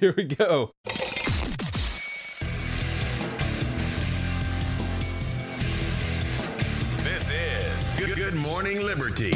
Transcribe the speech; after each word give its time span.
Here 0.00 0.14
we 0.16 0.24
go. 0.24 0.72
This 7.04 7.30
is 7.30 7.88
Good, 7.98 8.16
Good 8.16 8.34
Morning 8.34 8.78
Liberty. 8.82 9.34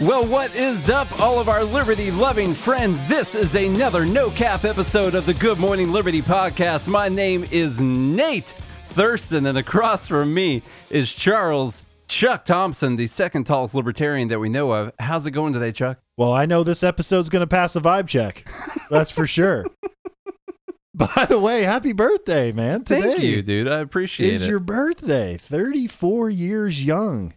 Well, 0.00 0.24
what 0.24 0.54
is 0.54 0.88
up, 0.88 1.20
all 1.20 1.38
of 1.38 1.50
our 1.50 1.62
liberty 1.62 2.10
loving 2.10 2.54
friends? 2.54 3.04
This 3.06 3.34
is 3.34 3.54
another 3.54 4.06
no 4.06 4.30
cap 4.30 4.64
episode 4.64 5.14
of 5.14 5.26
the 5.26 5.34
Good 5.34 5.58
Morning 5.58 5.92
Liberty 5.92 6.22
podcast. 6.22 6.88
My 6.88 7.10
name 7.10 7.46
is 7.50 7.82
Nate 7.82 8.54
Thurston, 8.90 9.44
and 9.44 9.58
across 9.58 10.06
from 10.06 10.32
me 10.32 10.62
is 10.88 11.12
Charles 11.12 11.82
Chuck 12.08 12.44
Thompson, 12.46 12.96
the 12.96 13.06
second 13.06 13.44
tallest 13.44 13.74
libertarian 13.74 14.28
that 14.28 14.40
we 14.40 14.48
know 14.48 14.72
of. 14.72 14.92
How's 14.98 15.26
it 15.26 15.32
going 15.32 15.52
today, 15.52 15.72
Chuck? 15.72 15.98
Well, 16.16 16.32
I 16.32 16.46
know 16.46 16.64
this 16.64 16.82
episode's 16.82 17.28
going 17.28 17.40
to 17.40 17.46
pass 17.46 17.76
a 17.76 17.80
vibe 17.80 18.08
check. 18.08 18.50
That's 18.90 19.10
for 19.10 19.26
sure. 19.26 19.66
By 20.94 21.26
the 21.28 21.38
way, 21.38 21.62
happy 21.62 21.92
birthday, 21.92 22.50
man. 22.50 22.82
Today 22.82 23.02
Thank 23.02 23.22
you, 23.22 23.42
dude. 23.42 23.68
I 23.68 23.80
appreciate 23.80 24.32
is 24.32 24.40
it. 24.40 24.44
It's 24.44 24.48
your 24.50 24.58
birthday. 24.58 25.36
34 25.36 26.30
years 26.30 26.84
young. 26.84 27.34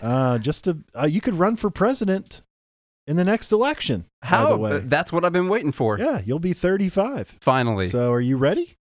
Uh, 0.00 0.38
just 0.38 0.64
to, 0.64 0.78
uh, 0.94 1.06
you 1.06 1.20
could 1.20 1.34
run 1.34 1.56
for 1.56 1.68
president 1.68 2.42
in 3.06 3.16
the 3.16 3.24
next 3.24 3.52
election. 3.52 4.06
How? 4.22 4.44
By 4.44 4.50
the 4.50 4.56
way. 4.56 4.78
That's 4.78 5.12
what 5.12 5.24
I've 5.24 5.32
been 5.32 5.48
waiting 5.48 5.72
for. 5.72 5.98
yeah, 5.98 6.22
you'll 6.24 6.38
be 6.38 6.52
35. 6.52 7.38
Finally. 7.40 7.88
So 7.88 8.12
are 8.12 8.20
you 8.20 8.36
ready? 8.36 8.76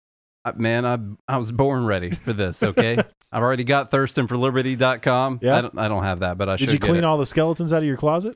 Man, 0.55 0.86
I 0.86 0.98
I 1.34 1.38
was 1.38 1.52
born 1.52 1.86
ready 1.86 2.12
for 2.12 2.34
this, 2.34 2.63
okay? 2.72 2.98
I've 3.31 3.44
already 3.44 3.63
got 3.63 3.91
thirstingforliberty.com. 3.91 5.40
Yeah. 5.41 5.58
I 5.58 5.62
don't, 5.62 5.77
I 5.77 5.88
don't 5.88 6.04
have 6.04 6.20
that, 6.20 6.38
but 6.38 6.50
I 6.50 6.55
should 6.55 6.67
Did 6.67 6.73
you 6.73 6.80
clean 6.80 6.98
it. 7.00 7.04
all 7.04 7.17
the 7.17 7.26
skeletons 7.26 7.72
out 7.73 7.80
of 7.84 7.88
your 7.88 7.98
closet? 7.98 8.36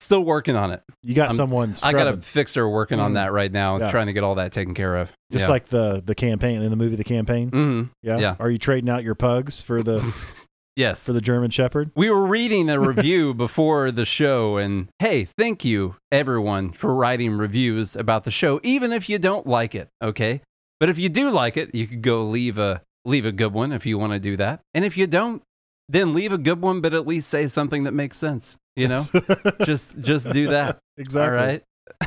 Still 0.00 0.24
working 0.24 0.56
on 0.56 0.72
it. 0.72 0.82
You 1.02 1.14
got 1.14 1.28
I'm- 1.28 1.36
someone 1.36 1.74
I 1.84 1.92
got 1.92 2.08
a 2.08 2.16
fixer 2.20 2.68
working 2.68 2.98
on 2.98 3.12
Mm. 3.12 3.14
that 3.14 3.32
right 3.32 3.52
now, 3.52 3.78
Yeah. 3.78 3.90
trying 3.92 4.06
to 4.08 4.12
get 4.12 4.24
all 4.24 4.34
that 4.34 4.52
taken 4.52 4.74
care 4.74 4.96
of. 4.96 5.12
just 5.30 5.46
yeah. 5.46 5.50
like 5.52 5.66
the 5.66 6.02
the 6.04 6.14
campaign 6.14 6.60
in 6.60 6.70
the 6.70 6.76
movie 6.76 6.96
The 6.96 7.04
Campaign. 7.04 7.50
hmm 7.50 7.82
Yeah. 8.02 8.18
yeah. 8.18 8.36
Are 8.40 8.50
you 8.50 8.58
trading 8.58 8.90
out 8.90 9.04
your 9.04 9.14
pugs 9.14 9.62
for 9.62 9.82
the 9.82 10.00
Yes. 10.76 11.04
for 11.06 11.12
the 11.12 11.20
German 11.20 11.50
Shepherd? 11.50 11.92
we 11.94 12.10
were 12.10 12.26
reading 12.26 12.68
a 12.68 12.80
review 12.80 13.32
before 13.46 13.92
the 13.92 14.04
show, 14.04 14.56
and 14.56 14.88
hey, 14.98 15.24
thank 15.24 15.64
you 15.64 15.94
everyone 16.10 16.72
for 16.72 16.92
writing 16.94 17.34
reviews 17.38 17.94
about 17.94 18.24
the 18.24 18.30
show, 18.32 18.58
even 18.64 18.90
if 18.92 19.08
you 19.08 19.18
don't 19.20 19.46
like 19.46 19.74
it. 19.76 19.88
Okay, 20.02 20.40
but 20.82 20.88
if 20.88 20.98
you 20.98 21.08
do 21.08 21.30
like 21.30 21.56
it, 21.56 21.72
you 21.76 21.86
could 21.86 22.02
go 22.02 22.24
leave 22.24 22.58
a 22.58 22.82
leave 23.04 23.24
a 23.24 23.30
good 23.30 23.52
one 23.52 23.70
if 23.70 23.86
you 23.86 23.98
want 23.98 24.14
to 24.14 24.18
do 24.18 24.36
that, 24.38 24.62
and 24.74 24.84
if 24.84 24.96
you 24.96 25.06
don't, 25.06 25.40
then 25.88 26.12
leave 26.12 26.32
a 26.32 26.38
good 26.38 26.60
one, 26.60 26.80
but 26.80 26.92
at 26.92 27.06
least 27.06 27.30
say 27.30 27.46
something 27.46 27.84
that 27.84 27.92
makes 27.92 28.16
sense. 28.16 28.56
You 28.74 28.88
know, 28.88 29.00
just 29.64 30.00
just 30.00 30.28
do 30.32 30.48
that. 30.48 30.80
exactly. 30.96 31.38
All 31.38 31.46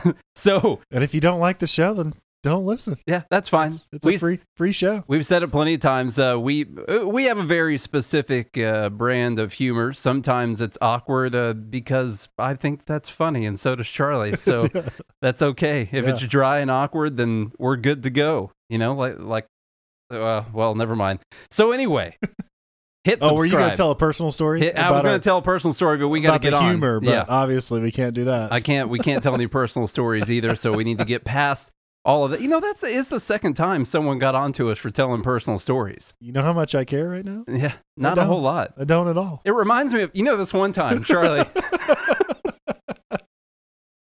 right. 0.03 0.15
so 0.35 0.81
And 0.91 1.05
if 1.05 1.13
you 1.13 1.21
don't 1.21 1.39
like 1.39 1.59
the 1.59 1.67
show, 1.67 1.93
then 1.93 2.15
don't 2.45 2.65
listen. 2.65 2.95
yeah, 3.07 3.23
that's 3.29 3.49
fine. 3.49 3.67
It's, 3.69 3.88
it's 3.91 4.05
We 4.05 4.15
a 4.15 4.19
free 4.19 4.39
free 4.55 4.71
show. 4.71 5.03
We've 5.07 5.25
said 5.25 5.43
it 5.43 5.51
plenty 5.51 5.73
of 5.73 5.79
times. 5.81 6.17
Uh, 6.19 6.38
we 6.39 6.65
uh, 6.88 7.05
we 7.07 7.25
have 7.25 7.38
a 7.38 7.43
very 7.43 7.77
specific 7.77 8.57
uh, 8.57 8.89
brand 8.89 9.39
of 9.39 9.51
humor. 9.51 9.93
Sometimes 9.93 10.61
it's 10.61 10.77
awkward 10.81 11.33
uh, 11.35 11.53
because 11.53 12.29
I 12.38 12.53
think 12.53 12.85
that's 12.85 13.09
funny, 13.09 13.45
and 13.45 13.59
so 13.59 13.75
does 13.75 13.88
Charlie. 13.88 14.35
So 14.38 14.67
that's 15.21 15.41
okay. 15.41 15.89
If 15.91 16.05
Yeah. 16.05 16.11
it's 16.13 16.21
dry 16.27 16.59
and 16.59 16.69
awkward, 16.69 17.17
then 17.17 17.51
we're 17.57 17.77
good 17.77 18.03
to 18.03 18.09
go. 18.09 18.51
You 18.69 18.77
know, 18.77 18.93
like 18.93 19.16
like. 19.19 19.47
Uh, 20.11 20.43
well, 20.53 20.75
never 20.75 20.95
mind. 20.95 21.19
So 21.49 21.71
anyway, 21.71 22.16
hit. 23.05 23.19
oh, 23.21 23.33
were 23.33 23.45
you 23.45 23.53
going 23.53 23.71
to 23.71 23.75
tell 23.75 23.89
a 23.89 23.95
personal 23.95 24.31
story? 24.31 24.59
Hit, 24.59 24.77
I 24.77 24.91
was 24.91 25.01
going 25.01 25.19
to 25.19 25.23
tell 25.23 25.39
a 25.39 25.41
personal 25.41 25.73
story, 25.73 25.97
but 25.97 26.09
we 26.09 26.21
got 26.21 26.33
to 26.33 26.39
get 26.39 26.51
the 26.51 26.57
on. 26.57 26.69
humor, 26.69 26.99
but 26.99 27.09
yeah, 27.09 27.25
obviously 27.27 27.81
we 27.81 27.91
can't 27.91 28.13
do 28.13 28.25
that. 28.25 28.51
I 28.53 28.59
can't. 28.59 28.89
We 28.89 28.99
can't 28.99 29.23
tell 29.23 29.33
any 29.33 29.47
personal 29.47 29.88
stories 29.88 30.29
either. 30.29 30.55
So 30.55 30.71
we 30.71 30.83
need 30.83 30.99
to 30.99 31.05
get 31.05 31.25
past 31.25 31.71
all 32.05 32.23
of 32.23 32.31
that. 32.31 32.41
You 32.41 32.47
know, 32.47 32.59
that's 32.59 32.83
is 32.83 33.09
the 33.09 33.19
second 33.19 33.55
time 33.55 33.83
someone 33.83 34.19
got 34.19 34.35
onto 34.35 34.69
us 34.69 34.77
for 34.77 34.91
telling 34.91 35.21
personal 35.23 35.59
stories. 35.59 36.13
you 36.19 36.31
know 36.31 36.43
how 36.43 36.53
much 36.53 36.75
I 36.75 36.85
care 36.85 37.09
right 37.09 37.25
now? 37.25 37.43
Yeah, 37.47 37.73
not 37.97 38.17
a 38.17 38.25
whole 38.25 38.41
lot. 38.41 38.73
I 38.77 38.85
don't 38.85 39.07
at 39.07 39.17
all. 39.17 39.41
It 39.43 39.51
reminds 39.51 39.93
me 39.93 40.03
of 40.03 40.11
you 40.13 40.23
know 40.23 40.38
this 40.38 40.53
one 40.53 40.71
time, 40.71 41.03
Charlie. 41.03 41.45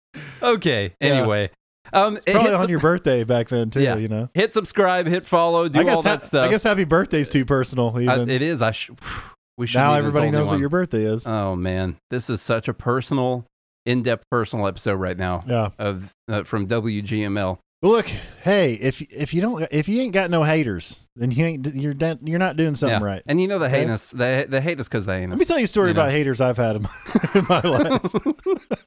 okay. 0.42 0.94
Yeah. 1.00 1.08
Anyway, 1.08 1.50
um, 1.92 2.16
It's 2.16 2.24
probably 2.24 2.52
on 2.52 2.60
sub- 2.62 2.70
your 2.70 2.80
birthday 2.80 3.24
back 3.24 3.48
then 3.48 3.70
too. 3.70 3.82
Yeah. 3.82 3.96
You 3.96 4.08
know. 4.08 4.28
hit 4.34 4.52
subscribe, 4.52 5.06
hit 5.06 5.26
follow, 5.26 5.68
do 5.68 5.78
I 5.80 5.84
guess 5.84 5.96
all 5.96 6.02
that 6.02 6.20
ha- 6.20 6.26
stuff. 6.26 6.46
I 6.46 6.50
guess 6.50 6.62
happy 6.62 6.84
birthday's 6.84 7.28
too 7.28 7.44
personal. 7.44 7.96
I- 7.96 8.20
it 8.20 8.42
is. 8.42 8.62
I 8.62 8.72
sh- 8.72 8.90
we 9.58 9.66
should. 9.66 9.78
now 9.78 9.94
everybody 9.94 10.30
knows 10.30 10.50
what 10.50 10.58
your 10.60 10.70
birthday 10.70 11.04
is. 11.04 11.26
Oh 11.26 11.54
man, 11.56 11.96
this 12.10 12.30
is 12.30 12.40
such 12.40 12.68
a 12.68 12.74
personal, 12.74 13.44
in-depth, 13.86 14.24
personal 14.30 14.66
episode 14.66 14.94
right 14.94 15.16
now 15.16 15.40
yeah. 15.46 15.70
of 15.78 16.10
uh, 16.28 16.44
from 16.44 16.66
WGML. 16.66 17.58
Look, 17.84 18.06
hey, 18.42 18.74
if 18.74 19.02
if 19.12 19.34
you 19.34 19.40
don't 19.40 19.66
if 19.72 19.88
you 19.88 20.00
ain't 20.00 20.14
got 20.14 20.30
no 20.30 20.44
haters, 20.44 21.06
then 21.16 21.32
you 21.32 21.44
ain't 21.44 21.66
you're 21.74 21.94
you're 22.22 22.38
not 22.38 22.56
doing 22.56 22.76
something 22.76 23.00
Yeah. 23.00 23.04
right. 23.06 23.22
And 23.26 23.40
you 23.40 23.48
know 23.48 23.58
the 23.58 23.68
hate 23.68 23.84
Okay. 23.84 23.92
us. 23.92 24.10
They 24.10 24.44
they 24.48 24.60
hate 24.60 24.78
us 24.78 24.86
because 24.88 25.04
they 25.06 25.18
ain't. 25.22 25.30
Let 25.30 25.38
me 25.40 25.44
tell 25.44 25.58
you 25.58 25.64
a 25.64 25.68
story 25.68 25.88
You 25.88 25.94
know. 25.94 26.02
about 26.02 26.12
haters 26.12 26.40
I've 26.40 26.56
had 26.56 26.76
in 26.76 26.82
my, 26.82 26.90
in 27.34 27.46
my 27.48 27.60
life. 27.60 28.02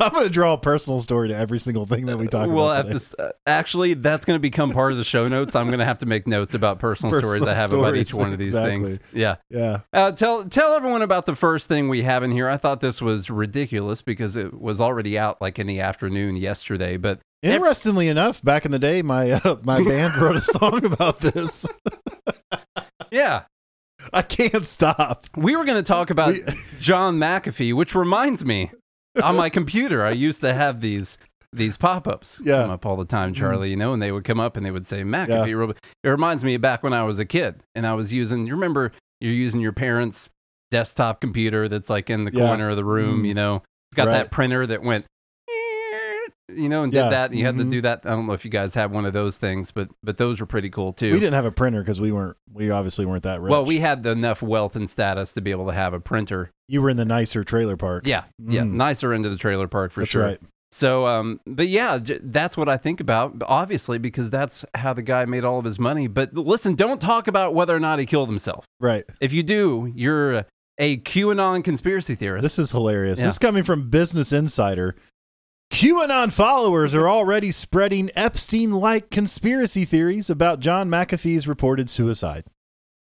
I'm 0.00 0.10
going 0.12 0.24
to 0.24 0.30
draw 0.32 0.54
a 0.54 0.58
personal 0.58 1.00
story 1.00 1.28
to 1.28 1.36
every 1.36 1.58
single 1.58 1.84
thing 1.84 2.06
that 2.06 2.16
we 2.16 2.28
talk 2.28 2.48
we'll 2.48 2.70
about. 2.70 2.86
have 2.90 3.10
to. 3.10 3.22
Uh, 3.22 3.32
actually, 3.46 3.92
that's 3.92 4.24
going 4.24 4.36
to 4.36 4.40
become 4.40 4.70
part 4.72 4.90
of 4.92 4.96
the 4.98 5.04
show 5.04 5.28
notes. 5.28 5.54
I'm 5.54 5.66
going 5.66 5.80
to 5.80 5.84
have 5.84 5.98
to 5.98 6.06
make 6.06 6.26
notes 6.26 6.54
about 6.54 6.78
personal, 6.78 7.14
stories 7.20 7.46
I 7.46 7.54
have 7.54 7.74
about 7.74 7.94
each 7.94 8.14
one 8.14 8.32
of 8.32 8.38
these 8.38 8.48
exactly. 8.54 8.84
things. 8.96 8.98
Yeah. 9.12 9.36
Yeah. 9.50 9.80
Uh, 9.92 10.12
tell 10.12 10.44
tell 10.46 10.72
everyone 10.72 11.02
about 11.02 11.26
the 11.26 11.34
first 11.36 11.68
thing 11.68 11.90
we 11.90 12.02
have 12.02 12.22
in 12.22 12.30
here. 12.32 12.48
I 12.48 12.56
thought 12.56 12.80
this 12.80 13.02
was 13.02 13.28
ridiculous 13.28 14.00
because 14.00 14.34
it 14.36 14.58
was 14.58 14.80
already 14.80 15.18
out 15.18 15.42
like 15.42 15.58
in 15.58 15.66
the 15.66 15.80
afternoon 15.80 16.36
yesterday. 16.36 16.96
But 16.96 17.20
Interestingly 17.54 18.08
enough, 18.08 18.42
back 18.42 18.64
in 18.64 18.70
the 18.70 18.78
day, 18.78 19.02
my 19.02 19.32
uh, 19.32 19.56
my 19.64 19.82
band 19.82 20.16
wrote 20.20 20.36
a 20.36 20.40
song 20.40 20.84
about 20.84 21.20
this. 21.20 21.66
yeah, 23.10 23.42
I 24.12 24.22
can't 24.22 24.64
stop. 24.66 25.26
we 25.36 25.56
were 25.56 25.64
going 25.64 25.82
to 25.82 25.86
talk 25.86 26.10
about 26.10 26.34
We- 26.34 26.40
John 26.80 27.16
McAfee, 27.18 27.74
which 27.74 27.94
reminds 27.94 28.44
me, 28.44 28.70
on 29.22 29.36
my 29.36 29.48
computer, 29.48 30.04
I 30.04 30.10
used 30.10 30.40
to 30.42 30.52
have 30.54 30.80
these 30.80 31.18
these 31.52 31.76
pop-ups 31.78 32.40
Yeah. 32.44 32.54
Mm-hmm. 32.54 32.62
come 32.64 32.70
up 32.72 32.86
all 32.86 32.96
the 32.96 33.04
time, 33.06 33.32
Charlie. 33.32 33.70
You 33.70 33.76
know, 33.76 33.92
and 33.94 34.02
they 34.02 34.12
would 34.12 34.24
come 34.24 34.40
up 34.40 34.56
and 34.58 34.66
they 34.66 34.70
would 34.70 34.86
say 34.86 35.02
McAfee. 35.02 35.56
Robot." 35.56 35.78
It 36.04 36.08
reminds 36.08 36.44
me 36.44 36.56
of 36.56 36.60
back 36.60 36.82
when 36.82 36.92
I 36.92 37.02
was 37.04 37.18
a 37.18 37.24
kid 37.24 37.62
and 37.74 37.86
I 37.86 37.94
was 37.94 38.12
using. 38.12 38.46
You 38.46 38.52
remember 38.54 38.92
you're 39.20 39.32
using 39.32 39.60
your 39.60 39.72
parents' 39.72 40.28
desktop 40.70 41.20
computer 41.20 41.68
that's 41.68 41.88
like 41.88 42.10
in 42.10 42.24
the 42.24 42.32
Yeah. 42.32 42.48
corner 42.48 42.68
of 42.70 42.76
the 42.76 42.84
room. 42.84 43.22
Mhm. 43.22 43.28
You 43.28 43.34
know, 43.34 43.56
it's 43.56 43.96
got 43.96 44.08
Right. 44.08 44.14
that 44.14 44.30
printer 44.30 44.66
that 44.66 44.82
went. 44.82 45.06
You 46.54 46.68
know, 46.68 46.84
and 46.84 46.92
Yeah. 46.92 47.04
did 47.04 47.12
that, 47.12 47.30
and 47.30 47.38
you 47.38 47.44
had 47.44 47.56
to 47.58 47.64
Mhm. 47.64 47.70
do 47.72 47.80
that. 47.82 48.02
I 48.04 48.10
don't 48.10 48.26
know 48.26 48.32
if 48.32 48.44
you 48.44 48.50
guys 48.52 48.72
had 48.74 48.92
one 48.92 49.04
of 49.04 49.12
those 49.12 49.36
things, 49.36 49.72
but 49.72 49.88
but 50.04 50.16
those 50.16 50.38
were 50.40 50.46
pretty 50.46 50.70
cool 50.70 50.92
too. 50.92 51.10
We 51.12 51.18
didn't 51.18 51.34
have 51.34 51.44
a 51.44 51.50
printer 51.50 51.82
because 51.82 52.00
we 52.00 52.12
weren't. 52.12 52.36
We 52.52 52.70
obviously 52.70 53.04
weren't 53.04 53.24
that 53.24 53.40
rich. 53.40 53.50
well, 53.50 53.64
we 53.64 53.80
had 53.80 54.06
enough 54.06 54.42
wealth 54.42 54.76
and 54.76 54.88
status 54.88 55.32
to 55.32 55.40
be 55.40 55.50
able 55.50 55.66
to 55.66 55.72
have 55.72 55.92
a 55.92 56.00
printer. 56.00 56.50
you 56.68 56.82
were 56.82 56.90
in 56.90 56.96
the 56.96 57.04
nicer 57.04 57.44
trailer 57.44 57.76
park. 57.76 58.06
Yeah, 58.08 58.24
yeah, 58.44 58.62
Mm. 58.62 58.72
nicer 58.72 59.12
into 59.14 59.28
the 59.28 59.36
trailer 59.36 59.68
park 59.68 59.92
for 59.92 60.00
that's 60.00 60.10
sure. 60.10 60.22
right. 60.24 60.38
So, 60.72 61.06
um, 61.06 61.38
but 61.46 61.68
yeah, 61.68 61.98
j- 61.98 62.18
that's 62.22 62.56
what 62.56 62.68
I 62.68 62.76
think 62.76 63.00
about, 63.00 63.34
obviously, 63.46 63.98
because 63.98 64.30
that's 64.30 64.64
how 64.74 64.92
the 64.92 65.02
guy 65.02 65.24
made 65.26 65.44
all 65.44 65.60
of 65.60 65.64
his 65.64 65.78
money. 65.78 66.08
But 66.08 66.34
listen, 66.34 66.74
don't 66.74 67.00
talk 67.00 67.28
about 67.28 67.54
whether 67.54 67.74
or 67.74 67.78
not 67.78 68.00
he 68.00 68.04
killed 68.06 68.28
himself. 68.28 68.64
Right. 68.80 69.04
If 69.20 69.32
you 69.32 69.44
do, 69.44 69.92
you're 69.94 70.44
a 70.78 70.96
QAnon 70.98 71.62
conspiracy 71.62 72.16
theorist. 72.16 72.42
This 72.42 72.58
is 72.58 72.72
hilarious. 72.72 73.20
Yeah. 73.20 73.26
This 73.26 73.34
is 73.34 73.38
coming 73.38 73.62
from 73.62 73.88
Business 73.88 74.32
Insider. 74.32 74.96
QAnon 75.72 76.32
followers 76.32 76.94
are 76.94 77.08
already 77.08 77.50
spreading 77.50 78.10
Epstein 78.14 78.72
like 78.72 79.10
conspiracy 79.10 79.84
theories 79.84 80.30
about 80.30 80.60
John 80.60 80.88
McAfee's 80.88 81.48
reported 81.48 81.90
suicide. 81.90 82.44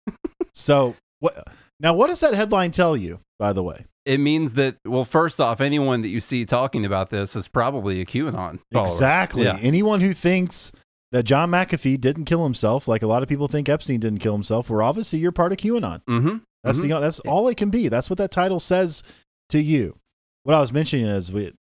so, 0.54 0.96
what, 1.20 1.34
now 1.80 1.94
what 1.94 2.08
does 2.08 2.20
that 2.22 2.34
headline 2.34 2.72
tell 2.72 2.98
you, 2.98 3.20
by 3.40 3.54
the 3.54 3.64
way? 3.64 3.86
it 4.08 4.22
means 4.22 4.54
that, 4.54 4.78
well, 4.86 5.04
first 5.04 5.42
off, 5.42 5.60
anyone 5.60 6.02
that 6.02 6.08
you 6.08 6.22
see 6.22 6.46
talking 6.46 6.86
about 6.86 7.10
this 7.10 7.36
is 7.36 7.50
probably 7.50 8.00
a 8.00 8.06
QAnon 8.06 8.58
follower. 8.72 8.88
Exactly. 8.88 9.44
Yeah. 9.44 9.60
Anyone 9.62 10.00
who 10.00 10.14
thinks 10.14 10.72
that 11.12 11.24
John 11.24 11.52
McAfee 11.52 12.00
didn't 12.00 12.24
kill 12.24 12.42
himself, 12.44 12.88
like 12.88 13.02
a 13.02 13.08
lot 13.08 13.22
of 13.22 13.28
people 13.28 13.50
think 13.50 13.68
Epstein 13.68 14.00
didn't 14.00 14.20
kill 14.20 14.32
himself, 14.32 14.70
well, 14.70 14.82
obviously 14.82 15.20
you're 15.20 15.34
part 15.34 15.52
of 15.52 15.58
QAnon. 15.58 16.02
Mm-hmm. 16.06 16.38
That's 16.64 16.82
the 16.82 16.88
that's 16.88 17.20
all 17.22 17.50
it 17.50 17.58
can 17.58 17.70
be. 17.70 17.90
That's 17.90 18.10
what 18.10 18.18
that 18.18 18.32
title 18.32 18.62
says 18.62 19.04
to 19.50 19.62
you. 19.62 19.98
What 20.44 20.56
I 20.56 20.60
was 20.62 20.72
mentioning 20.72 21.06
is 21.06 21.32
we 21.32 21.54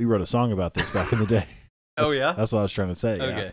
we 0.00 0.06
wrote 0.06 0.20
a 0.22 0.26
song 0.26 0.50
about 0.50 0.74
this 0.74 0.90
back 0.90 1.12
in 1.12 1.18
the 1.20 1.26
day. 1.26 1.44
Oh, 1.98 2.12
yeah? 2.12 2.32
that's 2.32 2.50
what 2.52 2.60
I 2.60 2.62
was 2.62 2.72
trying 2.72 2.88
to 2.88 2.94
say. 2.94 3.18
yeah. 3.18 3.24
Okay. 3.24 3.52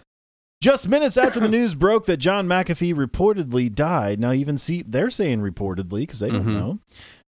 Just 0.62 0.88
minutes 0.88 1.18
after 1.18 1.42
the 1.42 1.50
news 1.58 1.76
broke 1.76 2.06
that 2.06 2.16
John 2.16 2.48
McAfee 2.48 2.94
reportedly 2.94 3.74
died. 3.74 4.22
Now, 4.22 4.32
even 4.32 4.58
see, 4.58 4.84
they're 4.88 5.10
saying 5.10 5.42
reportedly 5.42 6.02
because 6.02 6.22
they 6.22 6.30
don't 6.30 6.46
Mhm. 6.46 6.54
know. 6.54 6.80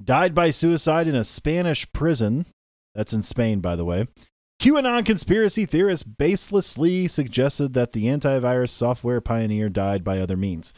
Died 0.04 0.36
by 0.36 0.52
suicide 0.52 1.08
in 1.08 1.16
a 1.16 1.24
Spanish 1.24 1.92
prison. 1.92 2.46
That's 2.94 3.14
in 3.14 3.24
Spain, 3.24 3.62
by 3.62 3.75
the 3.75 3.86
way. 3.86 4.08
QAnon 4.62 5.06
conspiracy 5.06 5.66
theorists 5.66 6.04
baselessly 6.08 7.10
suggested 7.10 7.74
that 7.74 7.94
the 7.94 8.06
antivirus 8.06 8.69
software 8.69 9.19
pioneer 9.22 9.69
died 9.69 10.04
by 10.04 10.19
other 10.19 10.38
means. 10.38 10.74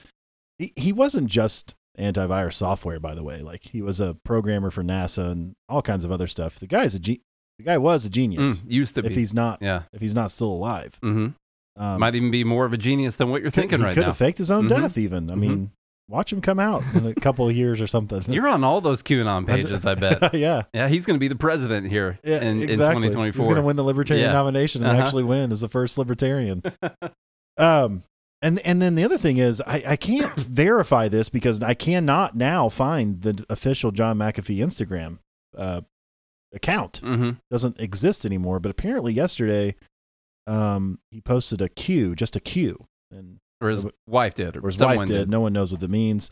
He, 0.57 0.71
he 0.77 0.94
wasn't 0.94 1.27
just 1.27 1.75
antivirus 1.97 2.53
software. 2.53 3.00
By 3.00 3.13
the 3.13 3.24
way, 3.24 3.41
like 3.41 3.63
he 3.65 3.81
was 3.81 4.00
a 4.00 4.15
programmer 4.24 4.71
for 4.71 4.83
NASA 4.83 5.31
and 5.31 5.53
all 5.68 5.81
kinds 5.81 6.06
of 6.06 6.12
other 6.13 6.27
stuff. 6.27 6.59
The 6.59 6.68
guy's 6.68 6.95
a 6.95 7.00
ge- 7.00 7.19
the 7.59 7.63
guy 7.63 7.77
was 7.77 8.06
a 8.06 8.09
genius. 8.09 8.61
Mm, 8.63 8.71
used 8.71 8.95
to 8.95 9.01
if 9.01 9.09
be. 9.09 9.13
he's 9.15 9.33
not, 9.35 9.59
yeah. 9.61 9.83
if 9.94 10.01
he's 10.01 10.15
not 10.15 10.31
still 10.31 10.47
alive, 10.51 10.97
hmm 11.03 11.27
um, 11.77 12.00
Might 12.00 12.15
even 12.15 12.31
be 12.31 12.44
more 12.44 12.65
of 12.65 12.73
a 12.73 12.77
genius 12.77 13.15
than 13.17 13.29
what 13.29 13.41
you're 13.41 13.51
could- 13.51 13.61
thinking 13.69 13.79
right 13.81 13.94
could 13.94 14.01
now. 14.01 14.03
Could 14.03 14.07
have 14.07 14.17
faked 14.17 14.38
his 14.39 14.50
own 14.51 14.65
Mhm. 14.65 14.69
death. 14.69 14.97
Even 14.97 15.31
I 15.31 15.35
mean, 15.35 15.71
watch 16.09 16.33
him 16.33 16.41
come 16.41 16.59
out 16.59 16.83
in 16.95 17.06
a 17.06 17.13
couple 17.13 17.47
of 17.47 17.56
years 17.56 17.79
or 17.79 17.88
something. 17.88 18.21
You're 18.33 18.47
on 18.50 18.63
all 18.65 18.81
those 18.81 19.01
QAnon 19.03 19.45
pages, 19.53 19.85
I 19.85 19.95
bet. 19.95 20.33
yeah. 20.33 20.63
Yeah, 20.73 20.88
he's 20.89 21.06
going 21.06 21.15
to 21.15 21.19
be 21.19 21.27
the 21.29 21.35
president 21.38 21.88
here 21.88 22.17
Yeah, 22.23 22.41
in, 22.41 22.61
exactly. 22.61 23.07
in 23.07 23.13
2024. 23.13 23.39
He's 23.39 23.45
going 23.47 23.56
to 23.62 23.62
win 23.62 23.75
the 23.77 23.83
libertarian 23.83 24.25
Yeah. 24.25 24.33
nomination 24.33 24.81
and 24.83 24.91
Uh-huh. 24.91 25.01
actually 25.03 25.23
win 25.23 25.51
as 25.53 25.62
the 25.62 25.69
first 25.69 25.97
libertarian. 25.97 26.63
um, 27.57 28.03
and 28.41 28.59
and 28.65 28.81
then 28.81 28.95
the 28.95 29.03
other 29.03 29.17
thing 29.17 29.38
is, 29.38 29.62
I, 29.62 29.83
I 29.89 29.95
can't 29.95 30.38
verify 30.41 31.07
this 31.07 31.29
because 31.29 31.62
I 31.62 31.73
cannot 31.75 32.35
now 32.35 32.67
find 32.69 33.21
the 33.21 33.45
official 33.50 33.91
John 33.91 34.17
McAfee 34.17 34.57
Instagram 34.57 35.19
uh, 35.57 35.81
account. 36.54 36.98
hmm 37.04 37.31
Doesn't 37.51 37.80
exist 37.80 38.25
anymore. 38.25 38.60
But 38.60 38.72
apparently 38.72 39.13
yesterday, 39.13 39.75
um, 40.48 41.00
he 41.12 41.22
posted 41.22 41.62
a 41.62 41.69
Q, 41.69 42.16
just 42.16 42.36
a 42.36 42.40
Q, 42.40 42.86
and 43.12 43.38
Or 43.62 43.69
his 43.69 43.86
wife 44.07 44.36
did, 44.36 44.56
or, 44.57 44.62
or 44.66 44.68
his 44.69 44.80
wife 44.80 45.06
did. 45.07 45.30
No 45.30 45.42
one 45.42 45.54
knows 45.54 45.72
what 45.72 45.80
that 45.81 45.90
means. 45.90 46.31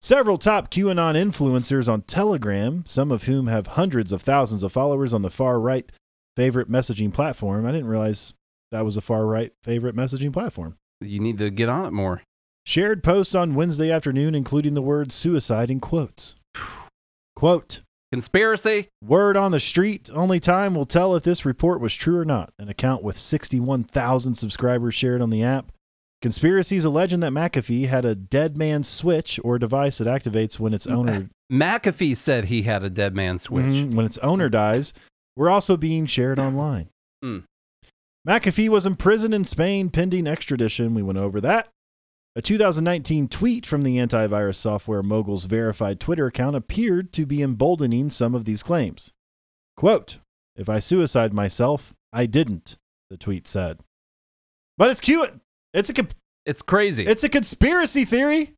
Several 0.00 0.38
top 0.38 0.70
QAnon 0.70 1.14
influencers 1.16 1.92
on 1.92 2.02
Telegram, 2.02 2.84
some 2.86 3.10
of 3.10 3.24
whom 3.24 3.48
have 3.48 3.66
hundreds 3.68 4.12
of 4.12 4.22
thousands 4.22 4.62
of 4.62 4.72
followers 4.72 5.12
on 5.12 5.22
the 5.22 5.30
far 5.30 5.58
right 5.58 5.90
favorite 6.36 6.70
messaging 6.70 7.12
platform. 7.12 7.66
I 7.66 7.72
didn't 7.72 7.88
realize 7.88 8.32
that 8.70 8.84
was 8.84 8.96
a 8.96 9.00
far 9.00 9.26
right 9.26 9.52
favorite 9.64 9.96
messaging 9.96 10.32
platform. 10.32 10.76
You 11.00 11.18
need 11.18 11.38
to 11.38 11.50
get 11.50 11.68
on 11.68 11.84
it 11.84 11.92
more. 11.92 12.22
Shared 12.64 13.02
posts 13.02 13.34
on 13.34 13.54
Wednesday 13.56 13.90
afternoon, 13.90 14.34
including 14.36 14.74
the 14.74 14.82
word 14.82 15.10
suicide 15.10 15.70
in 15.70 15.80
quotes. 15.80 16.36
Quote, 17.34 17.80
Conspiracy? 18.12 18.88
Word 19.04 19.36
on 19.36 19.50
the 19.50 19.60
street, 19.60 20.10
only 20.14 20.40
time 20.40 20.74
will 20.74 20.86
tell 20.86 21.14
if 21.14 21.24
this 21.24 21.44
report 21.44 21.80
was 21.80 21.94
true 21.94 22.16
or 22.18 22.24
not. 22.24 22.52
An 22.58 22.68
account 22.68 23.02
with 23.02 23.18
61,000 23.18 24.34
subscribers 24.34 24.94
shared 24.94 25.20
on 25.20 25.30
the 25.30 25.42
app. 25.42 25.72
Conspiracies 26.22 26.84
alleging 26.84 27.20
that 27.20 27.32
McAfee 27.32 27.86
had 27.88 28.04
a 28.04 28.14
dead 28.14 28.56
man 28.56 28.82
switch 28.82 29.38
or 29.44 29.58
device 29.58 29.98
that 29.98 30.08
activates 30.08 30.58
when 30.58 30.74
its 30.74 30.86
owner 30.86 31.28
McAfee 31.52 32.16
said 32.16 32.46
he 32.46 32.62
had 32.62 32.82
a 32.82 32.90
dead 32.90 33.14
man 33.14 33.38
switch. 33.38 33.64
Mhm, 33.64 33.94
when 33.94 34.04
its 34.04 34.18
owner 34.18 34.48
dies 34.48 34.92
were 35.36 35.48
also 35.48 35.76
being 35.76 36.06
shared 36.06 36.38
online. 36.38 36.88
Hmm. 37.22 37.38
McAfee 38.26 38.68
was 38.68 38.84
imprisoned 38.84 39.32
in 39.32 39.44
Spain 39.44 39.90
pending 39.90 40.26
extradition. 40.26 40.92
We 40.92 41.02
went 41.02 41.18
over 41.18 41.40
that. 41.40 41.68
A 42.38 42.40
2019 42.40 43.26
tweet 43.26 43.66
from 43.66 43.82
the 43.82 43.96
antivirus 43.96 44.54
software 44.54 45.02
mogul's 45.02 45.46
verified 45.46 45.98
Twitter 45.98 46.26
account 46.26 46.54
appeared 46.54 47.12
to 47.14 47.26
be 47.26 47.42
emboldening 47.42 48.10
some 48.10 48.32
of 48.32 48.44
these 48.44 48.62
claims. 48.62 49.12
Quote, 49.76 50.20
If 50.54 50.68
I 50.68 50.78
suicide 50.78 51.34
myself, 51.34 51.94
I 52.12 52.26
didn't, 52.26 52.76
the 53.10 53.16
tweet 53.16 53.48
said. 53.48 53.80
But 54.76 54.88
it's 54.92 55.00
cute. 55.00 55.32
It's 55.74 55.90
a 55.90 55.92
con- 55.92 56.10
It's 56.46 56.62
crazy. 56.62 57.04
it's 57.04 57.24
a 57.24 57.28
conspiracy 57.28 58.04
theory. 58.04 58.54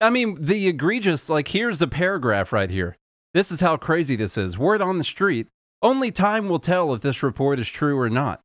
I 0.00 0.10
mean, 0.10 0.36
the 0.40 0.68
egregious, 0.68 1.28
like, 1.28 1.48
here's 1.48 1.80
the 1.80 1.88
paragraph 1.88 2.52
right 2.52 2.70
here. 2.70 2.96
This 3.34 3.50
is 3.50 3.60
how 3.60 3.78
crazy 3.78 4.14
this 4.14 4.38
is. 4.38 4.56
Word 4.56 4.80
on 4.80 4.98
the 4.98 5.02
street. 5.02 5.48
Only 5.82 6.12
time 6.12 6.48
will 6.48 6.60
tell 6.60 6.94
if 6.94 7.00
this 7.00 7.24
report 7.24 7.58
is 7.58 7.68
true 7.68 7.98
or 7.98 8.08
not. 8.08 8.40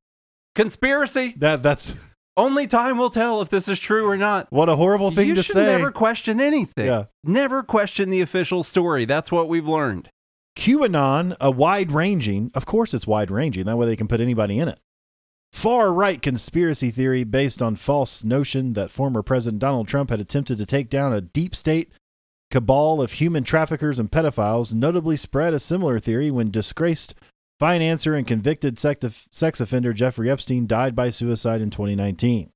Conspiracy? 0.56 1.36
That 1.38 1.62
that's 1.62 2.00
Only 2.38 2.68
time 2.68 2.98
will 2.98 3.10
tell 3.10 3.42
if 3.42 3.50
this 3.50 3.68
is 3.68 3.80
true 3.80 4.10
or 4.10 4.18
not. 4.18 4.48
what 4.50 4.68
a 4.68 4.76
horrible 4.76 5.12
thing 5.12 5.28
you 5.30 5.36
to 5.36 5.44
should 5.44 5.54
say. 5.54 5.66
never 5.78 5.92
question 5.92 6.42
anything. 6.42 6.86
Yeah. 6.86 7.06
Never 7.24 7.64
question 7.64 8.10
the 8.10 8.22
official 8.22 8.64
story. 8.64 9.06
That's 9.06 9.32
what 9.32 9.48
we've 9.48 9.68
learned. 9.68 10.10
QAnon, 10.58 11.36
a 11.40 11.52
wide 11.52 11.92
ranging, 11.92 12.52
of 12.54 12.66
course 12.66 12.94
it's 12.94 13.08
wide 13.08 13.32
ranging, 13.32 13.66
that 13.66 13.78
way 13.78 13.86
they 13.86 13.96
can 13.96 14.08
put 14.08 14.22
anybody 14.22 14.60
in 14.60 14.68
it. 14.68 14.80
Far 15.52 15.94
right 15.94 16.22
conspiracy 16.22 16.90
theory 16.92 17.24
based 17.24 17.62
on 17.62 17.76
false 17.76 18.24
notion 18.24 18.74
that 18.74 18.92
former 18.92 19.22
President 19.22 19.62
Donald 19.62 19.88
Trump 19.88 20.10
had 20.10 20.20
attempted 20.20 20.58
to 20.58 20.66
take 20.66 20.90
down 20.90 21.14
a 21.14 21.22
deep 21.22 21.56
state 21.56 21.92
cabal 22.52 23.02
of 23.02 23.14
human 23.14 23.44
traffickers 23.44 24.00
and 24.00 24.12
pedophiles, 24.12 24.74
notably 24.74 25.18
spread 25.18 25.54
a 25.54 25.60
similar 25.60 26.00
theory 26.00 26.30
when 26.30 26.52
disgraced 26.52 27.16
financer 27.62 28.18
and 28.18 28.28
convicted 28.28 28.78
sex 28.78 29.60
offender 29.62 29.94
Jeffrey 29.94 30.30
Epstein 30.30 30.68
died 30.68 30.96
by 30.96 31.10
suicide 31.10 31.62
in 31.62 31.70
2019. 31.70 32.50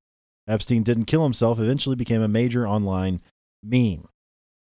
Epstein 0.48 0.84
didn't 0.84 1.06
kill 1.06 1.24
himself, 1.24 1.60
eventually 1.60 1.96
became 1.96 2.22
a 2.22 2.28
major 2.28 2.68
online 2.68 3.22
meme. 3.64 4.08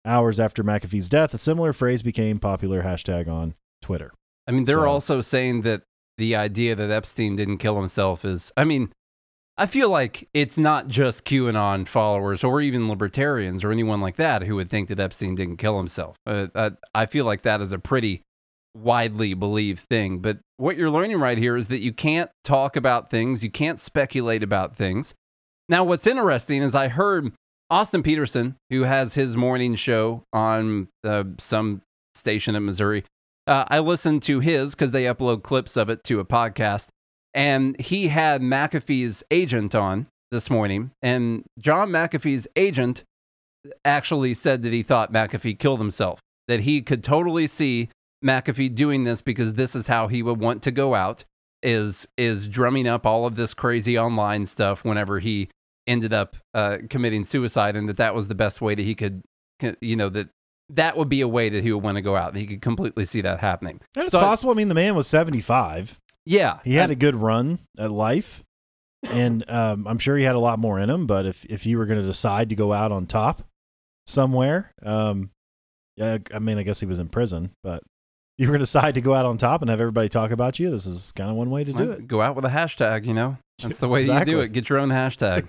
Hours 0.05 0.39
after 0.39 0.63
McAfee's 0.63 1.09
death, 1.09 1.33
a 1.33 1.37
similar 1.37 1.73
phrase 1.73 2.03
became 2.03 2.39
popular 2.39 2.83
hashtag 2.83 3.27
on 3.27 3.55
Twitter. 3.81 4.13
I 4.47 4.51
mean, 4.51 4.63
they're 4.63 4.75
So- 4.75 4.85
also 4.89 5.21
saying 5.21 5.61
that 5.61 5.83
the 6.17 6.35
idea 6.35 6.75
that 6.75 6.89
Epstein 6.89 7.35
didn't 7.35 7.57
kill 7.59 7.75
himself 7.77 8.25
is, 8.25 8.51
I 8.57 8.63
mean, 8.63 8.91
I 9.57 9.65
feel 9.65 9.89
like 9.89 10.29
it's 10.33 10.57
not 10.57 10.87
just 10.87 11.25
QAnon 11.25 11.87
followers 11.87 12.43
or 12.43 12.61
even 12.61 12.87
libertarians 12.89 13.63
or 13.63 13.71
anyone 13.71 14.01
like 14.01 14.15
that 14.17 14.43
who 14.43 14.55
would 14.55 14.69
think 14.69 14.87
that 14.89 14.99
Epstein 14.99 15.35
didn't 15.35 15.57
kill 15.57 15.77
himself. 15.77 16.15
Uh, 16.27 16.47
I, 16.53 16.71
I 16.93 17.05
feel 17.07 17.25
like 17.25 17.41
that 17.41 17.61
is 17.61 17.71
a 17.73 17.79
pretty 17.79 18.21
widely 18.77 19.33
believed 19.33 19.81
thing. 19.81 20.19
But 20.19 20.39
what 20.57 20.77
you're 20.77 20.89
learning 20.89 21.19
right 21.19 21.37
here 21.37 21.57
is 21.57 21.67
that 21.69 21.81
you 21.81 21.93
can't 21.93 22.29
talk 22.43 22.75
about 22.75 23.09
things, 23.09 23.43
you 23.43 23.51
can't 23.51 23.79
speculate 23.79 24.43
about 24.43 24.75
things. 24.75 25.13
Now, 25.69 25.83
what's 25.83 26.07
interesting 26.07 26.61
is 26.61 26.75
I 26.75 26.87
heard 26.87 27.33
Austin 27.69 28.03
Petersen, 28.03 28.55
who 28.69 28.83
has 28.83 29.13
his 29.13 29.35
morning 29.35 29.75
show 29.75 30.23
on 30.31 30.87
uh, 31.03 31.25
some 31.39 31.81
station 32.15 32.55
in 32.55 32.65
Missouri. 32.65 33.03
Uh, 33.45 33.65
I 33.67 33.79
listened 33.79 34.23
to 34.23 34.39
his 34.39 34.73
because 34.73 34.91
they 34.91 35.03
upload 35.03 35.43
clips 35.43 35.77
of 35.77 35.89
it 35.89 36.03
to 36.05 36.19
a 36.19 36.25
podcast, 36.25 36.87
and 37.33 37.79
he 37.79 38.07
had 38.07 38.41
McAfee's 38.41 39.23
agent 39.31 39.75
on 39.75 40.07
this 40.31 40.49
morning, 40.49 40.91
and 41.01 41.43
John 41.59 41.89
McAfee's 41.89 42.47
agent 42.55 43.03
actually 43.85 44.33
said 44.33 44.63
that 44.63 44.73
he 44.73 44.83
thought 44.83 45.13
McAfee 45.13 45.59
killed 45.59 45.79
himself, 45.79 46.19
that 46.47 46.61
he 46.61 46.81
could 46.81 47.03
totally 47.03 47.47
see 47.47 47.89
McAfee 48.25 48.73
doing 48.75 49.03
this 49.03 49.21
because 49.21 49.53
this 49.53 49.75
is 49.75 49.87
how 49.87 50.07
he 50.07 50.23
would 50.23 50.39
want 50.39 50.63
to 50.63 50.71
go 50.71 50.95
out 50.95 51.23
is 51.63 52.07
is 52.17 52.47
drumming 52.47 52.87
up 52.87 53.05
all 53.05 53.25
of 53.25 53.35
this 53.35 53.53
crazy 53.53 53.97
online 53.97 54.45
stuff 54.45 54.83
whenever 54.85 55.19
he 55.19 55.49
ended 55.87 56.13
up 56.13 56.35
uh, 56.53 56.77
committing 56.89 57.23
suicide 57.25 57.75
and 57.75 57.87
that 57.89 57.97
that 57.97 58.13
was 58.13 58.27
the 58.27 58.35
best 58.35 58.61
way 58.61 58.75
that 58.75 58.83
he 58.83 58.93
could 58.95 59.23
you 59.81 59.95
know 59.95 60.09
that 60.09 60.29
that 60.69 60.97
would 60.97 61.09
be 61.09 61.21
a 61.21 61.27
way 61.27 61.49
that 61.49 61.63
he 61.63 61.71
would 61.71 61.83
want 61.83 61.95
to 61.95 62.01
go 62.01 62.15
out 62.15 62.35
he 62.35 62.45
could 62.45 62.61
completely 62.61 63.05
see 63.05 63.21
that 63.21 63.39
happening 63.39 63.79
And 63.95 64.03
it's 64.05 64.11
So 64.11 64.19
I- 64.19 64.23
possible. 64.23 64.51
I 64.51 64.55
mean, 64.55 64.67
the 64.67 64.75
man 64.75 64.95
was 64.95 65.07
75. 65.07 65.99
yeah 66.25 66.59
He 66.63 66.73
had 66.75 66.89
I- 66.89 66.93
a 66.93 66.95
good 66.95 67.15
run 67.15 67.59
at 67.77 67.89
life. 67.91 68.43
And 69.11 69.49
um, 69.49 69.87
I'm 69.87 69.99
sure 69.99 70.17
he 70.17 70.23
had 70.25 70.35
a 70.35 70.39
lot 70.39 70.57
more 70.59 70.79
in 70.79 70.89
him. 70.89 71.05
But 71.05 71.25
if, 71.27 71.45
if 71.45 71.65
you 71.67 71.77
were 71.77 71.85
going 71.85 72.01
to 72.01 72.05
decide 72.05 72.49
to 72.49 72.55
go 72.55 72.73
out 72.73 72.91
on 72.91 73.05
top 73.05 73.43
somewhere, 74.07 74.73
um, 74.83 75.29
yeah, 75.95 76.17
I 76.33 76.39
mean, 76.39 76.57
I 76.57 76.63
guess 76.63 76.79
he 76.79 76.85
was 76.85 76.99
in 76.99 77.07
prison, 77.07 77.51
but 77.63 77.83
you 78.37 78.47
were 78.47 78.51
going 78.51 78.59
to 78.59 78.63
decide 78.63 78.95
to 78.95 79.01
go 79.01 79.13
out 79.13 79.25
on 79.25 79.37
top 79.37 79.61
and 79.61 79.69
have 79.69 79.81
everybody 79.81 80.09
talk 80.09 80.31
about 80.31 80.59
you. 80.59 80.69
This 80.69 80.85
is 80.85 81.11
kind 81.13 81.29
of 81.29 81.35
one 81.35 81.49
way 81.49 81.63
to 81.63 81.73
do 81.73 81.91
it. 81.91 82.07
go 82.07 82.21
out 82.21 82.35
with 82.35 82.45
a 82.45 82.49
hashtag 82.49 83.05
you 83.05 83.13
know 83.13 83.37
that's 83.61 83.79
the 83.79 83.87
way 83.87 84.01
you 84.01 84.25
do 84.25 84.39
it 84.41 84.51
get 84.51 84.69
your 84.69 84.77
own 84.77 84.89
hashtag 84.89 85.47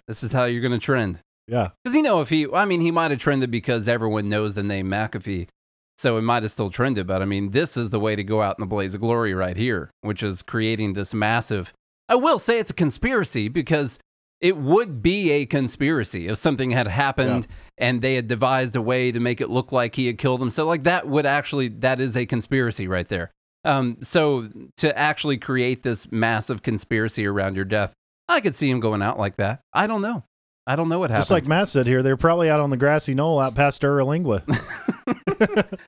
this 0.06 0.22
is 0.22 0.32
how 0.32 0.44
you're 0.44 0.60
going 0.60 0.72
to 0.72 0.78
trend 0.78 1.18
yeah. 1.48 1.70
Because 1.82 1.96
you 1.96 2.02
know, 2.02 2.20
if 2.20 2.28
he, 2.28 2.46
I 2.52 2.64
mean, 2.64 2.80
he 2.80 2.90
might 2.90 3.10
have 3.10 3.20
trended 3.20 3.50
because 3.50 3.88
everyone 3.88 4.28
knows 4.28 4.54
the 4.54 4.62
name 4.62 4.88
McAfee, 4.88 5.48
so 5.96 6.16
it 6.16 6.22
might 6.22 6.42
have 6.42 6.52
still 6.52 6.70
trended. 6.70 7.06
But 7.06 7.22
I 7.22 7.24
mean, 7.24 7.50
this 7.50 7.76
is 7.76 7.90
the 7.90 8.00
way 8.00 8.16
to 8.16 8.24
go 8.24 8.42
out 8.42 8.58
in 8.58 8.62
the 8.62 8.66
blaze 8.66 8.94
of 8.94 9.00
glory 9.00 9.34
right 9.34 9.56
here, 9.56 9.90
which 10.02 10.22
is 10.22 10.42
creating 10.42 10.92
this 10.92 11.12
massive. 11.12 11.72
I 12.08 12.14
will 12.14 12.38
say 12.38 12.58
it's 12.58 12.70
a 12.70 12.74
conspiracy 12.74 13.48
because 13.48 13.98
it 14.42 14.56
would 14.58 15.00
be 15.02 15.30
a 15.30 15.46
conspiracy 15.46 16.28
if 16.28 16.36
something 16.36 16.70
had 16.70 16.86
happened 16.88 17.46
and 17.78 18.02
they 18.02 18.14
had 18.16 18.28
devised 18.28 18.76
a 18.76 18.82
way 18.82 19.10
to 19.12 19.20
make 19.20 19.40
it 19.40 19.48
look 19.48 19.72
like 19.72 19.94
he 19.94 20.06
had 20.06 20.18
killed 20.18 20.40
them. 20.40 20.50
So, 20.50 20.66
Like 20.66 20.82
that 20.82 21.08
would 21.08 21.24
actually, 21.24 21.68
that 21.68 22.00
is 22.00 22.16
a 22.16 22.26
conspiracy 22.26 22.88
right 22.88 23.06
there. 23.08 23.30
Um, 23.64 23.96
so 24.02 24.48
to 24.78 24.98
actually 24.98 25.38
create 25.38 25.82
this 25.84 26.10
massive 26.10 26.62
conspiracy 26.62 27.24
around 27.26 27.54
your 27.54 27.64
death, 27.64 27.94
I 28.28 28.40
could 28.40 28.56
see 28.56 28.68
him 28.68 28.80
going 28.80 29.00
out 29.00 29.18
like 29.18 29.36
that. 29.36 29.60
I 29.72 29.86
don't 29.86 30.02
know. 30.02 30.24
I 30.66 30.74
don't 30.76 30.88
know 30.88 30.98
what 30.98 31.10
happened. 31.10 31.22
Just 31.22 31.30
like 31.30 31.46
Matt 31.46 31.68
said 31.68 31.86
here, 31.86 32.02
they're 32.02 32.16
probably 32.16 32.50
out 32.50 32.60
on 32.60 32.70
the 32.70 32.76
grassy 32.76 33.14
knoll 33.14 33.38
out 33.40 33.54
past 33.54 33.82
Uralingua. 33.82 34.42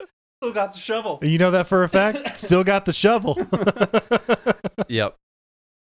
Still 0.41 0.53
got 0.53 0.73
the 0.75 0.79
shovel. 0.79 1.19
you 1.23 1.39
know 1.39 1.51
that 1.53 1.67
for 1.67 1.85
a 1.85 1.89
fact? 1.89 2.37
Still 2.37 2.65
got 2.65 2.85
the 2.85 2.93
shovel. 2.93 3.37
Yep. 4.89 5.17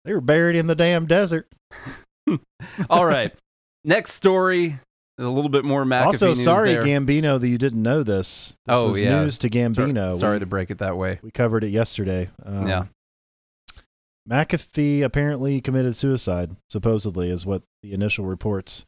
they 0.05 0.13
were 0.15 0.21
buried 0.21 0.55
in 0.55 0.69
the 0.69 0.75
damn 0.77 1.07
desert. 1.07 1.49
All 2.91 3.05
right. 3.07 3.33
Next 3.85 4.13
story. 4.15 4.79
A 5.19 5.23
little 5.25 5.49
bit 5.49 5.65
more 5.65 5.85
McAfee 5.85 6.05
also, 6.07 6.35
sorry, 6.35 6.75
there. 6.75 6.83
Gambino, 6.83 7.41
that 7.41 7.49
you 7.49 7.57
didn't 7.57 7.83
know 7.83 8.03
this. 8.03 8.49
This 8.67 8.77
Oh, 8.77 8.89
was 8.89 9.03
yeah. 9.03 9.23
news 9.23 9.39
to 9.39 9.49
Gambino. 9.49 10.19
Sorry 10.19 10.35
we, 10.37 10.41
to 10.41 10.47
break 10.47 10.71
it 10.71 10.79
that 10.79 10.97
way. 10.99 11.21
we 11.23 11.31
covered 11.31 11.65
it 11.65 11.71
yesterday. 11.71 12.29
Um, 12.45 12.67
Yeah. 12.67 12.85
McAfee 14.29 15.03
apparently 15.03 15.61
committed 15.61 15.97
suicide, 15.97 16.57
supposedly, 16.69 17.31
is 17.31 17.47
what 17.47 17.63
the 17.83 17.93
initial 17.93 18.25
reports 18.27 18.85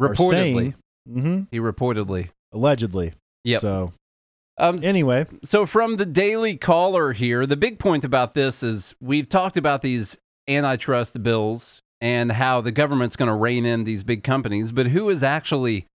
are 0.00 0.08
Reportedly. 0.08 0.30
saying. 0.30 0.74
hmm 1.08 1.40
He 1.50 1.58
reportedly. 1.58 2.30
Allegedly. 2.52 3.12
Yep. 3.44 3.60
So 3.60 3.92
Um, 4.58 4.78
anyway, 4.82 5.26
So, 5.44 5.64
from 5.66 5.96
the 5.96 6.04
Daily 6.06 6.56
Caller 6.56 7.12
here, 7.12 7.46
the 7.46 7.56
big 7.56 7.78
point 7.78 8.04
about 8.04 8.34
this 8.34 8.62
is 8.62 8.94
we've 9.00 9.28
talked 9.28 9.56
about 9.56 9.82
these 9.82 10.18
antitrust 10.48 11.22
bills 11.22 11.80
and 12.02 12.32
how 12.32 12.60
the 12.60 12.72
government's 12.72 13.14
going 13.14 13.28
to 13.28 13.34
rein 13.34 13.64
in 13.64 13.84
these 13.84 14.02
big 14.02 14.24
companies, 14.24 14.72
but 14.72 14.86
who 14.88 15.08
is 15.08 15.22
actually 15.22 15.86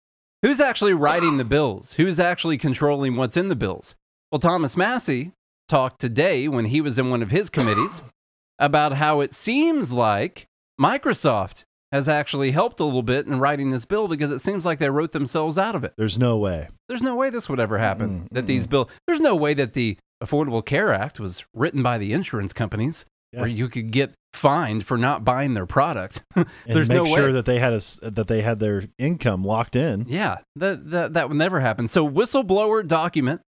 who's 0.40 0.60
actually 0.60 0.94
writing 0.94 1.36
the 1.36 1.44
bills? 1.44 1.94
Who's 1.94 2.20
actually 2.20 2.56
controlling 2.56 3.16
what's 3.16 3.36
in 3.36 3.48
the 3.48 3.56
bills? 3.56 3.96
Well, 4.30 4.38
Thomas 4.38 4.76
Massie 4.76 5.32
talked 5.68 6.00
today 6.00 6.46
when 6.46 6.66
he 6.66 6.80
was 6.80 6.98
in 6.98 7.10
one 7.10 7.22
of 7.22 7.30
his 7.30 7.50
committees 7.50 8.00
about 8.60 8.92
how 8.92 9.20
it 9.20 9.34
seems 9.34 9.92
like 9.92 10.46
Microsoft 10.80 11.64
has 11.90 12.08
actually 12.08 12.52
helped 12.52 12.78
a 12.78 12.84
little 12.84 13.02
bit 13.02 13.26
in 13.26 13.40
writing 13.40 13.70
this 13.70 13.84
bill 13.84 14.06
because 14.06 14.30
it 14.30 14.40
seems 14.40 14.64
like 14.64 14.78
they 14.78 14.90
wrote 14.90 15.12
themselves 15.12 15.58
out 15.58 15.74
of 15.74 15.82
it. 15.82 15.92
there's 15.96 16.18
no 16.18 16.38
way. 16.38 16.68
There's 16.88 17.02
no 17.02 17.16
way 17.16 17.30
this 17.30 17.48
would 17.48 17.60
ever 17.60 17.78
happen. 17.78 18.20
Mm-mm, 18.20 18.28
that 18.32 18.46
these 18.46 18.66
bill. 18.66 18.88
There's 19.06 19.20
no 19.20 19.34
way 19.34 19.54
that 19.54 19.72
the 19.72 19.96
Affordable 20.22 20.64
Care 20.64 20.92
Act 20.92 21.18
was 21.18 21.44
written 21.52 21.82
by 21.82 21.98
the 21.98 22.12
insurance 22.12 22.52
companies, 22.52 23.04
Yeah. 23.36 23.42
where 23.42 23.50
you 23.50 23.68
could 23.68 23.92
get 23.92 24.12
fined 24.32 24.84
for 24.84 24.98
not 24.98 25.24
buying 25.24 25.54
their 25.54 25.66
product. 25.66 26.22
And 26.36 26.46
There's 26.66 26.88
make 26.88 26.98
no 26.98 27.04
sure 27.04 27.26
way. 27.26 27.32
that 27.32 27.44
they 27.46 27.58
had 27.58 27.72
a 27.74 27.80
that 28.10 28.26
they 28.26 28.40
had 28.42 28.58
their 28.58 28.82
income 28.98 29.44
locked 29.44 29.76
in. 29.76 30.06
yeah, 30.08 30.38
that, 30.56 30.90
that 30.90 31.12
that 31.14 31.28
would 31.28 31.38
never 31.38 31.60
happen. 31.60 31.86
So, 31.88 32.08
whistleblower 32.08 32.86
document 32.86 33.40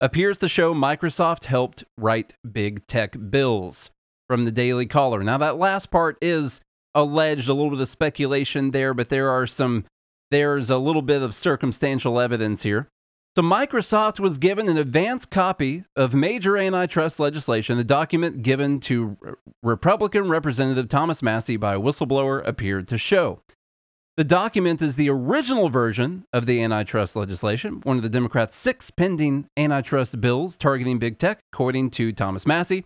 appears 0.00 0.38
to 0.38 0.48
show 0.48 0.74
Microsoft 0.74 1.44
helped 1.44 1.84
write 1.98 2.34
big 2.50 2.86
tech 2.86 3.16
bills 3.30 3.90
from 4.28 4.44
the 4.44 4.50
Daily 4.52 4.86
Caller. 4.86 5.22
Now, 5.22 5.38
that 5.38 5.58
last 5.58 5.90
part 5.90 6.16
is 6.22 6.60
alleged, 6.94 7.48
a 7.48 7.54
little 7.54 7.70
bit 7.70 7.80
of 7.80 7.88
speculation 7.88 8.70
there, 8.70 8.94
but 8.94 9.08
there 9.08 9.30
are 9.30 9.46
some. 9.46 9.84
There's 10.30 10.70
a 10.70 10.78
little 10.78 11.02
bit 11.02 11.22
of 11.22 11.34
circumstantial 11.34 12.18
evidence 12.18 12.62
here. 12.62 12.88
So, 13.36 13.42
Microsoft 13.42 14.20
was 14.20 14.38
given 14.38 14.68
an 14.68 14.76
advance 14.76 15.26
copy 15.26 15.82
of 15.96 16.14
major 16.14 16.56
antitrust 16.56 17.18
legislation. 17.18 17.76
The 17.76 17.82
document 17.82 18.42
given 18.42 18.78
to 18.80 19.16
Re- 19.20 19.32
Republican 19.64 20.28
Representative 20.28 20.88
Thomas 20.88 21.20
Massie 21.20 21.56
by 21.56 21.74
a 21.74 21.80
whistleblower 21.80 22.46
appeared 22.46 22.86
to 22.88 22.98
show. 22.98 23.40
The 24.16 24.22
document 24.22 24.80
is 24.80 24.94
the 24.94 25.10
original 25.10 25.68
version 25.68 26.26
of 26.32 26.46
the 26.46 26.62
antitrust 26.62 27.16
legislation, 27.16 27.80
one 27.82 27.96
of 27.96 28.04
the 28.04 28.08
Democrats' 28.08 28.54
six 28.54 28.88
pending 28.92 29.48
antitrust 29.56 30.20
bills 30.20 30.56
targeting 30.56 31.00
big 31.00 31.18
tech, 31.18 31.40
according 31.52 31.90
to 31.90 32.12
Thomas 32.12 32.46
Massie. 32.46 32.84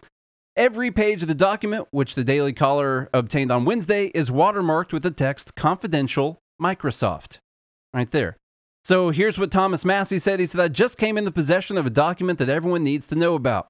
Every 0.56 0.90
page 0.90 1.20
of 1.20 1.28
the 1.28 1.34
document, 1.34 1.88
which 1.90 2.14
the 2.14 2.24
Daily 2.24 2.54
Caller 2.54 3.10
obtained 3.12 3.52
on 3.52 3.66
Wednesday, 3.66 4.06
is 4.14 4.30
watermarked 4.30 4.94
with 4.94 5.02
the 5.02 5.10
text 5.10 5.54
Confidential 5.54 6.40
Microsoft. 6.58 7.36
Right 7.92 8.10
there. 8.10 8.38
So 8.88 9.10
here's 9.10 9.38
what 9.38 9.50
Thomas 9.50 9.84
Massie 9.84 10.18
said. 10.18 10.40
He 10.40 10.46
said, 10.46 10.62
I 10.62 10.68
just 10.68 10.96
came 10.96 11.18
in 11.18 11.24
the 11.24 11.30
possession 11.30 11.76
of 11.76 11.84
a 11.84 11.90
document 11.90 12.38
that 12.38 12.48
everyone 12.48 12.84
needs 12.84 13.06
to 13.08 13.16
know 13.16 13.34
about. 13.34 13.68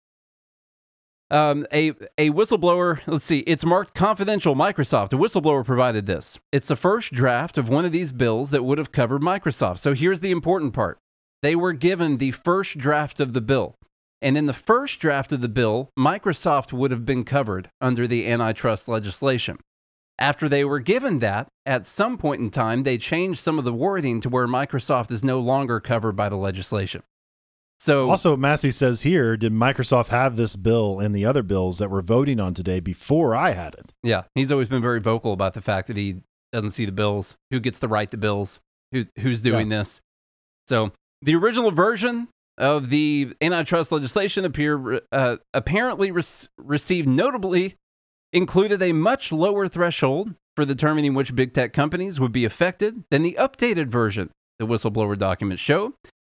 Um, 1.28 1.66
a, 1.72 1.88
a 2.16 2.30
whistleblower, 2.30 3.00
let's 3.08 3.25
see, 3.25 3.40
it's 3.40 3.64
marked 3.64 3.96
confidential 3.96 4.54
Microsoft. 4.54 5.12
A 5.12 5.16
whistleblower 5.16 5.64
provided 5.64 6.06
this. 6.06 6.38
It's 6.52 6.68
the 6.68 6.76
first 6.76 7.12
draft 7.12 7.58
of 7.58 7.68
one 7.68 7.84
of 7.84 7.90
these 7.90 8.12
bills 8.12 8.50
that 8.50 8.62
would 8.62 8.78
have 8.78 8.92
covered 8.92 9.20
Microsoft. 9.20 9.80
So 9.80 9.92
here's 9.92 10.20
the 10.20 10.30
important 10.30 10.72
part 10.72 10.98
they 11.42 11.56
were 11.56 11.72
given 11.72 12.18
the 12.18 12.30
first 12.30 12.78
draft 12.78 13.18
of 13.18 13.32
the 13.32 13.40
bill. 13.40 13.75
And 14.22 14.38
in 14.38 14.46
the 14.46 14.52
first 14.52 15.00
draft 15.00 15.32
of 15.32 15.40
the 15.40 15.48
bill, 15.48 15.90
Microsoft 15.98 16.72
would 16.72 16.92
have 16.92 17.04
been 17.04 17.25
covered 17.25 17.70
under 17.80 18.06
the 18.06 18.28
antitrust 18.30 18.87
legislation. 18.87 19.58
After 20.18 20.48
they 20.48 20.64
were 20.64 20.80
given 20.80 21.20
that, 21.20 21.48
at 21.64 21.87
some 21.87 22.18
point 22.18 22.40
in 22.40 22.50
time, 22.50 22.82
they 22.82 22.98
changed 22.98 23.40
some 23.40 23.58
of 23.58 23.64
the 23.64 23.72
wording 23.72 24.20
to 24.22 24.28
where 24.28 24.48
Microsoft 24.48 25.12
is 25.12 25.22
no 25.22 25.38
longer 25.38 25.78
covered 25.80 26.16
by 26.16 26.28
the 26.28 26.37
legislation. 26.37 27.02
So, 27.78 28.10
Also, 28.10 28.37
Massie 28.37 28.72
says 28.72 29.02
here, 29.02 29.37
did 29.37 29.52
Microsoft 29.52 30.08
have 30.08 30.34
this 30.34 30.56
bill 30.56 30.98
and 30.98 31.14
the 31.14 31.25
other 31.25 31.44
bills 31.44 31.78
that 31.78 31.90
we're 31.90 32.02
voting 32.02 32.40
on 32.40 32.52
today 32.52 32.80
before 32.80 33.37
I 33.37 33.52
had 33.52 33.75
it? 33.75 33.92
yeah, 34.02 34.22
he's 34.34 34.50
always 34.50 34.66
been 34.66 34.82
very 34.82 34.98
vocal 35.00 35.32
about 35.32 35.54
the 35.54 35.60
fact 35.60 35.87
that 35.87 35.96
he 35.96 36.16
doesn't 36.52 36.70
see 36.70 36.87
the 36.87 36.92
bills, 36.92 37.37
who 37.52 37.60
gets 37.60 37.78
to 37.78 37.87
write 37.87 38.10
the 38.10 38.16
bills, 38.16 38.60
who, 38.90 39.04
who's 39.20 39.40
doing 39.40 39.68
this. 39.68 40.00
So, 40.66 40.90
the 41.22 41.37
original 41.37 41.70
version 41.70 42.26
of 42.56 42.90
the 42.90 43.32
antitrust 43.40 43.92
legislation 43.92 44.44
appear, 44.44 45.00
uh, 45.12 45.37
apparently 45.54 46.10
rec- 46.10 46.25
received 46.58 47.06
notably 47.06 47.76
included 48.32 48.82
a 48.82 48.92
much 48.92 49.32
lower 49.32 49.68
threshold 49.68 50.35
for 50.56 50.64
determining 50.64 51.14
which 51.14 51.35
big 51.35 51.52
tech 51.52 51.73
companies 51.73 52.18
would 52.18 52.32
be 52.32 52.44
affected 52.44 53.04
than 53.11 53.23
the 53.23 53.37
updated 53.38 53.88
version 53.88 54.30
the 54.58 54.66
whistleblower 54.66 55.16
documents 55.16 55.62
show. 55.62 55.94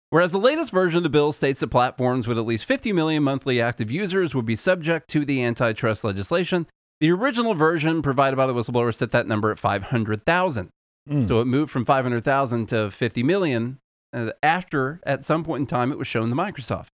Whereas 0.10 0.32
the 0.32 0.40
latest 0.40 0.72
version 0.72 0.98
of 0.98 1.04
the 1.04 1.10
bill 1.10 1.32
states 1.32 1.60
that 1.60 1.68
platforms 1.68 2.28
with 2.28 2.38
at 2.38 2.46
least 2.46 2.66
50 2.66 2.94
million 2.94 3.24
monthly 3.24 3.60
active 3.60 3.92
users 3.92 4.36
would 4.36 4.46
be 4.46 4.56
subject 4.56 5.10
to 5.10 5.26
the 5.26 5.44
antitrust 5.44 6.04
legislation, 6.04 6.68
the 7.00 7.12
original 7.12 7.56
version 7.56 8.02
provided 8.02 8.38
by 8.38 8.46
the 8.46 8.54
whistleblower 8.54 8.94
set 8.94 9.12
that 9.12 9.28
number 9.28 9.52
at 9.52 9.60
500,000. 9.60 10.70
Mm. 11.10 11.28
So 11.28 11.42
it 11.42 11.46
moved 11.46 11.72
from 11.72 11.84
500,000 11.84 12.68
to 12.68 12.92
50 12.92 13.24
million 13.24 13.80
uh, 14.14 14.30
after, 14.42 15.02
at 15.06 15.26
some 15.26 15.44
point 15.44 15.62
in 15.62 15.68
time, 15.68 15.92
it 15.92 15.98
was 15.98 16.08
shown 16.08 16.30
to 16.30 16.36
Microsoft. 16.36 16.88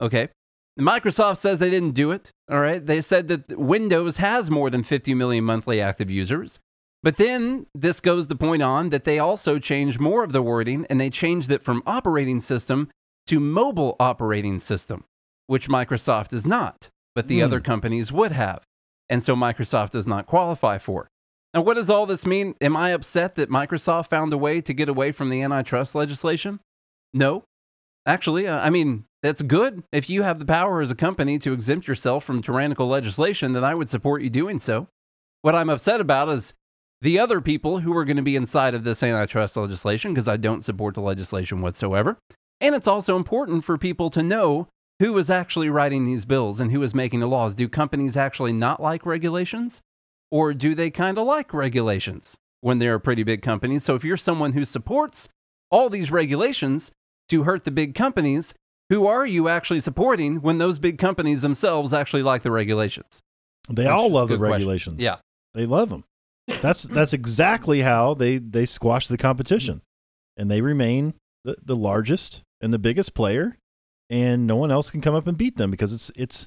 Okay. 0.00 0.28
Microsoft 0.78 1.38
says 1.38 1.58
they 1.58 1.70
didn't 1.70 1.92
do 1.94 2.10
it. 2.10 2.30
All 2.50 2.60
right. 2.60 2.84
They 2.84 3.00
said 3.00 3.28
that 3.28 3.58
Windows 3.58 4.16
has 4.16 4.50
more 4.50 4.70
than 4.70 4.82
50 4.82 5.14
million 5.14 5.44
monthly 5.44 5.80
active 5.80 6.10
users. 6.10 6.58
But 7.02 7.16
then 7.16 7.66
this 7.74 8.00
goes 8.00 8.26
the 8.26 8.34
point 8.36 8.62
on 8.62 8.88
that 8.90 9.04
they 9.04 9.18
also 9.18 9.58
changed 9.58 10.00
more 10.00 10.24
of 10.24 10.32
the 10.32 10.42
wording 10.42 10.86
and 10.90 11.00
they 11.00 11.10
changed 11.10 11.50
it 11.52 11.62
from 11.62 11.82
operating 11.86 12.40
system 12.40 12.88
to 13.26 13.38
mobile 13.38 13.94
operating 14.00 14.58
system, 14.58 15.04
which 15.46 15.68
Microsoft 15.68 16.32
is 16.32 16.46
not, 16.46 16.88
but 17.14 17.28
the 17.28 17.38
Hmm. 17.40 17.44
other 17.44 17.60
companies 17.60 18.10
would 18.10 18.32
have. 18.32 18.64
And 19.10 19.22
so 19.22 19.36
Microsoft 19.36 19.90
does 19.90 20.06
not 20.06 20.26
qualify 20.26 20.78
for. 20.78 21.08
Now, 21.52 21.60
what 21.60 21.74
does 21.74 21.88
all 21.90 22.06
this 22.06 22.26
mean? 22.26 22.54
Am 22.60 22.76
I 22.76 22.88
upset 22.90 23.36
that 23.36 23.50
Microsoft 23.50 24.08
found 24.08 24.32
a 24.32 24.38
way 24.38 24.60
to 24.62 24.72
get 24.74 24.88
away 24.88 25.12
from 25.12 25.28
the 25.30 25.42
antitrust 25.42 25.94
legislation? 25.94 26.58
No. 27.12 27.44
Actually, 28.06 28.46
uh, 28.46 28.58
I 28.58 28.70
mean, 28.70 29.04
that's 29.22 29.42
good. 29.42 29.82
If 29.92 30.10
you 30.10 30.22
have 30.22 30.38
the 30.38 30.44
power 30.44 30.80
as 30.80 30.90
a 30.90 30.94
company 30.94 31.38
to 31.38 31.52
exempt 31.52 31.88
yourself 31.88 32.24
from 32.24 32.42
tyrannical 32.42 32.86
legislation, 32.86 33.52
then 33.52 33.64
I 33.64 33.74
would 33.74 33.88
support 33.88 34.22
you 34.22 34.30
doing 34.30 34.58
so. 34.58 34.88
What 35.42 35.54
I'm 35.54 35.70
upset 35.70 36.00
about 36.00 36.28
is 36.28 36.54
the 37.00 37.18
other 37.18 37.40
people 37.40 37.80
who 37.80 37.96
are 37.96 38.04
going 38.04 38.16
to 38.16 38.22
be 38.22 38.36
inside 38.36 38.74
of 38.74 38.84
this 38.84 39.02
antitrust 39.02 39.56
legislation 39.56 40.12
because 40.12 40.28
I 40.28 40.36
don't 40.36 40.64
support 40.64 40.94
the 40.94 41.00
legislation 41.00 41.60
whatsoever. 41.60 42.18
And 42.60 42.74
it's 42.74 42.88
also 42.88 43.16
important 43.16 43.64
for 43.64 43.78
people 43.78 44.10
to 44.10 44.22
know 44.22 44.68
who 45.00 45.16
is 45.18 45.28
actually 45.30 45.68
writing 45.68 46.04
these 46.04 46.24
bills 46.24 46.60
and 46.60 46.70
who 46.70 46.82
is 46.82 46.94
making 46.94 47.20
the 47.20 47.26
laws. 47.26 47.54
Do 47.54 47.68
companies 47.68 48.16
actually 48.16 48.52
not 48.52 48.80
like 48.80 49.04
regulations? 49.04 49.80
Or 50.30 50.54
do 50.54 50.74
they 50.74 50.90
kind 50.90 51.18
of 51.18 51.26
like 51.26 51.52
regulations 51.52 52.36
when 52.60 52.78
they're 52.78 52.94
a 52.94 53.00
pretty 53.00 53.22
big 53.22 53.42
company? 53.42 53.78
So 53.78 53.94
if 53.94 54.04
you're 54.04 54.16
someone 54.16 54.52
who 54.52 54.64
supports 54.64 55.28
all 55.70 55.90
these 55.90 56.10
regulations 56.10 56.90
to 57.28 57.42
hurt 57.44 57.64
the 57.64 57.70
big 57.70 57.94
companies, 57.94 58.54
who 58.90 59.06
are 59.06 59.26
you 59.26 59.48
actually 59.48 59.80
supporting 59.80 60.36
when 60.42 60.58
those 60.58 60.78
big 60.78 60.98
companies 60.98 61.42
themselves 61.42 61.92
actually 61.94 62.22
like 62.22 62.42
the 62.42 62.50
regulations? 62.50 63.20
They 63.68 63.84
Which 63.84 63.90
all 63.92 64.10
love 64.10 64.28
the 64.28 64.34
good 64.34 64.40
question. 64.40 64.52
regulations. 64.52 65.02
Yeah. 65.02 65.16
They 65.54 65.66
love 65.66 65.88
them. 65.88 66.04
That's 66.60 66.82
that's 66.82 67.14
exactly 67.14 67.80
how 67.80 68.12
they 68.12 68.36
they 68.36 68.66
squash 68.66 69.08
the 69.08 69.16
competition, 69.16 69.80
and 70.36 70.50
they 70.50 70.60
remain 70.60 71.14
the, 71.44 71.56
the 71.64 71.76
largest 71.76 72.42
and 72.60 72.70
the 72.72 72.78
biggest 72.78 73.14
player, 73.14 73.56
and 74.10 74.46
no 74.46 74.56
one 74.56 74.70
else 74.70 74.90
can 74.90 75.00
come 75.00 75.14
up 75.14 75.26
and 75.26 75.38
beat 75.38 75.56
them 75.56 75.70
because 75.70 75.94
it's 75.94 76.12
it's 76.14 76.46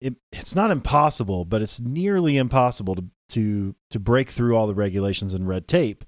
it, 0.00 0.14
it's 0.30 0.54
not 0.54 0.70
impossible, 0.70 1.44
but 1.44 1.62
it's 1.62 1.80
nearly 1.80 2.36
impossible 2.36 2.94
to 2.94 3.04
to 3.30 3.74
to 3.90 3.98
break 3.98 4.30
through 4.30 4.54
all 4.56 4.68
the 4.68 4.74
regulations 4.74 5.34
and 5.34 5.48
red 5.48 5.66
tape 5.66 6.04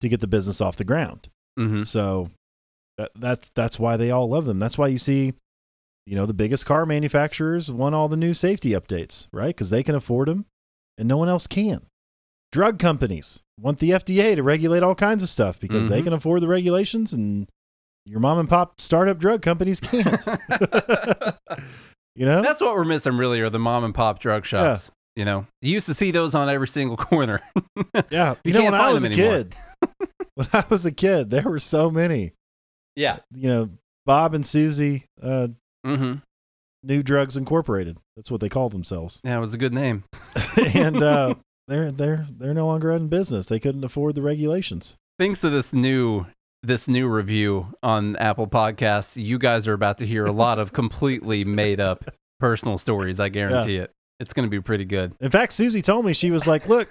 to 0.00 0.08
get 0.08 0.18
the 0.18 0.26
business 0.26 0.60
off 0.60 0.76
the 0.76 0.84
ground. 0.84 1.28
Mm-hmm. 1.56 1.82
So 1.82 2.30
that 2.98 3.10
that's 3.14 3.50
that's 3.54 3.78
why 3.78 3.96
they 3.96 4.10
all 4.10 4.28
love 4.28 4.44
them. 4.44 4.58
That's 4.58 4.78
why 4.78 4.88
you 4.88 4.98
see, 4.98 5.34
you 6.06 6.16
know, 6.16 6.26
the 6.26 6.34
biggest 6.34 6.66
car 6.66 6.86
manufacturers 6.86 7.70
want 7.72 7.94
all 7.94 8.08
the 8.08 8.16
new 8.16 8.34
safety 8.34 8.70
updates, 8.70 9.28
right? 9.32 9.48
Because 9.48 9.70
they 9.70 9.82
can 9.82 9.94
afford 9.94 10.28
them, 10.28 10.46
and 10.98 11.08
no 11.08 11.16
one 11.16 11.28
else 11.28 11.46
can. 11.46 11.86
Drug 12.52 12.78
companies 12.78 13.42
want 13.60 13.78
the 13.78 13.90
FDA 13.90 14.36
to 14.36 14.42
regulate 14.42 14.82
all 14.82 14.94
kinds 14.94 15.22
of 15.22 15.28
stuff 15.28 15.58
because 15.58 15.88
they 15.88 16.00
Mhm. 16.00 16.04
can 16.04 16.12
afford 16.12 16.40
the 16.40 16.48
regulations, 16.48 17.12
and 17.12 17.48
your 18.06 18.20
mom 18.20 18.38
and 18.38 18.48
pop 18.48 18.80
startup 18.80 19.18
drug 19.18 19.42
companies 19.42 19.80
can't. 19.80 20.24
you 22.16 22.26
know, 22.26 22.42
That's 22.42 22.60
what 22.60 22.74
we're 22.74 22.84
missing, 22.84 23.16
really, 23.16 23.40
are 23.40 23.50
the 23.50 23.58
mom 23.58 23.84
and 23.84 23.94
pop 23.94 24.20
drug 24.20 24.44
shops. 24.46 24.90
You 25.16 25.24
know, 25.24 25.46
you 25.62 25.72
used 25.72 25.86
to 25.86 25.94
see 25.94 26.10
those 26.10 26.34
on 26.34 26.48
every 26.48 26.68
single 26.68 26.96
corner. 27.10 27.40
yeah. 28.10 28.34
You 28.44 28.52
You, 28.52 28.52
know, 28.54 28.64
when 28.64 28.74
I 28.74 28.92
was 28.92 29.04
a 29.04 29.06
anymore. 29.08 29.30
kid, 29.32 29.54
when 30.34 30.46
I 30.52 30.64
was 30.68 30.84
a 30.86 30.92
kid, 30.92 31.30
there 31.30 31.44
were 31.48 31.58
so 31.60 31.90
many. 31.90 32.32
Yeah. 32.96 33.18
You 33.32 33.48
know, 33.48 33.70
Bob 34.06 34.34
and 34.34 34.44
Susie, 34.44 35.04
uh, 35.22 35.48
Mm-hmm. 35.86 36.14
New 36.82 37.02
Drugs 37.02 37.36
Incorporated. 37.36 37.98
That's 38.16 38.30
what 38.30 38.40
they 38.40 38.48
called 38.48 38.72
themselves. 38.72 39.20
Yeah, 39.24 39.36
it 39.36 39.40
was 39.40 39.54
a 39.54 39.58
good 39.58 39.72
name. 39.74 40.04
and 40.74 41.02
uh, 41.02 41.34
they're 41.68 41.90
they're 41.90 42.26
they're 42.30 42.54
no 42.54 42.66
longer 42.66 42.90
in 42.92 43.08
business. 43.08 43.46
They 43.46 43.58
couldn't 43.58 43.84
afford 43.84 44.14
the 44.14 44.22
regulations. 44.22 44.96
Thanks 45.18 45.40
to 45.42 45.50
this 45.50 45.72
new 45.72 46.26
this 46.62 46.88
new 46.88 47.08
review 47.08 47.66
on 47.82 48.16
Apple 48.16 48.46
Podcasts, 48.46 49.22
you 49.22 49.38
guys 49.38 49.68
are 49.68 49.74
about 49.74 49.98
to 49.98 50.06
hear 50.06 50.24
a 50.24 50.32
lot 50.32 50.58
of 50.58 50.72
completely 50.72 51.44
made 51.44 51.80
up 51.80 52.04
personal 52.40 52.78
stories. 52.78 53.20
I 53.20 53.28
guarantee 53.30 53.76
it. 53.76 53.90
It's 54.20 54.32
going 54.32 54.46
to 54.46 54.50
be 54.50 54.60
pretty 54.60 54.84
good. 54.86 55.14
In 55.20 55.30
fact, 55.30 55.52
Susie 55.52 55.82
told 55.82 56.04
me 56.06 56.12
she 56.14 56.30
was 56.30 56.46
like, 56.46 56.68
"Look, 56.68 56.88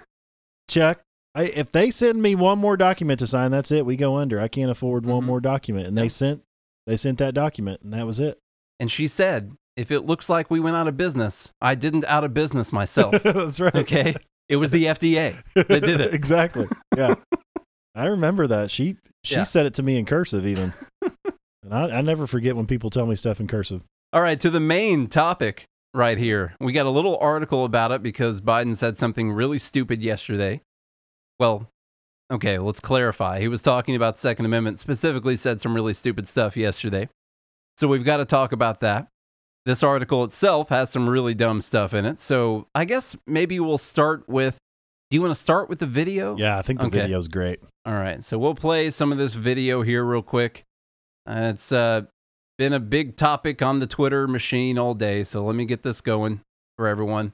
Chuck, 0.68 1.00
I, 1.34 1.44
if 1.44 1.72
they 1.72 1.90
send 1.90 2.22
me 2.22 2.34
one 2.34 2.58
more 2.58 2.76
document 2.76 3.18
to 3.18 3.26
sign, 3.26 3.50
that's 3.50 3.72
it. 3.72 3.84
We 3.84 3.96
go 3.96 4.16
under. 4.16 4.38
I 4.40 4.48
can't 4.48 4.70
afford 4.70 5.04
one 5.06 5.22
Mhm. 5.22 5.26
more 5.26 5.40
document." 5.40 5.86
And 5.86 5.96
they 5.98 6.08
sent 6.08 6.42
they 6.86 6.96
sent 6.96 7.18
that 7.18 7.34
document, 7.34 7.80
and 7.82 7.92
that 7.94 8.06
was 8.06 8.20
it. 8.20 8.38
And 8.78 8.90
she 8.90 9.08
said, 9.08 9.52
if 9.76 9.90
it 9.90 10.00
looks 10.00 10.28
like 10.28 10.50
we 10.50 10.60
went 10.60 10.76
out 10.76 10.86
of 10.86 10.96
business, 10.96 11.50
I 11.62 11.74
didn't 11.74 12.04
out 12.04 12.24
of 12.24 12.34
business 12.34 12.72
myself. 12.72 13.12
that's 13.22 13.58
right. 13.60 13.74
Okay. 13.74 14.14
It 14.48 14.56
was 14.56 14.70
the 14.70 14.84
FDA 14.94 15.34
that 15.54 15.68
did 15.82 16.00
it. 16.00 16.12
exactly. 16.14 16.68
Yeah, 16.96 17.14
I 17.94 18.06
remember 18.06 18.46
that. 18.46 18.70
She 18.70 18.96
she 19.24 19.36
Yeah. 19.36 19.42
said 19.44 19.66
it 19.66 19.74
to 19.74 19.82
me 19.82 19.96
in 19.98 20.04
cursive 20.04 20.46
even, 20.46 20.72
and 21.62 21.72
I, 21.74 21.98
I 21.98 22.00
never 22.02 22.26
forget 22.26 22.54
when 22.54 22.66
people 22.66 22.90
tell 22.90 23.06
me 23.06 23.16
stuff 23.16 23.40
in 23.40 23.46
cursive. 23.48 23.82
All 24.12 24.20
right, 24.20 24.38
to 24.40 24.50
the 24.50 24.60
main 24.60 25.06
topic 25.08 25.64
right 25.94 26.18
here. 26.18 26.54
We 26.60 26.72
got 26.72 26.86
a 26.86 26.90
little 26.90 27.16
article 27.18 27.64
about 27.64 27.90
it 27.90 28.02
because 28.02 28.40
Biden 28.40 28.76
said 28.76 28.98
something 28.98 29.32
really 29.32 29.58
stupid 29.58 30.02
yesterday. 30.02 30.60
Well, 31.38 31.68
okay, 32.32 32.58
let's 32.58 32.80
clarify. 32.80 33.40
He 33.40 33.48
was 33.48 33.62
talking 33.62 33.96
about 33.96 34.18
Second 34.18 34.46
Amendment, 34.46 34.78
specifically 34.78 35.36
said 35.36 35.60
some 35.60 35.74
really 35.74 35.94
stupid 35.94 36.28
stuff 36.28 36.56
yesterday. 36.56 37.08
So 37.78 37.88
we've 37.88 38.04
got 38.04 38.18
to 38.18 38.24
talk 38.24 38.52
about 38.52 38.80
that. 38.80 39.08
This 39.66 39.82
article 39.82 40.24
itself 40.24 40.68
has 40.68 40.90
some 40.90 41.08
really 41.08 41.34
dumb 41.34 41.60
stuff 41.60 41.94
in 41.94 42.04
it. 42.04 42.20
So 42.20 42.66
I 42.74 42.84
guess 42.84 43.16
maybe 43.26 43.58
we'll 43.60 43.78
start 43.78 44.28
with 44.28 44.58
Do 45.10 45.16
you 45.16 45.22
want 45.22 45.32
to 45.34 45.40
start 45.40 45.68
with 45.68 45.78
the 45.78 45.86
video? 45.86 46.36
Yeah, 46.36 46.58
I 46.58 46.62
think 46.62 46.80
the 46.80 46.86
Okay. 46.86 47.00
video's 47.00 47.28
great. 47.28 47.60
All 47.86 47.94
right, 47.94 48.22
so 48.24 48.38
we'll 48.38 48.54
play 48.54 48.90
some 48.90 49.12
of 49.12 49.18
this 49.18 49.34
video 49.34 49.82
here 49.82 50.04
real 50.04 50.22
quick. 50.22 50.64
Uh, 51.26 51.52
it's 51.54 51.70
uh, 51.72 52.02
been 52.58 52.72
a 52.72 52.80
big 52.80 53.16
topic 53.16 53.62
on 53.62 53.78
the 53.78 53.86
Twitter 53.86 54.26
machine 54.26 54.78
all 54.78 54.94
day, 54.94 55.22
so 55.24 55.44
let 55.44 55.54
me 55.56 55.64
get 55.66 55.82
this 55.82 56.00
going 56.00 56.40
for 56.76 56.86
everyone. 56.88 57.32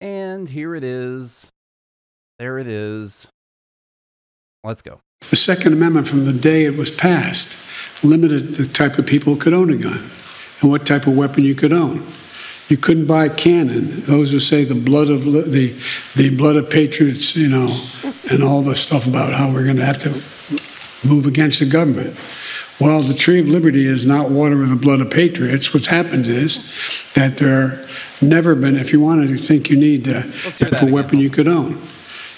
And 0.00 0.48
here 0.48 0.74
it 0.74 0.84
is. 0.84 1.50
There 2.38 2.58
it 2.58 2.66
is. 2.66 3.28
Let's 4.64 4.82
go. 4.82 5.00
The 5.30 5.36
Second 5.36 5.72
Amendment, 5.72 6.08
from 6.08 6.24
the 6.24 6.32
day 6.32 6.64
it 6.64 6.76
was 6.76 6.90
passed, 6.90 7.58
limited 8.02 8.56
the 8.56 8.66
type 8.66 8.98
of 8.98 9.06
people 9.06 9.34
who 9.34 9.40
could 9.40 9.54
own 9.54 9.70
a 9.70 9.76
gun 9.76 10.10
and 10.60 10.70
what 10.70 10.86
type 10.86 11.06
of 11.06 11.16
weapon 11.16 11.44
you 11.44 11.54
could 11.54 11.72
own. 11.72 12.06
You 12.68 12.76
couldn't 12.76 13.06
buy 13.06 13.26
a 13.26 13.34
cannon. 13.34 14.00
Those 14.06 14.32
who 14.32 14.40
say 14.40 14.64
the 14.64 14.74
blood 14.74 15.10
of 15.10 15.24
the 15.24 15.78
the 16.16 16.34
blood 16.36 16.56
of 16.56 16.70
patriots, 16.70 17.36
you 17.36 17.48
know, 17.48 17.84
and 18.30 18.42
all 18.42 18.62
the 18.62 18.74
stuff 18.74 19.06
about 19.06 19.34
how 19.34 19.52
we're 19.52 19.64
going 19.64 19.76
to 19.76 19.84
have 19.84 19.98
to 19.98 20.10
move 21.06 21.26
against 21.26 21.60
the 21.60 21.66
government. 21.66 22.16
Well, 22.80 23.02
the 23.02 23.14
tree 23.14 23.38
of 23.38 23.46
liberty 23.46 23.86
is 23.86 24.06
not 24.06 24.30
water 24.30 24.56
with 24.56 24.70
the 24.70 24.76
blood 24.76 25.00
of 25.00 25.10
patriots. 25.10 25.72
What's 25.72 25.86
happened 25.86 26.26
is 26.26 26.58
that 27.14 27.36
there 27.36 27.86
never 28.20 28.54
been. 28.54 28.76
If 28.76 28.92
you 28.92 29.00
wanted 29.00 29.28
to 29.28 29.36
think 29.36 29.70
you 29.70 29.76
need 29.76 30.04
the 30.04 30.22
type 30.56 30.82
of 30.82 30.90
weapon 30.90 31.18
you 31.20 31.30
could 31.30 31.46
own. 31.46 31.80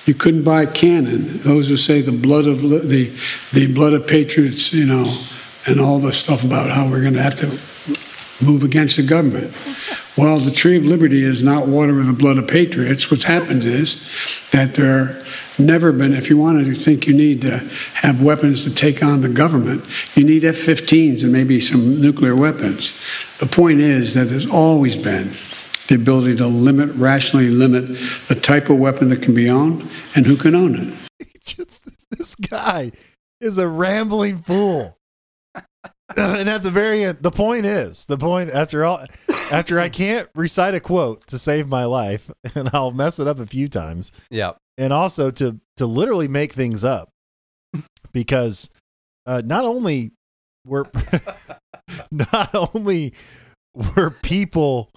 You 0.06 0.14
couldn't 0.14 0.44
buy 0.44 0.62
a 0.62 0.70
cannon. 0.70 1.42
Those 1.42 1.68
who 1.68 1.76
say 1.76 2.00
the 2.00 2.12
blood 2.12 2.46
of 2.46 2.62
the 2.62 3.12
the 3.52 3.72
blood 3.72 3.92
of 3.92 4.06
patriots, 4.06 4.72
you 4.72 4.86
know, 4.86 5.24
and 5.66 5.80
all 5.80 5.98
the 5.98 6.12
stuff 6.12 6.44
about 6.44 6.70
how 6.70 6.88
we're 6.88 7.02
going 7.02 7.14
to 7.14 7.22
have 7.22 7.36
to 7.36 7.46
move 8.44 8.62
against 8.62 8.96
the 8.96 9.02
government. 9.02 9.52
Well, 10.16 10.38
the 10.38 10.50
tree 10.50 10.76
of 10.76 10.84
liberty 10.84 11.22
is 11.24 11.42
not 11.42 11.66
water 11.66 11.92
with 11.92 12.06
the 12.06 12.12
blood 12.12 12.38
of 12.38 12.46
patriots. 12.46 13.10
What's 13.10 13.24
happened 13.24 13.64
is 13.64 14.02
that 14.52 14.74
there 14.74 15.22
never 15.58 15.92
been. 15.92 16.14
If 16.14 16.30
you 16.30 16.38
wanted 16.38 16.66
to 16.66 16.74
think 16.74 17.06
you 17.06 17.14
need 17.14 17.42
to 17.42 17.58
have 17.94 18.22
weapons 18.22 18.64
to 18.64 18.74
take 18.74 19.02
on 19.02 19.20
the 19.20 19.28
government, 19.28 19.84
you 20.14 20.24
need 20.24 20.44
F-15s 20.44 21.22
and 21.22 21.32
maybe 21.32 21.60
some 21.60 22.00
nuclear 22.00 22.34
weapons. 22.34 22.98
The 23.38 23.46
point 23.46 23.80
is 23.80 24.14
that 24.14 24.24
there's 24.24 24.46
always 24.46 24.96
been 24.96 25.32
the 25.88 25.94
ability 25.94 26.36
to 26.36 26.46
limit, 26.46 26.94
rationally 26.96 27.48
limit 27.48 27.86
the 28.28 28.34
type 28.34 28.68
of 28.70 28.78
weapon 28.78 29.08
that 29.08 29.22
can 29.22 29.34
be 29.34 29.48
owned 29.48 29.88
and 30.14 30.26
who 30.26 30.36
can 30.36 30.54
own 30.54 30.74
it. 31.20 31.28
Just 31.44 31.88
this 32.10 32.34
guy 32.34 32.92
is 33.40 33.58
a 33.58 33.68
rambling 33.68 34.38
fool. 34.38 34.96
and 36.16 36.48
at 36.48 36.62
the 36.62 36.70
very 36.70 37.04
end, 37.04 37.18
the 37.20 37.30
point 37.30 37.66
is 37.66 38.04
the 38.06 38.18
point 38.18 38.50
after 38.50 38.84
all, 38.84 39.00
after 39.50 39.78
I 39.80 39.88
can't 39.88 40.28
recite 40.34 40.74
a 40.74 40.80
quote 40.80 41.26
to 41.28 41.38
save 41.38 41.68
my 41.68 41.84
life, 41.84 42.30
and 42.54 42.70
I'll 42.72 42.90
mess 42.92 43.18
it 43.18 43.26
up 43.26 43.38
a 43.38 43.46
few 43.46 43.68
times, 43.68 44.12
Yeah. 44.30 44.52
and 44.78 44.92
also 44.92 45.30
to 45.32 45.58
to 45.76 45.86
literally 45.86 46.28
make 46.28 46.52
things 46.52 46.84
up, 46.84 47.10
because 48.12 48.70
uh, 49.26 49.42
not 49.44 49.64
only 49.64 50.12
were 50.66 50.86
not 52.10 52.54
only 52.74 53.12
were 53.74 54.10
people 54.10 54.90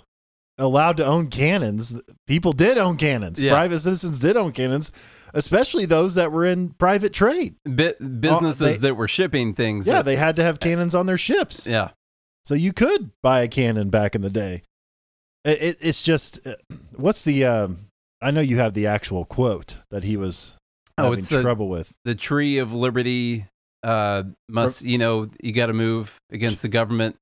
allowed 0.59 0.97
to 0.97 1.05
own 1.05 1.27
cannons, 1.27 1.99
people 2.27 2.53
did 2.53 2.77
own 2.77 2.97
cannons. 2.97 3.41
Yeah. 3.41 3.51
Private 3.53 3.79
citizens 3.79 4.19
did 4.19 4.37
own 4.37 4.51
cannons, 4.51 4.91
especially 5.33 5.85
those 5.85 6.15
that 6.15 6.31
were 6.31 6.45
in 6.45 6.69
private 6.71 7.13
trade. 7.13 7.55
Bit 7.63 8.21
businesses 8.21 8.59
they- 8.59 8.77
that 8.87 8.95
were 8.95 9.07
shipping 9.07 9.53
things. 9.53 9.87
Yeah, 9.87 9.95
that- 9.95 10.05
they 10.05 10.15
had 10.15 10.35
to 10.35 10.43
have 10.43 10.59
cannons 10.59 10.93
on 10.93 11.05
their 11.05 11.17
ships. 11.17 11.65
yeah. 11.65 11.89
So 12.45 12.55
you 12.55 12.73
could 12.73 13.11
buy 13.21 13.41
a 13.41 13.47
cannon 13.47 13.89
back 13.89 14.15
in 14.15 14.21
the 14.21 14.29
day. 14.29 14.63
It, 15.45 15.61
it, 15.61 15.77
it's 15.81 16.03
just, 16.03 16.45
uh, 16.47 16.55
what's 16.95 17.23
the? 17.23 17.45
Um, 17.45 17.87
I 18.21 18.31
know 18.31 18.41
you 18.41 18.57
have 18.57 18.73
the 18.73 18.87
actual 18.87 19.23
quote 19.25 19.79
that 19.91 20.03
he 20.03 20.17
was 20.17 20.55
Oh, 20.97 21.03
having 21.03 21.19
it's 21.19 21.29
the- 21.29 21.41
trouble 21.41 21.69
with. 21.69 21.93
The 22.05 22.15
tree 22.15 22.57
of 22.57 22.73
liberty 22.73 23.45
uh, 23.83 24.23
must, 24.49 24.81
you 24.81 24.97
know, 24.97 25.29
you 25.41 25.51
got 25.53 25.67
to 25.67 25.73
move 25.73 26.17
against 26.31 26.61
the 26.61 26.67
government. 26.69 27.15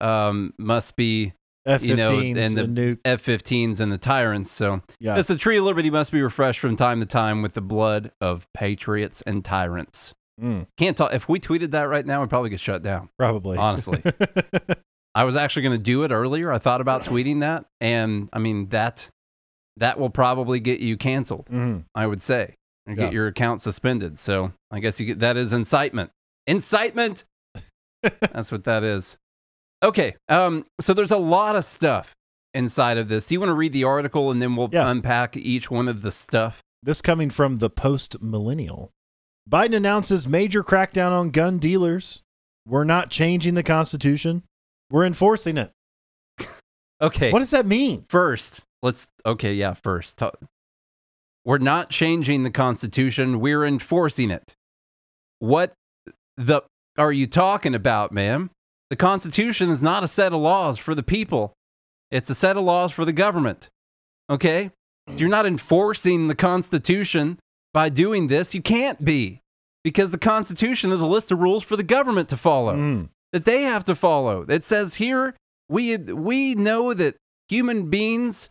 Um, 0.00 0.52
must 0.58 0.94
be 0.96 1.32
F-15s 1.66 1.86
you 1.86 1.96
know, 1.96 2.18
and 2.18 2.36
the- 2.36 2.60
and 2.64 2.76
nuke. 2.78 2.98
F-15s 3.04 3.80
and 3.80 3.90
the 3.92 3.98
tyrants. 3.98 4.50
So 4.50 4.80
Yeah, 5.00 5.16
Yes, 5.16 5.26
the 5.28 5.36
tree 5.36 5.58
of 5.58 5.64
liberty 5.64 5.90
must 5.90 6.12
be 6.12 6.22
refreshed 6.22 6.60
from 6.60 6.76
time 6.76 7.00
to 7.00 7.06
time 7.06 7.42
with 7.42 7.54
the 7.54 7.60
blood 7.60 8.12
of 8.20 8.46
patriots 8.54 9.22
and 9.26 9.44
tyrants. 9.44 10.14
Mm, 10.40 10.66
Can't 10.76 10.96
talk. 10.96 11.14
If 11.14 11.28
we 11.28 11.40
tweeted 11.40 11.70
that 11.72 11.84
right 11.84 12.04
now, 12.04 12.20
we'd 12.20 12.30
probably 12.30 12.50
get 12.50 12.60
shut 12.60 12.82
down. 12.82 13.08
probably. 13.18 13.56
Honestly. 13.58 14.02
I 15.14 15.24
was 15.24 15.34
actually 15.34 15.62
going 15.62 15.78
to 15.78 15.82
do 15.82 16.02
it 16.04 16.10
earlier. 16.12 16.52
I 16.52 16.58
thought 16.58 16.82
about 16.82 17.04
tweeting 17.04 17.40
that, 17.40 17.64
and 17.80 18.28
I 18.34 18.38
mean 18.38 18.68
that 18.68 19.08
that 19.78 19.98
will 19.98 20.10
probably 20.10 20.60
get 20.60 20.80
you 20.80 20.96
canceled. 20.98 21.46
Mhm. 21.50 21.84
I 21.94 22.06
would 22.06 22.20
say, 22.20 22.54
and 22.86 22.98
Yeah. 22.98 23.04
get 23.04 23.12
your 23.14 23.26
account 23.28 23.62
suspended. 23.62 24.18
So 24.18 24.52
I 24.70 24.80
guess 24.80 25.00
you 25.00 25.06
get 25.06 25.20
that 25.20 25.38
is 25.38 25.54
incitement. 25.54 26.10
Incitement. 26.46 27.24
That's 28.02 28.52
what 28.52 28.64
that 28.64 28.84
is. 28.84 29.16
Okay. 29.82 30.16
Um. 30.28 30.64
So 30.80 30.94
there's 30.94 31.12
a 31.12 31.16
lot 31.16 31.56
of 31.56 31.64
stuff 31.64 32.14
inside 32.54 32.96
of 32.98 33.08
this. 33.08 33.26
Do 33.26 33.34
you 33.34 33.40
want 33.40 33.50
to 33.50 33.54
read 33.54 33.72
the 33.72 33.84
article 33.84 34.30
and 34.30 34.40
then 34.40 34.56
we'll 34.56 34.70
Yeah. 34.72 34.88
unpack 34.90 35.36
each 35.36 35.70
one 35.70 35.88
of 35.88 36.02
the 36.02 36.10
stuff? 36.10 36.62
This 36.82 37.02
coming 37.02 37.30
from 37.30 37.56
the 37.56 37.68
post 37.70 38.20
millennial. 38.22 38.90
Biden 39.48 39.76
announces 39.76 40.26
major 40.26 40.62
crackdown 40.64 41.12
on 41.12 41.30
gun 41.30 41.58
dealers. 41.58 42.22
We're 42.66 42.84
not 42.84 43.10
changing 43.10 43.54
the 43.54 43.62
Constitution. 43.62 44.42
We're 44.90 45.04
enforcing 45.06 45.56
it. 45.56 45.70
Okay. 47.00 47.30
What 47.30 47.40
does 47.40 47.50
that 47.50 47.66
mean? 47.66 48.06
First, 48.08 48.62
let's 48.82 49.06
okay, 49.26 49.52
yeah, 49.52 49.74
first. 49.74 50.18
We're 51.44 51.58
not 51.58 51.90
changing 51.90 52.42
the 52.42 52.50
constitution, 52.50 53.38
we're 53.38 53.66
enforcing 53.66 54.30
it. 54.30 54.54
What 55.40 55.74
the 56.38 56.62
are 56.96 57.12
you 57.12 57.26
talking 57.26 57.74
about, 57.74 58.12
ma'am? 58.12 58.50
The 58.90 58.96
constitution 58.96 59.70
is 59.70 59.82
not 59.82 60.04
a 60.04 60.08
set 60.08 60.32
of 60.32 60.40
laws 60.40 60.78
for 60.78 60.94
the 60.94 61.02
people. 61.02 61.52
It's 62.10 62.30
a 62.30 62.34
set 62.34 62.56
of 62.56 62.64
laws 62.64 62.92
for 62.92 63.04
the 63.04 63.12
government. 63.12 63.68
Okay? 64.30 64.70
You're 65.08 65.28
not 65.28 65.46
enforcing 65.46 66.28
the 66.28 66.34
constitution 66.34 67.38
by 67.72 67.88
doing 67.88 68.26
this. 68.26 68.54
You 68.54 68.62
can't 68.62 69.04
be. 69.04 69.40
Because 69.84 70.10
the 70.10 70.18
constitution 70.18 70.90
is 70.90 71.00
a 71.00 71.06
list 71.06 71.30
of 71.30 71.38
rules 71.38 71.62
for 71.62 71.76
the 71.76 71.84
government 71.84 72.28
to 72.30 72.36
follow 72.36 72.74
Mm, 72.74 73.08
that 73.32 73.44
they 73.44 73.62
have 73.62 73.84
to 73.84 73.94
follow. 73.94 74.44
It 74.48 74.64
says 74.64 74.94
here 74.96 75.34
we 75.68 75.96
we 75.96 76.54
know 76.56 76.92
that 76.92 77.14
human 77.48 77.88
beings 77.88 78.50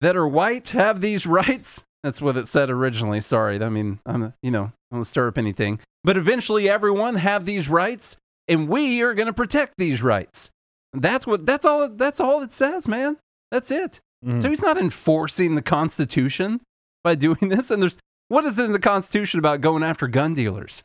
that 0.00 0.16
are 0.16 0.26
white 0.26 0.70
have 0.70 1.00
these 1.00 1.24
rights. 1.40 1.84
That's 2.02 2.20
what 2.20 2.36
it 2.36 2.48
said 2.48 2.68
originally. 2.70 3.20
Sorry, 3.20 3.62
I 3.62 3.68
mean 3.68 4.00
I'm 4.06 4.32
you 4.42 4.50
know 4.50 4.72
I 4.90 4.96
don't 4.96 5.04
stir 5.04 5.28
up 5.28 5.38
anything, 5.38 5.78
but 6.02 6.16
eventually 6.16 6.68
everyone 6.68 7.14
have 7.14 7.44
these 7.44 7.68
rights, 7.68 8.16
and 8.50 8.68
we 8.68 9.00
are 9.00 9.14
going 9.14 9.26
to 9.26 9.32
protect 9.32 9.74
these 9.78 10.02
rights. 10.02 10.50
That's 10.92 11.26
what 11.26 11.46
that's 11.46 11.64
all 11.64 11.88
that's 11.88 12.20
all 12.20 12.42
it 12.42 12.52
says, 12.52 12.86
man. 12.88 13.16
That's 13.50 13.70
it. 13.70 14.00
mm. 14.24 14.42
So 14.42 14.50
he's 14.50 14.60
not 14.62 14.76
enforcing 14.76 15.54
the 15.54 15.62
Constitution 15.62 16.60
by 17.04 17.14
doing 17.14 17.48
this. 17.48 17.70
And 17.70 17.82
there's 17.82 17.96
what 18.28 18.44
is 18.44 18.58
in 18.58 18.72
the 18.72 18.78
Constitution 18.78 19.38
about 19.38 19.60
going 19.62 19.82
after 19.82 20.06
gun 20.08 20.34
dealers? 20.34 20.82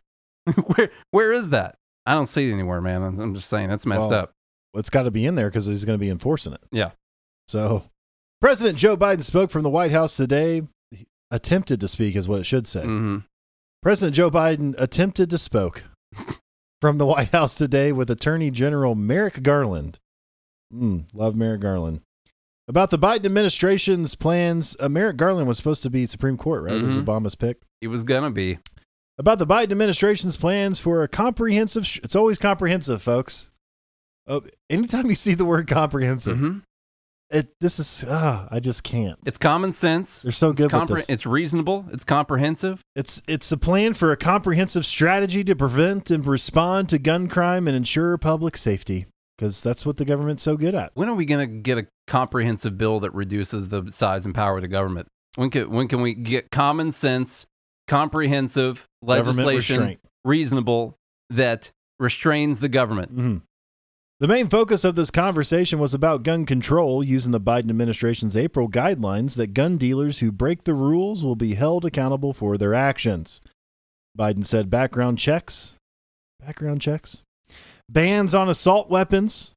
where 0.75 0.91
where 1.11 1.33
is 1.33 1.49
that? 1.49 1.75
I 2.05 2.13
don't 2.13 2.27
see 2.27 2.49
it 2.49 2.53
anywhere, 2.53 2.81
man. 2.81 3.01
I'm, 3.01 3.19
I'm 3.19 3.33
just 3.35 3.49
saying 3.49 3.69
that's 3.69 3.85
messed 3.85 4.09
Well, 4.09 4.13
up. 4.13 4.31
it's 4.75 4.91
got 4.91 5.03
to 5.03 5.11
be 5.11 5.25
in 5.25 5.33
there 5.35 5.49
because 5.49 5.65
he's 5.65 5.85
going 5.85 5.97
to 5.97 6.03
be 6.03 6.09
enforcing 6.11 6.53
it. 6.53 6.61
Yeah. 6.71 6.91
So, 7.47 7.85
President 8.41 8.77
Joe 8.77 8.95
Biden 8.95 9.23
spoke 9.23 9.49
from 9.49 9.63
the 9.63 9.69
White 9.71 9.91
House 9.91 10.15
today. 10.15 10.61
He 10.91 11.07
attempted 11.31 11.79
to 11.79 11.87
speak, 11.87 12.15
is 12.15 12.27
what 12.27 12.39
it 12.39 12.45
should 12.45 12.67
say. 12.67 12.83
hmm 12.83 13.17
President 13.81 14.15
Joe 14.15 14.29
Biden 14.29 14.75
attempted 14.79 15.31
to 15.31 15.37
spoke 15.39 15.83
from 16.85 16.99
the 16.99 17.05
White 17.13 17.29
House 17.29 17.55
today 17.55 17.91
with 17.91 18.11
Attorney 18.11 18.51
General 18.51 18.93
Merrick 18.93 19.41
Garland. 19.41 19.97
Mm, 20.71 21.05
love 21.15 21.35
Merrick 21.35 21.61
Garland. 21.61 22.01
About 22.67 22.91
the 22.91 22.99
Biden 22.99 23.25
administration's 23.25 24.13
plans, 24.13 24.77
uh, 24.79 24.87
Merrick 24.87 25.17
Garland 25.17 25.47
was 25.47 25.57
supposed 25.57 25.81
to 25.81 25.89
be 25.89 26.05
Supreme 26.05 26.37
Court, 26.37 26.61
right? 26.63 26.79
This 26.79 26.91
is 26.91 26.99
Mhm. 26.99 27.05
Obama's 27.05 27.33
pick. 27.33 27.57
He 27.81 27.87
was 27.87 28.03
gonna 28.03 28.29
be. 28.29 28.59
About 29.17 29.39
the 29.39 29.47
Biden 29.47 29.71
administration's 29.71 30.37
plans 30.37 30.79
for 30.79 31.01
a 31.01 31.07
comprehensive, 31.07 31.87
sh- 31.87 31.99
it's 32.03 32.15
always 32.15 32.37
comprehensive, 32.37 33.01
folks. 33.01 33.49
Oh, 34.27 34.43
anytime 34.69 35.07
you 35.07 35.15
see 35.15 35.33
the 35.33 35.45
word 35.45 35.67
comprehensive, 35.67 36.37
Mhm. 36.37 36.61
It, 37.31 37.47
this 37.59 37.79
is, 37.79 38.05
ah, 38.07 38.47
I 38.51 38.59
just 38.59 38.83
can't. 38.83 39.17
It's 39.25 39.37
common 39.37 39.73
sense. 39.73 40.21
They're 40.21 40.31
so 40.31 40.53
good 40.53 40.71
it's, 40.71 40.73
with 40.73 40.89
this. 40.89 41.09
it's 41.09 41.25
reasonable. 41.25 41.85
It's 41.91 42.03
comprehensive. 42.03 42.81
It's 42.95 43.21
it's 43.27 43.51
a 43.51 43.57
plan 43.57 43.93
for 43.93 44.11
a 44.11 44.17
comprehensive 44.17 44.85
strategy 44.85 45.43
to 45.43 45.55
prevent 45.55 46.11
and 46.11 46.25
respond 46.25 46.89
to 46.89 46.99
gun 46.99 47.27
crime 47.27 47.67
and 47.67 47.75
ensure 47.75 48.17
public 48.17 48.55
safety 48.57 49.07
because 49.37 49.61
that's 49.63 49.85
what 49.85 49.97
the 49.97 50.05
government's 50.05 50.43
so 50.43 50.55
good 50.55 50.75
at. 50.75 50.91
When 50.93 51.09
are 51.09 51.15
we 51.15 51.25
gonna 51.25 51.47
get 51.47 51.77
a 51.77 51.87
comprehensive 52.07 52.77
bill 52.77 52.99
that 53.01 53.13
reduces 53.13 53.69
the 53.69 53.89
size 53.89 54.25
and 54.25 54.35
power 54.35 54.57
of 54.57 54.61
the 54.61 54.67
government? 54.67 55.07
When 55.35 55.49
can 55.49 55.69
when 55.71 55.87
can 55.87 56.01
we 56.01 56.13
get 56.13 56.51
common 56.51 56.91
sense, 56.91 57.45
comprehensive 57.87 58.85
legislation, 59.01 59.97
reasonable 60.23 60.95
that 61.31 61.71
restrains 61.99 62.59
the 62.59 62.69
government? 62.69 63.15
Mhm. 63.15 63.41
The 64.21 64.29
main 64.29 64.47
focus 64.47 64.85
of 64.85 64.95
this 64.95 65.11
conversation 65.11 65.77
was 65.77 65.93
about 65.93 66.23
gun 66.23 66.45
control 66.45 67.03
using 67.03 67.33
the 67.33 67.41
Biden 67.41 67.69
administration's 67.69 68.37
April 68.37 68.69
guidelines 68.69 69.35
that 69.35 69.53
gun 69.53 69.77
dealers 69.77 70.19
who 70.19 70.31
break 70.31 70.63
the 70.63 70.73
rules 70.73 71.21
will 71.21 71.35
be 71.35 71.55
held 71.55 71.83
accountable 71.83 72.31
for 72.31 72.57
their 72.57 72.73
actions. 72.73 73.41
Biden 74.17 74.45
said 74.45 74.69
background 74.69 75.19
checks, 75.19 75.75
background 76.39 76.81
checks, 76.81 77.23
bans 77.89 78.33
on 78.33 78.47
assault 78.47 78.89
weapons. 78.89 79.51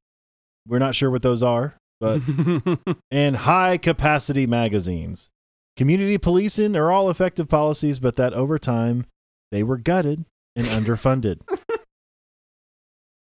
We're 0.67 0.79
not 0.79 0.93
sure 0.93 1.09
what 1.09 1.21
those 1.21 1.41
are, 1.41 1.77
but 2.01 2.21
and 3.11 3.37
high 3.37 3.77
capacity 3.77 4.45
magazines. 4.45 5.29
Community 5.77 6.17
policing 6.17 6.75
are 6.75 6.91
all 6.91 7.09
effective 7.09 7.47
policies, 7.47 7.99
but 7.99 8.17
that 8.17 8.33
over 8.33 8.59
time 8.59 9.05
they 9.53 9.63
were 9.63 9.77
gutted 9.77 10.25
and 10.53 10.67
underfunded. 10.67 11.39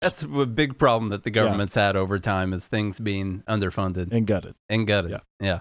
That's 0.02 0.22
a 0.22 0.46
big 0.46 0.78
problem 0.78 1.10
that 1.10 1.22
the 1.22 1.30
government's 1.30 1.74
had 1.74 1.96
over 1.96 2.18
time 2.18 2.52
is 2.52 2.66
things 2.66 2.98
being 3.00 3.42
underfunded 3.48 4.12
and 4.12 4.26
gutted. 4.26 4.54
and 4.68 4.86
gutted. 4.86 5.12
Yeah. 5.12 5.20
yeah. 5.40 5.60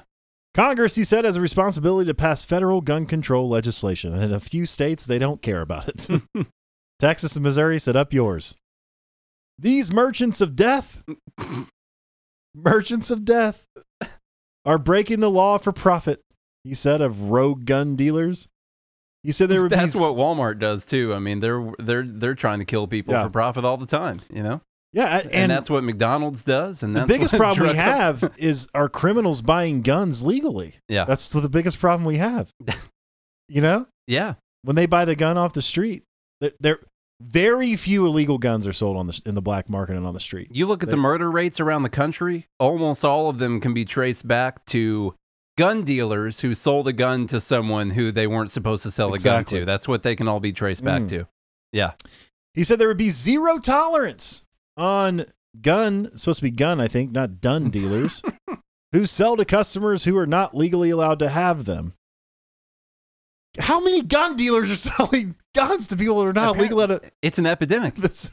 Congress, 0.54 0.96
he 0.96 1.04
said, 1.06 1.24
has 1.24 1.38
a 1.38 1.42
responsibility 1.42 2.08
to 2.08 2.14
pass 2.14 2.44
federal 2.44 2.82
gun 2.82 3.06
control 3.06 3.48
legislation. 3.48 4.14
And 4.14 4.24
in 4.24 4.34
a 4.34 4.40
few 4.40 4.66
states, 4.66 5.06
they 5.06 5.18
don't 5.20 5.42
care 5.42 5.62
about 5.62 5.88
it. 5.88 6.10
Texas 7.00 7.36
and 7.36 7.44
Missouri 7.44 7.80
said, 7.80 7.96
up 7.96 8.12
yours. 8.12 8.58
These 9.58 9.94
merchants 9.94 10.42
of 10.42 10.56
death, 10.56 11.04
merchants 12.56 13.12
of 13.12 13.24
death, 13.24 13.68
are 14.66 14.78
breaking 14.78 15.20
the 15.20 15.30
law 15.30 15.58
for 15.58 15.72
profit, 15.72 16.22
he 16.64 16.74
said, 16.74 17.00
of 17.02 17.30
rogue 17.30 17.66
gun 17.66 17.96
dealers. 17.96 18.48
He 19.24 19.32
said 19.32 19.50
there 19.50 19.62
would 19.62 19.72
That's 19.72 19.94
be. 19.94 20.00
what 20.00 20.16
Walmart 20.16 20.58
does 20.60 20.84
too. 20.86 21.14
I 21.14 21.20
mean, 21.20 21.40
they're 21.42 21.72
they're 21.78 22.04
they're 22.06 22.36
trying 22.36 22.60
to 22.60 22.66
kill 22.66 22.88
people 22.88 23.14
Yeah. 23.14 23.24
for 23.26 23.30
profit 23.30 23.64
all 23.66 23.78
the 23.78 23.86
time, 23.86 24.20
you 24.34 24.42
know. 24.42 24.62
yeah, 24.94 25.20
And, 25.24 25.32
and, 25.34 25.52
that's 25.52 25.70
what 25.70 25.84
McDonald's 25.84 26.44
does. 26.44 26.82
And 26.84 26.96
the 26.96 27.06
biggest 27.06 27.34
problem 27.38 27.70
we 27.70 27.76
have 27.76 28.34
is 28.38 28.68
are 28.74 28.90
criminals 28.90 29.42
buying 29.42 29.82
guns 29.84 30.24
legally. 30.24 30.76
Yeah, 30.90 31.06
That's 31.06 31.32
the 31.32 31.50
biggest 31.50 31.80
problem 31.80 32.04
we 32.06 32.18
have. 32.18 32.50
you 33.48 33.62
know? 33.62 33.86
yeah. 34.08 34.36
when 34.64 34.76
they 34.76 34.86
buy 34.88 35.06
the 35.06 35.16
gun 35.16 35.38
off 35.38 35.54
the 35.54 35.62
street, 35.62 36.04
there, 36.40 36.52
there 36.60 36.80
very 37.22 37.76
few 37.76 38.08
illegal 38.08 38.40
guns 38.40 38.66
are 38.66 38.74
sold 38.74 38.98
on 38.98 39.06
the 39.06 39.22
in 39.28 39.36
the 39.36 39.42
black 39.44 39.70
market 39.70 39.96
and 39.96 40.08
on 40.08 40.16
the 40.16 40.20
street. 40.20 40.48
You 40.52 40.66
look 40.66 40.82
at 40.82 40.90
the 40.90 40.98
murder 40.98 41.30
rates 41.30 41.60
around 41.60 41.84
the 41.84 41.90
country. 41.90 42.48
Almost 42.60 43.06
all 43.06 43.30
of 43.30 43.38
them 43.38 43.62
can 43.62 43.76
be 43.76 43.86
traced 43.86 44.28
back 44.28 44.66
to 44.68 45.14
gun 45.62 45.84
dealers 45.84 46.40
who 46.40 46.56
sold 46.56 46.88
a 46.88 46.94
gun 46.94 47.28
to 47.28 47.40
someone 47.40 47.90
who 47.92 48.12
they 48.12 48.26
weren't 48.28 48.52
supposed 48.52 48.82
to 48.84 48.92
sell 48.92 49.14
a 49.14 49.20
gun 49.20 49.46
to. 49.46 49.64
That's 49.66 49.88
what 49.88 50.02
they 50.04 50.16
can 50.16 50.28
all 50.28 50.40
be 50.40 50.52
traced 50.54 50.84
back 50.84 51.04
Mm. 51.04 51.10
to. 51.10 51.28
Yeah. 51.72 51.92
He 52.56 52.64
said 52.64 52.80
there 52.80 52.88
would 52.88 52.98
be 52.98 53.12
zero 53.12 53.58
tolerance 53.60 54.46
on 54.76 55.26
gun, 55.62 56.10
supposed 56.18 56.40
to 56.40 56.44
be 56.44 56.52
gun, 56.52 56.82
I 56.82 56.88
think, 56.88 57.12
not 57.12 57.40
dun 57.42 57.70
dealers, 57.70 58.22
who 58.92 59.06
sell 59.06 59.38
to 59.38 59.46
customers 59.46 60.06
who 60.06 60.18
are 60.18 60.26
not 60.28 60.56
legally 60.56 60.90
allowed 60.90 61.20
to 61.20 61.30
have 61.30 61.66
them. 61.66 61.94
How 63.60 63.80
many 63.84 64.02
gun 64.02 64.36
dealers 64.36 64.72
are 64.72 64.76
selling 64.98 65.36
guns 65.54 65.88
to 65.90 65.98
people 65.98 66.20
that 66.24 66.30
are 66.30 66.34
not 66.34 66.58
legal 66.58 66.86
to? 66.88 67.02
It's 67.22 67.38
an 67.38 67.46
epidemic. 67.46 67.96
That's, 67.96 68.32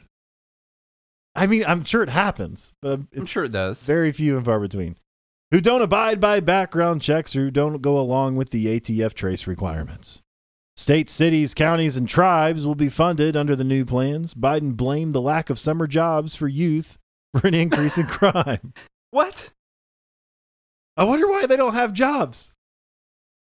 I 1.35 1.45
mean, 1.47 1.63
I'm 1.67 1.83
sure 1.83 2.01
it 2.03 2.09
happens, 2.09 2.73
but 2.81 3.01
it's 3.11 3.17
I'm 3.19 3.25
sure 3.25 3.43
it 3.45 3.51
does. 3.51 3.83
very 3.83 4.11
few 4.11 4.35
and 4.37 4.45
far 4.45 4.59
between. 4.59 4.95
Who 5.51 5.61
don't 5.61 5.81
abide 5.81 6.21
by 6.21 6.39
background 6.41 7.01
checks 7.01 7.35
or 7.35 7.45
who 7.45 7.51
don't 7.51 7.81
go 7.81 7.97
along 7.97 8.35
with 8.35 8.51
the 8.51 8.67
ATF 8.79 9.13
trace 9.15 9.47
requirements. 9.47 10.21
States, 10.77 11.11
cities, 11.11 11.53
counties, 11.53 11.97
and 11.97 12.07
tribes 12.07 12.65
will 12.67 12.75
be 12.75 12.87
funded 12.87 13.35
under 13.35 13.55
the 13.55 13.63
new 13.63 13.83
plans. 13.83 14.33
Biden 14.33 14.77
blamed 14.77 15.13
the 15.13 15.21
lack 15.21 15.49
of 15.49 15.59
summer 15.59 15.87
jobs 15.87 16.35
for 16.35 16.47
youth 16.47 16.99
for 17.33 17.47
an 17.47 17.53
increase 17.53 17.97
in 17.97 18.05
crime. 18.05 18.73
What? 19.11 19.49
I 20.95 21.03
wonder 21.05 21.25
why 21.25 21.47
they 21.47 21.57
don't 21.57 21.73
have 21.73 21.93
jobs. 21.93 22.53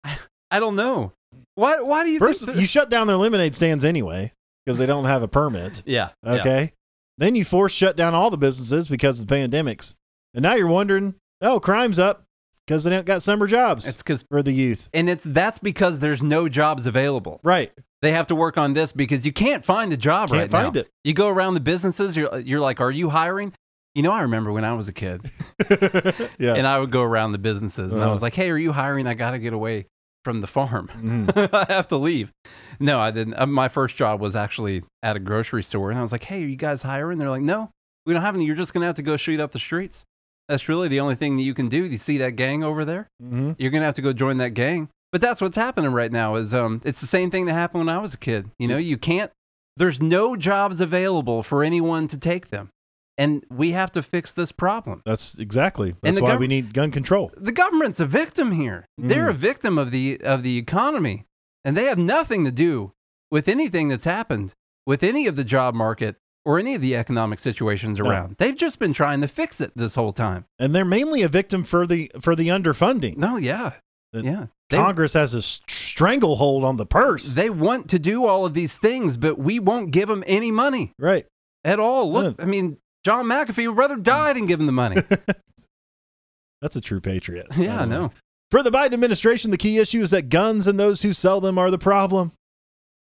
I 0.05 0.59
don't 0.59 0.75
know. 0.75 1.13
Why? 1.55 1.81
Why 1.81 2.03
do 2.03 2.11
you 2.11 2.19
First, 2.19 2.47
that- 2.47 2.57
you 2.57 2.67
shut 2.67 2.91
down 2.91 3.07
their 3.07 3.17
lemonade 3.17 3.55
stands 3.55 3.85
anyway 3.85 4.33
because 4.67 4.79
they 4.79 4.87
don't 4.87 5.05
have 5.05 5.23
a 5.23 5.29
permit. 5.29 5.85
yeah. 5.87 6.09
yeah. 6.25 6.33
Okay. 6.33 6.73
Then 7.17 7.37
you 7.37 7.45
force 7.45 7.71
shut 7.73 7.95
down 7.97 8.13
all 8.13 8.29
the 8.29 8.37
businesses 8.37 8.89
because 8.89 9.21
of 9.21 9.29
the 9.29 9.35
pandemics. 9.37 9.95
And 10.35 10.43
now 10.43 10.55
you're 10.55 10.67
wondering, 10.67 11.15
oh, 11.43 11.61
crime's 11.61 11.99
up 11.99 12.25
because 12.67 12.85
they 12.85 12.91
don't 12.91 13.05
got 13.07 13.21
summer 13.23 13.47
jobs 13.47 13.87
It's 13.89 13.99
because, 13.99 14.23
for 14.31 14.43
the 14.43 14.53
youth. 14.53 14.89
and 14.95 15.11
it's 15.11 15.25
that's 15.25 15.59
because 15.59 15.99
there's 15.99 16.23
no 16.23 16.49
jobs 16.49 16.87
available. 16.87 17.41
Right. 17.43 17.71
They 18.01 18.13
have 18.13 18.27
to 18.29 18.35
work 18.35 18.57
on 18.59 18.73
this 18.75 18.93
because 18.93 19.25
you 19.27 19.33
can't 19.33 19.65
find 19.65 19.93
the 19.93 19.97
job 19.97 20.29
Can't 20.31 20.41
right 20.41 20.51
find 20.51 20.75
now. 20.75 20.81
it. 20.81 20.89
You 21.05 21.15
go 21.15 21.29
around 21.29 21.55
the 21.55 21.61
businesses. 21.61 22.17
You're 22.17 22.39
you're 22.41 22.61
like, 22.61 22.81
are 22.81 22.91
you 22.91 23.11
hiring? 23.11 23.53
You 23.95 24.03
know, 24.03 24.11
I 24.13 24.23
remember 24.23 24.51
when 24.53 24.65
I 24.65 24.73
was 24.73 24.89
a 24.89 24.93
kid, 24.93 25.21
yeah. 26.39 26.55
and 26.55 26.67
I 26.67 26.79
would 26.79 26.91
go 26.91 27.03
around 27.03 27.33
the 27.33 27.39
businesses, 27.39 27.93
and 27.93 28.01
I 28.01 28.07
Uh-huh. 28.07 28.13
was 28.15 28.23
like, 28.23 28.35
"Hey, 28.35 28.51
are 28.51 28.57
you 28.57 28.73
hiring? 28.73 29.07
I 29.07 29.13
got 29.15 29.33
to 29.33 29.39
get 29.39 29.53
away 29.53 29.87
from 30.25 30.41
the 30.41 30.47
farm. 30.47 30.89
Mhm. 30.97 31.51
I 31.53 31.71
have 31.73 31.89
to 31.89 31.97
leave." 31.97 32.33
No, 32.81 32.99
I 32.99 33.11
didn't. 33.11 33.35
Uh, 33.35 33.47
My 33.47 33.69
first 33.69 33.97
job 33.97 34.21
was 34.21 34.35
actually 34.35 34.83
at 35.03 35.15
a 35.17 35.19
grocery 35.21 35.63
store, 35.63 35.91
and 35.91 35.99
I 35.99 36.03
was 36.03 36.11
like, 36.11 36.25
"Hey, 36.25 36.43
are 36.43 36.47
you 36.47 36.57
guys 36.57 36.83
hiring?" 36.83 37.19
They're 37.19 37.29
like, 37.31 37.43
"No, 37.43 37.71
we 38.07 38.15
don't 38.15 38.23
have 38.23 38.35
any. 38.35 38.47
You're 38.47 38.57
just 38.57 38.73
gonna 38.73 38.87
have 38.87 38.95
to 38.97 39.03
go 39.03 39.17
shoot 39.19 39.41
up 39.41 39.53
the 39.53 39.59
streets. 39.59 40.05
That's 40.53 40.69
really 40.69 40.89
the 40.89 41.01
only 41.01 41.15
thing 41.15 41.37
that 41.39 41.43
you 41.45 41.55
can 41.55 41.71
do. 41.71 41.87
You 41.87 41.97
see 41.97 42.19
that 42.19 42.33
gang 42.37 42.63
over 42.63 42.85
there? 42.85 43.09
Mhm. 43.23 43.57
You're 43.59 43.71
gonna 43.71 43.87
have 43.87 43.95
to 43.95 44.03
go 44.03 44.13
join 44.13 44.37
that 44.37 44.51
gang." 44.51 44.91
But 45.11 45.23
that's 45.23 45.41
what's 45.41 45.57
happening 45.57 45.93
right 45.93 46.13
now. 46.13 46.35
Is 46.35 46.53
um, 46.53 46.83
it's 46.85 47.01
the 47.01 47.07
same 47.07 47.31
thing 47.31 47.47
that 47.47 47.55
happened 47.55 47.87
when 47.87 47.95
I 47.95 47.99
was 47.99 48.13
a 48.13 48.19
kid. 48.19 48.51
You 48.59 48.69
know, 48.69 48.77
you 48.77 48.99
can't. 48.99 49.31
There's 49.79 50.03
no 50.03 50.37
jobs 50.37 50.83
available 50.83 51.43
for 51.43 51.65
anyone 51.65 52.07
to 52.09 52.19
take 52.19 52.51
them, 52.51 52.69
and 53.17 53.43
we 53.51 53.71
have 53.71 53.91
to 53.93 54.03
fix 54.03 54.33
this 54.35 54.53
problem. 54.53 55.01
That's 55.07 55.39
exactly. 55.39 55.95
That's 56.03 56.21
why 56.21 56.33
gov- 56.35 56.41
we 56.41 56.49
need 56.49 56.75
gun 56.75 56.91
control. 56.91 57.33
the 57.39 57.53
government's 57.53 57.99
a 58.01 58.05
victim 58.07 58.53
here. 58.53 58.85
They're 58.99 59.31
a 59.31 59.35
victim 59.35 59.79
of 59.79 59.91
the 59.91 60.21
of 60.23 60.43
the 60.43 60.59
economy, 60.59 61.25
and 61.65 61.75
they 61.79 61.85
have 61.87 61.97
nothing 61.99 62.45
to 62.45 62.53
do 62.53 62.93
with 63.31 63.49
anything 63.49 63.89
that's 63.89 64.05
happened 64.05 64.53
with 64.87 65.03
any 65.03 65.27
of 65.27 65.37
the 65.37 65.45
job 65.45 65.75
market 65.75 66.17
or 66.45 66.59
any 66.59 66.75
of 66.75 66.81
the 66.81 66.97
economic 66.97 67.39
situations 67.39 67.99
No. 67.99 68.09
around. 68.11 68.37
They've 68.39 68.57
just 68.57 68.79
been 68.79 68.93
trying 68.93 69.21
to 69.21 69.29
fix 69.29 69.61
it 69.61 69.73
this 69.77 69.95
whole 69.95 70.13
time. 70.13 70.45
And 70.59 70.75
they're 70.75 70.85
mainly 70.85 71.23
a 71.23 71.29
victim 71.29 71.65
for 71.65 71.87
the 71.87 72.11
for 72.21 72.35
the 72.35 72.49
underfunding. 72.49 73.17
No, 73.17 73.37
yeah, 73.37 73.73
The 74.13 74.23
yeah. 74.23 74.47
They, 74.71 74.79
Congress 74.79 75.13
has 75.13 75.35
a 75.35 75.43
stranglehold 75.43 76.65
on 76.65 76.77
the 76.77 76.87
purse. 76.87 77.35
they 77.35 77.51
want 77.51 77.91
to 77.91 77.99
do 77.99 78.25
all 78.27 78.47
of 78.47 78.55
these 78.55 78.79
things, 78.79 79.17
but 79.19 79.39
we 79.39 79.59
won't 79.59 79.91
give 79.91 80.09
them 80.09 80.25
any 80.27 80.51
money 80.51 80.93
right. 80.99 81.27
at 81.63 81.79
all. 81.79 82.11
Look, 82.11 82.37
Yeah. 82.39 82.45
I 82.45 82.47
mean, 82.47 82.79
John 83.05 83.27
McAfee 83.27 83.69
would 83.69 83.77
rather 83.77 83.97
die 83.97 84.33
than 84.33 84.47
give 84.47 84.59
them 84.59 84.67
the 84.67 84.73
money. 84.73 84.97
That's 86.63 86.77
a 86.77 86.81
true 86.81 87.01
patriot. 87.01 87.47
yeah, 87.57 87.83
I 87.83 87.85
know. 87.85 88.13
For 88.51 88.63
the 88.63 88.71
Biden 88.71 88.93
administration, 88.93 89.51
the 89.51 89.57
key 89.59 89.79
issue 89.79 90.01
is 90.03 90.11
that 90.11 90.29
guns 90.29 90.67
and 90.67 90.79
those 90.79 91.03
who 91.03 91.13
sell 91.13 91.41
them 91.41 91.59
are 91.59 91.71
the 91.71 91.79
problem, 91.79 92.33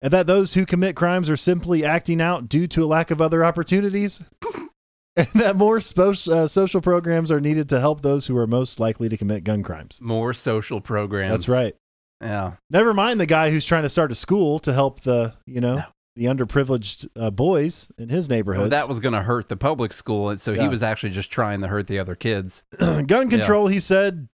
and 0.02 0.12
that 0.12 0.26
those 0.26 0.52
who 0.54 0.66
commit 0.66 0.96
crimes 0.96 1.30
are 1.30 1.36
simply 1.36 1.84
acting 1.84 2.20
out 2.20 2.48
due 2.48 2.66
to 2.66 2.84
a 2.84 2.86
lack 2.86 3.10
of 3.10 3.20
other 3.22 3.44
opportunities, 3.44 4.24
and 5.16 5.26
that 5.34 5.56
more 5.56 5.78
spo- 5.78 6.28
uh, 6.28 6.46
social 6.48 6.80
programs 6.80 7.30
are 7.30 7.40
needed 7.40 7.68
to 7.70 7.80
help 7.80 8.02
those 8.02 8.26
who 8.26 8.36
are 8.36 8.46
most 8.46 8.78
likely 8.80 9.08
to 9.08 9.16
commit 9.16 9.44
gun 9.44 9.62
crimes. 9.62 10.00
More 10.02 10.32
social 10.34 10.80
programs. 10.80 11.30
That's 11.32 11.48
right. 11.48 11.74
Yeah. 12.20 12.52
Never 12.70 12.92
mind 12.94 13.20
the 13.20 13.26
guy 13.26 13.50
who's 13.50 13.66
trying 13.66 13.82
to 13.84 13.88
start 13.88 14.12
a 14.12 14.14
school 14.14 14.58
to 14.60 14.72
help 14.72 15.00
the 15.00 15.34
you 15.46 15.60
know 15.60 15.76
No. 15.76 15.84
the 16.16 16.24
underprivileged 16.26 17.08
uh, 17.16 17.30
boys 17.30 17.90
in 17.98 18.08
his 18.10 18.28
Well, 18.28 18.36
neighborhood. 18.36 18.70
that 18.72 18.88
was 18.88 19.00
going 19.00 19.14
to 19.14 19.22
hurt 19.22 19.48
the 19.48 19.56
public 19.56 19.92
school, 19.92 20.30
and 20.30 20.40
so 20.40 20.52
Yeah. 20.52 20.62
he 20.62 20.68
was 20.68 20.82
actually 20.82 21.10
just 21.10 21.30
trying 21.30 21.60
to 21.62 21.68
hurt 21.68 21.86
the 21.88 21.98
other 21.98 22.14
kids. 22.14 22.62
gun 23.06 23.28
control. 23.30 23.66
He 23.66 23.80
said. 23.80 24.28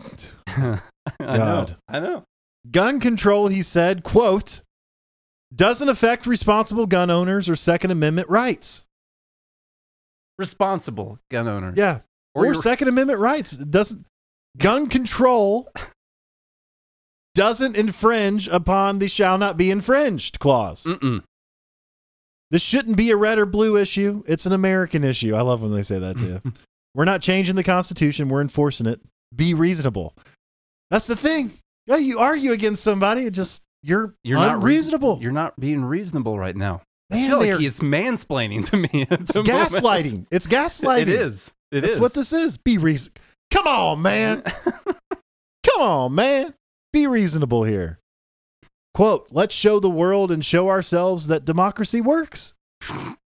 I 0.46 0.80
know. 1.20 1.66
I 1.88 2.00
know. 2.00 2.24
Gun 2.70 3.00
control. 3.00 3.48
He 3.48 3.62
said. 3.62 4.02
Quote. 4.04 4.62
Doesn't 5.54 5.88
affect 5.88 6.26
responsible 6.26 6.86
gun 6.86 7.10
owners 7.10 7.48
or 7.48 7.56
Second 7.56 7.90
Amendment 7.90 8.28
rights. 8.28 8.84
Responsible 10.38 11.18
gun 11.30 11.48
owners. 11.48 11.76
Yeah. 11.76 12.00
Or, 12.34 12.46
Or 12.46 12.54
Second 12.54 12.88
Amendment 12.88 13.20
rights. 13.20 13.52
It 13.52 13.70
doesn't 13.70 14.04
gun 14.58 14.88
control 14.88 15.68
doesn't 17.34 17.76
infringe 17.76 18.46
upon 18.48 18.98
the 18.98 19.08
shall 19.08 19.38
not 19.38 19.56
be 19.56 19.70
infringed 19.70 20.38
clause. 20.38 20.84
Mm-mm. 20.84 21.22
This 22.50 22.62
shouldn't 22.62 22.96
be 22.96 23.10
a 23.10 23.16
red 23.16 23.38
or 23.38 23.46
blue 23.46 23.76
issue. 23.76 24.22
It's 24.26 24.46
an 24.46 24.52
American 24.52 25.02
issue. 25.02 25.34
I 25.34 25.40
love 25.40 25.60
when 25.60 25.72
they 25.72 25.82
say 25.82 25.98
that 25.98 26.18
too. 26.18 26.40
we're 26.94 27.04
not 27.04 27.20
changing 27.22 27.56
the 27.56 27.64
Constitution. 27.64 28.28
We're 28.28 28.40
enforcing 28.40 28.86
it. 28.86 29.00
Be 29.34 29.54
reasonable. 29.54 30.14
That's 30.90 31.08
the 31.08 31.16
thing. 31.16 31.50
Yeah, 31.86 31.96
you 31.96 32.20
argue 32.20 32.52
against 32.52 32.84
somebody, 32.84 33.22
it 33.22 33.32
just 33.32 33.63
you're, 33.84 34.14
You're 34.24 34.36
not 34.38 34.48
rea- 34.62 34.74
unreasonable. 34.74 35.18
You're 35.20 35.32
not 35.32 35.58
being 35.60 35.84
reasonable 35.84 36.38
right 36.38 36.56
now. 36.56 36.82
I 37.12 37.16
Man, 37.16 37.30
feel 37.30 37.38
like 37.52 37.60
he's 37.60 37.80
mansplaining 37.80 38.64
to 38.70 38.76
me. 38.78 38.88
it's 39.10 39.34
the 39.34 39.44
moment. 39.44 39.70
gaslighting. 39.70 40.26
It's 40.30 40.46
gaslighting. 40.46 41.02
It 41.02 41.08
is. 41.10 41.52
It 41.70 41.82
That's 41.82 41.94
is. 41.94 42.00
what 42.00 42.14
this 42.14 42.32
is. 42.32 42.56
Be 42.56 42.78
reason. 42.78 43.12
Come 43.50 43.66
on, 43.66 44.00
man. 44.02 44.42
Come 45.64 45.80
on, 45.80 46.14
man. 46.14 46.54
Be 46.92 47.06
reasonable 47.06 47.64
here. 47.64 47.98
Quote, 48.94 49.26
let's 49.30 49.54
show 49.54 49.80
the 49.80 49.90
world 49.90 50.30
and 50.30 50.44
show 50.44 50.68
ourselves 50.70 51.26
that 51.26 51.44
democracy 51.44 52.00
works. 52.00 52.54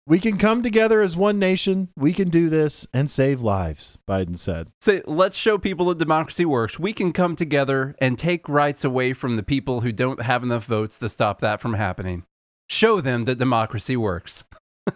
We 0.07 0.19
can 0.19 0.37
come 0.37 0.63
together 0.63 1.01
as 1.01 1.17
one 1.17 1.39
nation. 1.39 1.89
We 1.97 2.13
can 2.13 2.29
do 2.29 2.49
this 2.49 2.87
and 2.93 3.09
save 3.09 3.41
lives, 3.41 3.99
Biden 4.09 4.37
said. 4.37 4.71
Say, 4.81 5.03
let's 5.07 5.37
show 5.37 5.59
people 5.59 5.87
that 5.87 5.99
democracy 5.99 6.45
works. 6.45 6.79
We 6.79 6.93
can 6.93 7.13
come 7.13 7.37
together 7.37 7.95
and 8.01 8.19
take 8.19 8.49
rights 8.49 8.85
away 8.85 9.13
from 9.13 9.37
the 9.37 9.45
people 9.45 9.81
who 9.83 9.93
don't 9.93 10.23
have 10.23 10.43
enough 10.43 10.65
votes 10.65 10.99
to 10.99 11.09
stop 11.09 11.41
that 11.41 11.61
from 11.61 11.75
happening. 11.75 12.25
Show 12.69 13.01
them 13.01 13.25
that 13.25 13.39
democracy 13.39 13.97
works. 13.97 14.45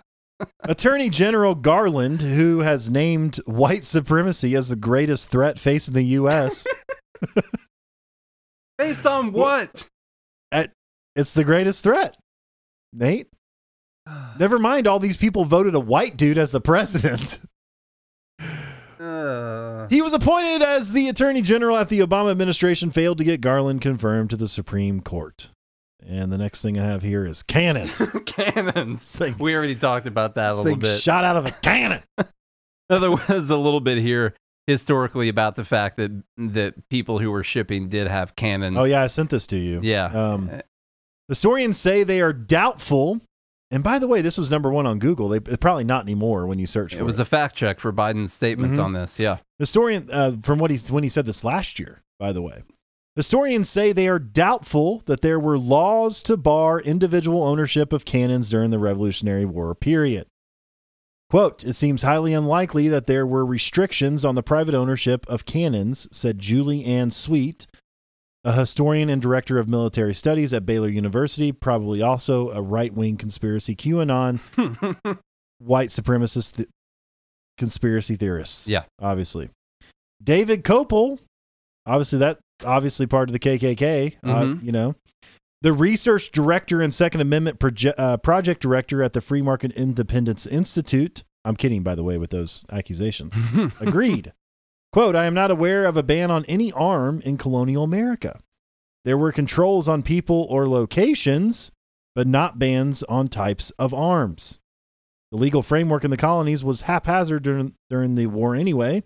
Attorney 0.65 1.09
General 1.09 1.55
Garland, 1.55 2.23
who 2.23 2.61
has 2.61 2.91
named 2.91 3.37
white 3.47 3.85
supremacy 3.85 4.57
as 4.57 4.71
the 4.71 4.77
greatest 4.77 5.31
threat 5.31 5.59
facing 5.59 5.95
the 5.95 6.03
U.S., 6.03 6.67
Based 8.79 9.07
on 9.07 9.33
what? 9.33 9.89
it's 11.15 11.33
the 11.33 11.45
greatest 11.45 11.83
threat. 11.83 12.17
Nate? 12.93 13.29
Never 14.39 14.59
mind, 14.59 14.87
all 14.87 14.99
these 14.99 15.17
people 15.17 15.45
voted 15.45 15.75
a 15.75 15.81
white 15.81 16.17
dude 16.17 16.39
as 16.39 16.53
the 16.53 16.61
president. 16.61 17.39
Uh, 18.99 19.87
He 19.89 20.01
was 20.01 20.15
appointed 20.15 20.63
as 20.63 20.93
the 20.93 21.09
Attorney 21.09 21.43
General 21.43 21.77
after 21.77 21.95
the 21.95 22.01
Obama 22.01 22.31
administration 22.31 22.91
failed 22.91 23.19
to 23.19 23.25
get 23.25 23.43
Garland 23.43 23.83
confirmed 23.83 24.31
to 24.31 24.37
the 24.37 24.49
Supreme 24.49 25.03
Court. 25.03 25.51
And 26.05 26.33
the 26.33 26.39
next 26.39 26.63
thing 26.63 26.79
I 26.79 26.85
have 26.87 27.03
here 27.03 27.27
is 27.27 27.43
cannons. 27.43 28.01
cannons. 28.27 29.17
Thing- 29.19 29.35
We 29.39 29.55
already 29.55 29.75
talked 29.75 30.07
about 30.07 30.35
that 30.37 30.53
a 30.55 30.57
little 30.57 30.79
bit. 30.79 30.99
shot 31.01 31.25
out 31.25 31.37
of 31.37 31.45
a 31.47 31.51
cannon. 31.51 32.03
Now, 32.89 32.99
there 33.01 33.11
was 33.11 33.51
a 33.51 33.57
little 33.57 33.81
bit 33.81 33.99
here 33.99 34.33
historically 34.69 35.29
about 35.29 35.57
the 35.57 35.65
fact 35.65 35.97
that 35.97 36.13
that 36.39 36.89
people 36.89 37.19
who 37.19 37.33
were 37.33 37.43
shipping 37.43 37.89
did 37.89 38.07
have 38.07 38.37
cannons. 38.37 38.77
Oh 38.79 38.85
yeah, 38.85 39.03
I 39.03 39.09
sent 39.09 39.29
this 39.31 39.45
to 39.49 39.57
you. 39.57 39.81
Yeah. 39.83 40.05
Um, 40.07 40.63
historians 41.29 41.79
say 41.79 42.05
they 42.05 42.21
are 42.21 42.33
doubtful. 42.33 43.21
And 43.71 43.83
by 43.83 43.99
the 43.99 44.07
way, 44.07 44.21
this 44.23 44.39
was 44.39 44.51
number 44.51 44.71
one 44.71 44.87
on 44.87 44.99
Google. 45.01 45.29
They 45.29 45.41
probably 45.41 45.85
not 45.85 46.05
anymore 46.05 46.47
when 46.47 46.59
you 46.59 46.67
search 46.67 46.95
for 46.95 47.01
it 47.01 47.05
was 47.05 47.19
it. 47.19 47.23
a 47.23 47.25
fact 47.25 47.57
check 47.57 47.81
for 47.81 47.93
Biden's 47.93 48.33
statements 48.33 48.79
Mhm. 48.79 48.85
on 48.85 48.93
this. 48.93 49.19
Yeah. 49.19 49.39
Historian 49.59 50.09
uh, 50.13 50.37
from 50.43 50.59
what 50.61 50.71
he 50.71 50.79
when 50.93 51.03
he 51.03 51.09
said 51.09 51.27
this 51.27 51.43
last 51.45 51.79
year. 51.79 52.03
By 52.19 52.33
the 52.33 52.43
way, 52.43 52.63
historians 53.17 53.69
say 53.69 53.93
they 53.93 54.09
are 54.09 54.19
doubtful 54.21 55.03
that 55.07 55.21
there 55.21 55.39
were 55.41 55.59
laws 55.59 56.23
to 56.23 56.37
bar 56.37 56.81
individual 56.81 57.43
ownership 57.43 57.93
of 57.93 58.05
cannons 58.05 58.51
during 58.51 58.71
the 58.71 58.79
Revolutionary 58.79 59.45
War 59.45 59.75
period. 59.75 60.27
Quote, 61.29 61.65
it 61.65 61.75
seems 61.75 62.03
highly 62.03 62.33
unlikely 62.33 62.87
that 62.89 63.07
there 63.07 63.27
were 63.27 63.45
restrictions 63.45 64.25
on 64.25 64.37
the 64.37 64.45
private 64.45 64.75
ownership 64.75 65.27
of 65.29 65.45
cannons, 65.45 66.07
said 66.13 66.39
Julie 66.39 66.85
Ann 66.85 67.11
Sweet, 67.11 67.67
a 68.47 68.53
historian 68.53 69.11
and 69.11 69.21
director 69.21 69.59
of 69.59 69.69
military 69.69 70.15
studies 70.15 70.55
at 70.55 70.65
Baylor 70.65 70.89
University, 70.89 71.51
probably 71.53 72.01
also 72.01 72.49
a 72.51 72.63
right 72.63 72.95
wing 72.95 73.17
conspiracy 73.17 73.75
QAnon, 73.77 74.39
white 75.59 75.89
supremacist 75.91 76.57
th- 76.57 76.69
conspiracy 77.59 78.15
theorists. 78.17 78.69
Yeah. 78.69 78.85
Obviously. 79.03 79.51
David 80.23 80.63
Kopel, 80.65 81.19
obviously, 81.87 82.21
that 82.21 82.39
obviously 82.65 83.07
part 83.07 83.29
of 83.29 83.33
the 83.33 83.39
KKK, 83.39 84.17
uh, 84.23 84.29
Mhm. 84.43 84.63
you 84.63 84.73
know, 84.73 84.95
the 85.63 85.73
research 85.73 86.31
director 86.31 86.81
and 86.81 86.95
Second 86.95 87.21
Amendment 87.23 87.59
proje- 87.59 87.95
uh, 87.99 88.17
project 88.19 88.61
director 88.63 89.03
at 89.03 89.13
the 89.13 89.21
Free 89.21 89.43
Market 89.43 89.73
Independence 89.73 90.47
Institute. 90.47 91.25
I'm 91.45 91.57
kidding, 91.57 91.83
by 91.83 91.95
the 91.95 92.05
way, 92.05 92.17
with 92.19 92.31
those 92.31 92.65
accusations. 92.71 93.35
Agreed. 93.81 94.33
Quote, 94.97 95.15
I 95.15 95.27
am 95.27 95.35
not 95.35 95.51
aware 95.51 95.85
of 95.85 95.99
a 95.99 96.03
ban 96.03 96.31
on 96.31 96.47
any 96.47 96.73
arm 96.73 97.21
in 97.21 97.37
colonial 97.37 97.85
America. 97.85 98.41
There 99.05 99.19
were 99.19 99.31
controls 99.31 99.91
on 99.91 100.03
people 100.03 100.47
or 100.49 100.67
locations, 100.67 101.71
but 102.15 102.27
not 102.27 102.59
bans 102.59 103.03
on 103.03 103.29
types 103.29 103.73
of 103.73 103.93
arms. 103.93 104.59
The 105.33 105.37
legal 105.37 105.61
framework 105.61 106.03
in 106.03 106.11
the 106.11 106.17
colonies 106.17 106.65
was 106.65 106.81
haphazard 106.81 107.43
during, 107.43 107.75
during 107.91 108.15
the 108.15 108.29
war 108.29 108.57
anyway. 108.57 109.03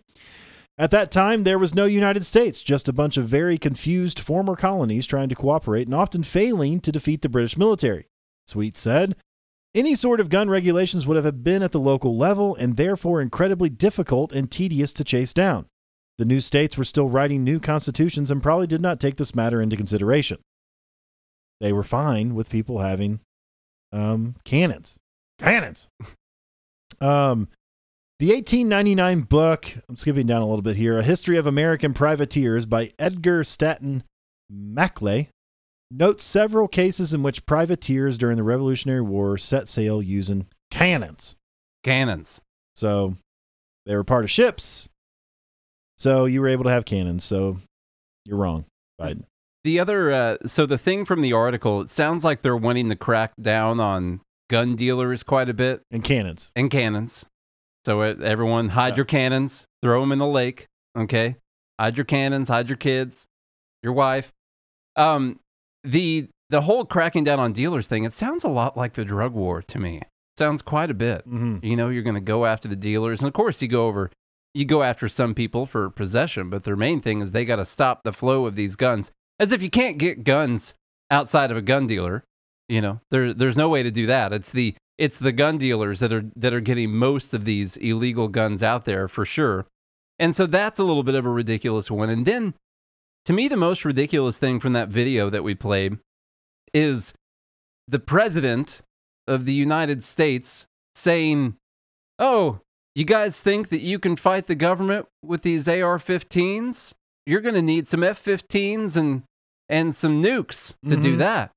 At 0.79 0.93
that 0.93 1.11
time, 1.11 1.43
there 1.43 1.59
was 1.59 1.75
no 1.75 1.87
United 1.87 2.25
States, 2.25 2.63
just 2.63 2.87
a 2.87 2.93
bunch 2.93 3.17
of 3.17 3.25
very 3.25 3.59
confused 3.59 4.21
former 4.21 4.55
colonies 4.55 5.09
trying 5.09 5.29
to 5.31 5.35
cooperate 5.35 5.89
and 5.89 5.95
often 5.97 6.23
failing 6.23 6.79
to 6.83 6.93
defeat 6.93 7.23
the 7.23 7.29
British 7.29 7.57
military. 7.57 8.07
Sweet 8.47 8.77
said, 8.77 9.17
any 9.75 9.97
sort 9.97 10.21
of 10.21 10.29
gun 10.29 10.49
regulations 10.49 11.05
would 11.05 11.17
have 11.17 11.43
been 11.43 11.65
at 11.65 11.73
the 11.73 11.81
local 11.81 12.17
level 12.17 12.55
and 12.55 12.77
therefore 12.77 13.21
incredibly 13.21 13.69
difficult 13.69 14.33
and 14.33 14.49
tedious 14.53 14.93
to 14.93 15.03
chase 15.03 15.35
down. 15.35 15.67
The 16.21 16.27
new 16.27 16.41
states 16.41 16.77
were 16.77 16.85
still 16.85 17.09
writing 17.09 17.45
new 17.45 17.59
constitutions 17.59 18.31
and 18.31 18.43
probably 18.43 18.67
did 18.67 18.83
not 18.83 19.01
take 19.01 19.17
this 19.17 19.35
matter 19.35 19.63
into 19.63 19.75
consideration. 19.75 20.37
They 21.63 21.73
were 21.73 21.83
fine 21.83 22.35
with 22.35 22.51
people 22.51 22.81
having 22.81 23.21
um, 23.91 24.37
cannons. 24.45 24.99
Cannons. 25.39 25.89
Um, 27.01 27.49
the 28.19 28.27
1899 28.27 29.21
book, 29.23 29.75
I'm 29.89 29.97
skipping 29.97 30.27
down 30.27 30.43
a 30.43 30.47
little 30.47 30.61
bit 30.61 30.77
here, 30.77 30.99
A 30.99 31.03
History 31.03 31.39
of 31.39 31.47
American 31.47 31.95
Privateers 31.95 32.67
by 32.67 32.93
Edgar 32.99 33.43
Stanton 33.43 34.03
Maclay, 34.51 35.29
notes 35.91 36.23
several 36.23 36.69
cases 36.69 37.15
in 37.15 37.23
which 37.23 37.47
privateers 37.47 38.19
during 38.19 38.37
the 38.37 38.43
Revolutionary 38.43 39.01
War 39.01 39.39
set 39.39 39.67
sail 39.67 40.03
using 40.03 40.47
cannons. 40.71 41.37
cannons. 41.83 42.43
So 42.77 43.17
they 43.87 43.97
were 43.97 44.05
part 44.05 44.25
of 44.25 44.31
ships. 44.31 44.91
So 46.01 46.25
you 46.25 46.41
were 46.41 46.49
able 46.49 46.65
to 46.65 46.71
have 46.71 46.85
cannons. 46.87 47.25
So 47.25 47.59
you're 48.25 48.39
wrong, 48.39 48.65
Biden. 49.01 49.25
The 49.65 49.79
other, 49.81 50.11
uh, 50.11 50.37
so 50.47 50.65
the 50.65 50.79
thing 50.79 51.05
from 51.05 51.21
the 51.21 51.35
article, 51.35 51.83
it 51.83 51.91
sounds 51.91 52.25
like 52.25 52.41
they're 52.41 52.57
wanting 52.57 52.89
to 52.89 52.97
crack 52.97 53.33
down 53.41 53.79
on 53.79 54.23
gun 54.49 54.75
dealers 54.77 55.23
quite 55.23 55.51
a 55.51 55.55
bit 55.55 55.83
And 55.91 56.03
cannons. 56.03 56.51
and 56.57 56.71
cannons. 56.71 57.27
So 57.85 58.01
everyone, 58.01 58.71
hide 58.71 58.95
Yeah. 58.95 58.97
your 58.97 59.05
cannons, 59.05 59.67
throw 59.83 60.01
them 60.01 60.13
in 60.13 60.19
the 60.19 60.27
lake. 60.27 60.67
Okay, 60.99 61.37
hide 61.79 61.97
your 61.99 62.05
cannons, 62.07 62.49
hide 62.49 62.69
your 62.69 62.77
kids, 62.79 63.27
your 63.83 63.93
wife. 63.93 64.31
Um, 64.97 65.39
the 65.85 66.29
the 66.49 66.63
whole 66.63 66.85
cracking 66.85 67.23
down 67.25 67.39
on 67.39 67.53
dealers 67.53 67.87
thing, 67.87 68.05
it 68.05 68.13
sounds 68.13 68.43
a 68.43 68.49
lot 68.49 68.77
like 68.77 68.95
the 68.95 69.05
drug 69.05 69.33
war 69.35 69.63
to 69.63 69.79
me. 69.79 70.01
Sounds 70.39 70.63
quite 70.63 70.91
a 70.91 70.95
bit. 70.95 71.23
hmm 71.25 71.59
You 71.63 71.77
know, 71.77 71.91
you're 71.91 72.03
going 72.03 72.15
to 72.17 72.21
go 72.21 72.45
after 72.47 72.67
the 72.69 72.75
dealers, 72.77 73.21
and 73.21 73.29
of 73.29 73.35
course, 73.35 73.63
you 73.63 73.69
go 73.69 73.87
over, 73.87 74.11
you 74.55 74.65
go 74.65 74.83
after 74.83 75.09
some 75.09 75.35
people 75.35 75.67
for 75.67 75.91
possession, 75.91 76.51
but 76.51 76.65
their 76.65 76.77
main 76.77 77.01
thing 77.01 77.21
is 77.21 77.33
they 77.33 77.45
got 77.45 77.57
to 77.57 77.65
stop 77.65 78.03
the 78.03 78.13
flow 78.13 78.47
of 78.47 78.57
these 78.57 78.77
guns. 78.77 79.11
As 79.39 79.53
if 79.53 79.63
you 79.63 79.71
can't 79.71 79.99
get 79.99 80.25
guns 80.25 80.75
outside 81.11 81.51
of 81.51 81.57
a 81.57 81.63
gun 81.63 81.87
dealer. 81.87 82.25
You 82.69 82.81
know, 82.81 83.01
there 83.11 83.33
there's 83.35 83.57
no 83.57 83.69
way 83.69 83.83
to 83.83 83.91
do 83.91 84.07
that. 84.07 84.33
It's 84.33 84.53
the 84.53 84.75
it's 84.99 85.19
the 85.19 85.33
gun 85.33 85.59
dealers 85.59 86.01
that 86.01 86.13
are 86.13 86.25
that 86.37 86.55
are 86.55 86.61
getting 86.61 86.95
most 86.95 87.35
of 87.35 87.45
these 87.45 87.77
illegal 87.79 88.29
guns 88.29 88.63
out 88.63 88.85
there 88.85 89.09
for 89.09 89.25
sure. 89.25 89.67
And 90.19 90.37
so 90.37 90.47
that's 90.47 90.79
a 90.79 90.85
little 90.85 91.03
bit 91.03 91.15
of 91.15 91.27
a 91.27 91.31
ridiculous 91.31 91.91
one. 91.91 92.11
And 92.11 92.27
then 92.27 92.55
to 93.25 93.33
me 93.33 93.49
the 93.49 93.57
most 93.57 93.85
ridiculous 93.85 94.39
thing 94.39 94.61
from 94.61 94.73
that 94.75 94.89
video 94.89 95.31
that 95.31 95.43
we 95.43 95.55
played 95.55 95.99
is 96.73 97.13
the 97.89 97.99
president 97.99 98.83
of 99.27 99.47
the 99.47 99.55
United 99.55 100.05
States 100.05 100.67
saying, 100.95 101.57
"Oh, 102.19 102.61
you 102.95 103.05
guys 103.05 103.41
think 103.41 103.69
that 103.71 103.81
you 103.81 103.99
can 103.99 104.17
fight 104.17 104.47
the 104.47 104.55
government 104.55 105.07
with 105.25 105.43
these 105.43 105.69
AR-15s? 105.69 106.93
You're 107.27 107.41
going 107.41 107.55
to 107.55 107.63
need 107.63 107.89
some 107.89 108.03
F-15s 108.03 108.97
and 108.97 109.23
and 109.69 109.95
some 109.95 110.21
nukes 110.23 110.75
to 110.89 110.97
do 110.97 111.15
Mhm. 111.15 111.19
that." 111.19 111.51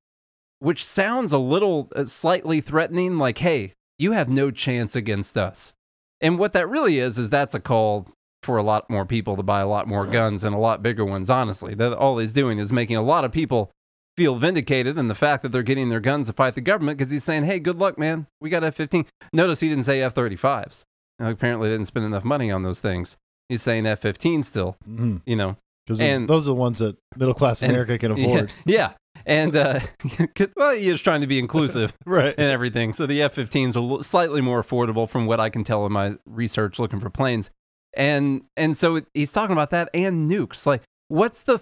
Which 0.60 0.86
sounds 0.86 1.34
a 1.34 1.38
little 1.40 1.90
uh, 1.96 2.06
slightly 2.06 2.62
threatening 2.62 3.18
like, 3.18 3.40
"Hey, 3.40 3.74
you 3.98 4.12
have 4.12 4.30
no 4.30 4.52
chance 4.52 4.96
against 4.96 5.38
us." 5.38 5.74
And 6.22 6.38
what 6.40 6.54
that 6.54 6.70
really 6.70 7.00
is 7.00 7.18
is 7.18 7.30
that's 7.30 7.56
a 7.56 7.60
call 7.60 8.08
for 8.44 8.58
a 8.58 8.64
lot 8.64 8.90
more 8.90 9.06
people 9.06 9.36
to 9.36 9.44
buy 9.44 9.62
a 9.62 9.68
lot 9.68 9.88
more 9.88 10.06
guns 10.06 10.44
and 10.44 10.54
a 10.54 10.60
lot 10.60 10.84
bigger 10.84 11.04
ones, 11.06 11.30
honestly. 11.30 11.74
That 11.76 11.94
all 11.94 12.18
he's 12.20 12.34
doing 12.34 12.60
is 12.60 12.72
making 12.72 12.98
a 12.98 13.02
lot 13.04 13.26
of 13.26 13.32
people 13.32 13.72
feel 14.16 14.36
vindicated 14.36 14.98
in 14.98 15.08
the 15.08 15.16
fact 15.16 15.42
that 15.42 15.50
they're 15.52 15.64
getting 15.64 15.90
their 15.90 16.00
guns 16.00 16.28
to 16.28 16.34
fight 16.34 16.54
the 16.54 16.62
government 16.62 16.98
because 16.98 17.10
he's 17.10 17.24
saying, 17.24 17.44
hey, 17.46 17.58
good 17.58 17.80
luck, 17.80 17.98
man. 17.98 18.28
We 18.42 18.50
got 18.52 18.64
F 18.64 18.76
15. 18.76 19.06
Notice 19.34 19.60
he 19.62 19.70
didn't 19.70 19.86
say 19.86 20.02
F 20.04 20.14
35s. 20.14 20.84
Apparently, 21.20 21.70
they 21.70 21.76
didn't 21.76 21.88
spend 21.88 22.06
enough 22.06 22.24
money 22.24 22.52
on 22.52 22.64
those 22.64 22.80
things. 22.80 23.18
He's 23.50 23.62
saying 23.62 23.86
F 23.86 24.00
15 24.00 24.44
still, 24.44 24.76
Because 24.86 25.22
you 25.26 25.36
know. 25.36 25.58
because 25.86 26.00
those 26.28 26.44
are 26.48 26.52
the 26.52 26.54
ones 26.56 26.80
that 26.80 26.98
middle 27.18 27.34
class 27.34 27.62
and- 27.62 27.72
America 27.72 27.98
can 27.98 28.12
afford. 28.18 28.52
Yeah. 28.66 28.76
yeah. 28.78 28.92
And, 29.26 29.56
uh, 29.56 29.80
well, 30.58 30.76
he's 30.76 31.02
trying 31.02 31.22
to 31.22 31.28
be 31.28 31.40
inclusive 31.40 31.94
Right. 32.06 32.34
and 32.38 32.52
everything. 32.52 32.94
So 32.94 33.06
the 33.06 33.22
F 33.22 33.36
15s 33.36 33.76
are 34.00 34.04
slightly 34.04 34.42
more 34.42 34.62
affordable 34.62 35.08
from 35.08 35.28
what 35.28 35.40
I 35.40 35.50
can 35.50 35.64
tell 35.64 35.86
in 35.86 35.94
my 35.94 36.16
research 36.26 36.78
looking 36.80 37.00
for 37.00 37.10
planes. 37.10 37.50
And 37.96 38.44
and 38.58 38.76
so 38.76 39.02
he's 39.14 39.32
talking 39.32 39.54
about 39.54 39.70
that 39.70 39.90
and 39.94 40.30
nukes. 40.30 40.66
Like, 40.66 40.82
what's 41.10 41.44
the 41.44 41.60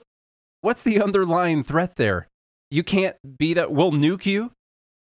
what's 0.61 0.81
the 0.83 1.01
underlying 1.01 1.61
threat 1.61 1.97
there? 1.97 2.27
You 2.71 2.83
can't 2.83 3.17
beat 3.37 3.57
it. 3.57 3.69
We'll 3.71 3.91
nuke 3.91 4.25
you 4.25 4.51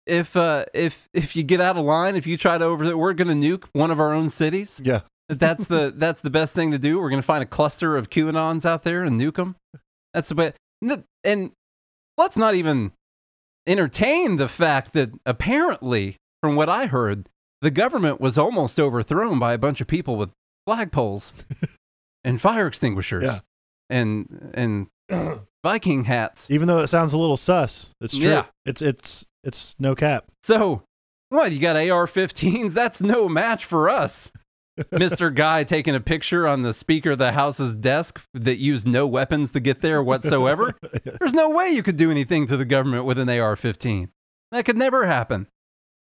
if 0.09 0.37
uh, 0.37 0.65
if 0.75 1.09
if 1.13 1.37
you 1.37 1.43
get 1.45 1.61
out 1.61 1.77
of 1.77 1.85
line. 1.85 2.17
If 2.17 2.27
you 2.27 2.37
try 2.37 2.59
to 2.59 2.65
over, 2.65 2.97
we're 2.97 3.13
going 3.13 3.29
to 3.29 3.35
nuke 3.59 3.65
one 3.73 3.91
of 3.91 4.01
our 4.01 4.13
own 4.13 4.31
cities. 4.31 4.81
Yeah. 4.83 5.01
That's 5.29 5.67
the 5.67 5.93
that's 5.97 6.23
the 6.23 6.31
best 6.31 6.55
thing 6.55 6.71
to 6.73 6.79
do. 6.79 6.99
We're 6.99 7.11
going 7.11 7.23
to 7.23 7.27
find 7.27 7.43
a 7.43 7.47
cluster 7.47 7.97
of 7.97 8.11
QAnons 8.11 8.65
out 8.65 8.83
there 8.85 9.05
and 9.05 9.21
nuke 9.21 9.37
them. 9.37 9.57
That's 10.15 10.29
the 10.31 10.35
way. 10.35 10.53
And 11.25 11.53
let's 12.17 12.37
not 12.37 12.55
even 12.55 12.93
entertain 13.67 14.37
the 14.37 14.49
fact 14.49 14.93
that 14.95 15.11
apparently, 15.27 16.17
from 16.43 16.57
what 16.57 16.69
I 16.69 16.87
heard, 16.87 17.29
the 17.61 17.71
government 17.71 18.21
was 18.21 18.39
almost 18.39 18.81
overthrown 18.81 19.39
by 19.39 19.53
a 19.53 19.59
bunch 19.59 19.81
of 19.81 19.87
people 19.87 20.17
with 20.17 20.31
flagpoles 20.69 21.33
and 22.25 22.41
fire 22.41 22.67
extinguishers 22.67 23.25
Yeah. 23.25 23.41
and 23.91 24.51
and 24.55 24.87
Viking 25.65 26.05
hats. 26.05 26.51
Even 26.51 26.69
though 26.69 26.79
it 26.79 26.87
sounds 26.87 27.13
a 27.13 27.19
little 27.19 27.37
sus, 27.37 27.91
it's 28.01 28.17
true. 28.17 28.31
Yeah. 28.31 28.45
It's 28.65 28.81
it's 28.81 29.27
it's 29.45 29.77
no 29.79 29.95
cap. 29.95 30.27
So, 30.43 30.83
what? 31.31 31.53
You 31.53 31.59
got 31.61 31.77
AR-15s? 31.77 32.73
That's 32.73 33.03
no 33.03 33.29
match 33.29 33.65
for 33.65 33.89
us. 33.91 34.31
Mr. 34.93 35.35
Guy 35.35 35.65
taking 35.65 35.95
a 35.97 36.01
picture 36.01 36.47
on 36.47 36.63
the 36.63 36.73
Speaker 36.73 37.11
of 37.13 37.19
the 37.19 37.33
House's 37.33 37.75
desk 37.75 38.23
that 38.35 38.59
used 38.59 38.87
no 38.87 39.07
weapons 39.09 39.51
to 39.53 39.61
get 39.61 39.81
there 39.81 40.03
whatsoever. 40.03 40.73
There's 41.05 41.35
no 41.35 41.51
way 41.51 41.71
you 41.71 41.83
could 41.83 41.97
do 41.97 42.11
anything 42.11 42.47
to 42.47 42.57
the 42.57 42.65
government 42.65 43.05
with 43.05 43.19
an 43.19 43.29
AR 43.29 43.57
15. 43.57 44.09
That 44.53 44.65
could 44.65 44.77
never 44.77 45.05
happen. 45.07 45.49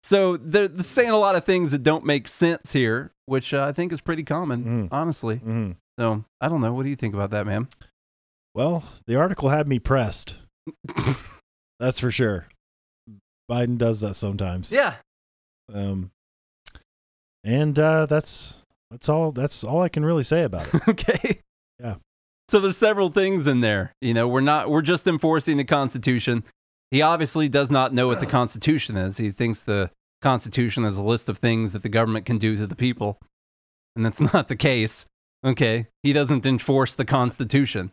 So 0.02 0.36
they're, 0.38 0.68
they're 0.68 0.82
saying 0.82 1.10
a 1.10 1.18
lot 1.18 1.36
of 1.36 1.44
things 1.44 1.70
that 1.72 1.82
don't 1.82 2.04
make 2.04 2.26
sense 2.28 2.72
here, 2.72 3.12
which 3.26 3.52
uh, 3.54 3.64
I 3.64 3.72
think 3.72 3.92
is 3.92 4.00
pretty 4.00 4.22
common, 4.24 4.64
Mm. 4.64 4.88
honestly. 4.92 5.36
Mhm. 5.44 5.76
So 5.98 6.24
I 6.40 6.48
don't 6.48 6.60
know. 6.60 6.72
What 6.74 6.82
do 6.82 6.88
you 6.90 6.96
think 6.96 7.14
about 7.14 7.30
that, 7.30 7.46
man? 7.46 7.68
Well, 8.54 8.84
the 9.06 9.16
article 9.16 9.50
had 9.50 9.68
me 9.68 9.78
pressed. 9.78 10.36
That's 11.80 11.98
for 12.00 12.10
sure. 12.10 12.46
Biden 13.50 13.78
does 13.78 14.00
that 14.00 14.14
sometimes. 14.14 14.72
Yeah. 14.72 14.94
Um, 15.72 16.10
and 17.42 17.78
uh, 17.78 18.06
that's 18.06 18.62
that's 18.90 19.08
all. 19.08 19.32
That's 19.32 19.64
all 19.64 19.82
I 19.82 19.88
can 19.88 20.04
really 20.04 20.24
say 20.24 20.44
about 20.44 20.72
it. 20.72 20.82
okay. 20.88 21.40
Yeah. 21.80 21.96
So 22.48 22.60
there's 22.60 22.76
several 22.76 23.08
things 23.10 23.46
in 23.46 23.60
there. 23.60 23.92
You 24.00 24.14
know, 24.14 24.28
we're 24.28 24.40
not 24.40 24.70
we're 24.70 24.82
just 24.82 25.06
enforcing 25.06 25.56
the 25.56 25.64
Constitution. 25.64 26.44
He 26.90 27.02
obviously 27.02 27.48
does 27.48 27.70
not 27.70 27.92
know 27.92 28.06
what 28.06 28.20
the 28.20 28.26
Constitution 28.38 28.96
is. 28.96 29.16
He 29.16 29.30
thinks 29.30 29.62
the 29.62 29.90
Constitution 30.22 30.84
is 30.84 30.96
a 30.96 31.02
list 31.02 31.28
of 31.28 31.38
things 31.38 31.72
that 31.72 31.82
the 31.82 31.88
government 31.88 32.24
can 32.26 32.38
do 32.38 32.56
to 32.56 32.66
the 32.66 32.76
people. 32.76 33.18
And 33.96 34.04
that's 34.04 34.20
not 34.32 34.48
the 34.48 34.56
case. 34.56 35.06
Okay. 35.44 35.86
He 36.02 36.12
doesn't 36.12 36.46
enforce 36.46 36.94
the 36.94 37.04
Constitution. 37.04 37.92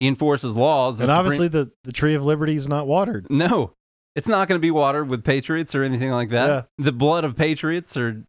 He 0.00 0.06
enforces 0.06 0.56
laws. 0.56 0.94
And 0.94 1.08
Supreme- 1.08 1.18
obviously, 1.18 1.48
the 1.48 1.70
the 1.84 1.92
tree 1.92 2.14
of 2.14 2.24
liberty 2.24 2.54
is 2.56 2.68
not 2.68 2.86
watered. 2.86 3.26
no, 3.30 3.72
it's 4.18 4.28
not 4.28 4.48
going 4.48 4.58
to 4.58 4.62
be 4.62 4.70
watered 4.70 5.08
with 5.08 5.24
patriots 5.24 5.74
or 5.74 5.82
anything 5.84 6.10
like 6.10 6.30
that. 6.30 6.46
Yeah. 6.48 6.84
The 6.84 6.92
blood 6.92 7.24
of 7.24 7.36
patriots 7.36 7.96
are 7.96 8.22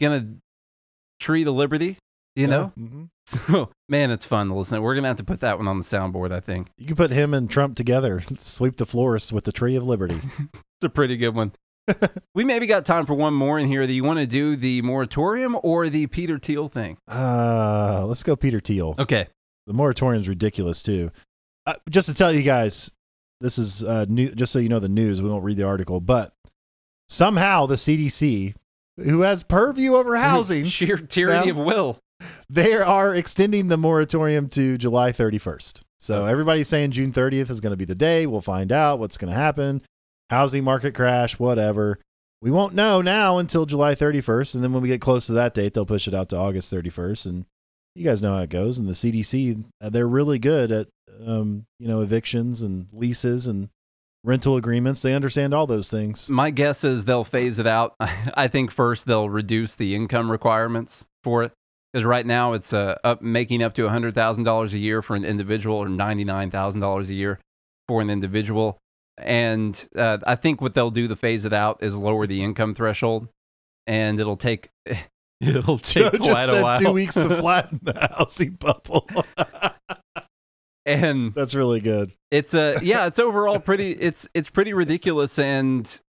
going 0.00 0.20
to 0.20 0.36
tree 1.24 1.44
the 1.44 1.52
liberty, 1.52 1.96
you 2.34 2.46
know? 2.46 2.72
Mhm. 2.78 3.08
So, 3.28 3.70
man, 3.88 4.12
it's 4.12 4.24
fun 4.24 4.46
to 4.50 4.54
listen. 4.54 4.80
We're 4.80 4.94
going 4.94 5.02
to 5.02 5.08
have 5.08 5.16
to 5.16 5.24
put 5.24 5.40
that 5.40 5.58
one 5.58 5.66
on 5.66 5.78
the 5.78 5.84
soundboard, 5.84 6.30
I 6.30 6.38
think. 6.38 6.68
you 6.78 6.86
can 6.86 6.94
put 6.94 7.10
him 7.10 7.34
and 7.34 7.50
Trump 7.50 7.74
together, 7.74 8.20
sweep 8.36 8.76
the 8.76 8.86
floors 8.86 9.32
with 9.32 9.42
the 9.42 9.50
tree 9.50 9.74
of 9.74 9.82
liberty. 9.82 10.20
It's 10.78 10.84
a 10.84 10.88
pretty 10.90 11.16
good 11.16 11.34
one. 11.34 11.52
we 12.34 12.44
maybe 12.44 12.66
got 12.68 12.84
time 12.86 13.04
for 13.06 13.14
one 13.14 13.32
more 13.34 13.58
in 13.58 13.66
here. 13.66 13.84
Do 13.86 13.92
you 13.94 14.04
want 14.04 14.18
to 14.20 14.26
do 14.26 14.54
the 14.54 14.80
moratorium 14.82 15.56
or 15.62 15.88
the 15.88 16.06
Peter 16.06 16.38
Thiel 16.38 16.68
thing? 16.68 16.98
Uh, 17.10 18.04
let's 18.06 18.22
go, 18.22 18.36
Peter 18.36 18.60
Thiel. 18.60 18.94
Okay. 18.98 19.26
The 19.66 19.72
moratorium's 19.72 20.28
ridiculous 20.28 20.82
too. 20.82 21.10
Uh, 21.66 21.72
just 21.90 22.08
to 22.08 22.14
tell 22.14 22.30
you 22.30 22.42
guys, 22.42 22.92
this 23.40 23.58
is 23.58 23.82
uh, 23.84 24.06
new. 24.08 24.30
Just 24.34 24.52
so 24.52 24.58
you 24.58 24.68
know 24.68 24.78
the 24.78 24.88
news, 24.88 25.20
we 25.22 25.28
won't 25.28 25.44
read 25.44 25.56
the 25.56 25.66
article, 25.66 26.00
but 26.00 26.32
somehow 27.08 27.66
the 27.66 27.74
CDC, 27.76 28.54
who 28.96 29.20
has 29.20 29.42
purview 29.42 29.94
over 29.94 30.16
housing, 30.16 30.64
Sheer 30.66 30.96
tyranny 30.96 31.50
Them. 31.50 31.58
of 31.60 31.66
will. 31.66 31.98
they 32.48 32.74
are 32.74 33.14
extending 33.14 33.68
the 33.68 33.76
moratorium 33.76 34.48
to 34.50 34.78
July 34.78 35.12
31st. 35.12 35.82
So 35.98 36.22
Okay. 36.22 36.32
everybody's 36.32 36.68
saying 36.68 36.92
June 36.92 37.12
30th 37.12 37.50
is 37.50 37.60
going 37.60 37.72
to 37.72 37.76
be 37.76 37.84
the 37.84 37.94
day. 37.94 38.26
We'll 38.26 38.40
find 38.40 38.72
out 38.72 38.98
what's 38.98 39.16
going 39.18 39.32
to 39.32 39.38
happen. 39.38 39.82
Housing 40.30 40.64
market 40.64 40.94
crash, 40.94 41.38
whatever. 41.38 41.98
We 42.42 42.50
won't 42.50 42.74
know 42.74 43.00
now 43.00 43.38
until 43.38 43.64
July 43.66 43.94
31st. 43.94 44.54
And 44.54 44.64
then 44.64 44.72
when 44.72 44.82
we 44.82 44.88
get 44.88 45.00
close 45.00 45.26
to 45.26 45.32
that 45.32 45.54
date, 45.54 45.74
they'll 45.74 45.86
push 45.86 46.06
it 46.08 46.14
out 46.14 46.28
to 46.30 46.36
August 46.36 46.72
31st. 46.72 47.26
And 47.26 47.44
you 47.94 48.04
guys 48.04 48.22
know 48.22 48.34
how 48.34 48.42
it 48.42 48.50
goes. 48.50 48.78
And 48.78 48.88
the 48.88 48.92
CDC, 48.92 49.64
uh, 49.80 49.88
they're 49.90 50.08
really 50.08 50.38
good 50.38 50.70
at, 50.72 50.88
um, 51.24 51.66
you 51.78 51.88
know, 51.88 52.00
evictions 52.00 52.62
and 52.62 52.88
leases 52.92 53.46
and 53.46 53.68
rental 54.24 54.56
agreements. 54.56 55.02
They 55.02 55.14
understand 55.14 55.54
all 55.54 55.66
those 55.66 55.90
things. 55.90 56.28
My 56.28 56.50
guess 56.50 56.84
is 56.84 57.04
they'll 57.04 57.24
phase 57.24 57.58
it 57.58 57.66
out. 57.66 57.94
I 58.00 58.48
think 58.48 58.70
first 58.70 59.06
they'll 59.06 59.30
reduce 59.30 59.76
the 59.76 59.94
income 59.94 60.30
requirements 60.30 61.06
for 61.24 61.44
it. 61.44 61.52
Because 61.92 62.04
right 62.04 62.26
now 62.26 62.52
it's 62.52 62.74
uh, 62.74 62.98
up 63.04 63.22
making 63.22 63.62
up 63.62 63.72
to 63.74 63.82
$100,000 63.82 64.72
a 64.72 64.78
year 64.78 65.00
for 65.00 65.16
an 65.16 65.24
individual 65.24 65.76
or 65.78 65.86
$99,000 65.86 67.08
a 67.08 67.14
year 67.14 67.40
for 67.88 68.02
an 68.02 68.10
individual. 68.10 68.76
And 69.16 69.88
uh, 69.96 70.18
I 70.26 70.34
think 70.34 70.60
what 70.60 70.74
they'll 70.74 70.90
do 70.90 71.08
to 71.08 71.16
phase 71.16 71.46
it 71.46 71.54
out 71.54 71.78
is 71.82 71.96
lower 71.96 72.26
the 72.26 72.42
income 72.42 72.74
threshold. 72.74 73.28
And 73.86 74.20
it'll 74.20 74.36
take 74.36 74.68
it'll 75.40 75.78
Joe 75.78 76.10
take 76.10 76.20
just 76.20 76.30
quite 76.30 76.44
a 76.44 76.48
said 76.48 76.62
while. 76.62 76.76
two 76.76 76.92
weeks 76.92 77.14
to 77.14 77.34
flatten 77.36 77.80
the 77.82 78.08
housing 78.18 78.52
bubble. 78.54 79.08
And 80.86 81.34
That's 81.34 81.54
really 81.54 81.80
good. 81.80 82.12
it's 82.30 82.54
a 82.54 82.78
yeah 82.82 83.06
it's 83.06 83.18
overall 83.18 83.58
pretty 83.58 83.90
it's 83.92 84.26
it's 84.32 84.48
pretty 84.48 84.72
ridiculous 84.72 85.38
and 85.38 86.00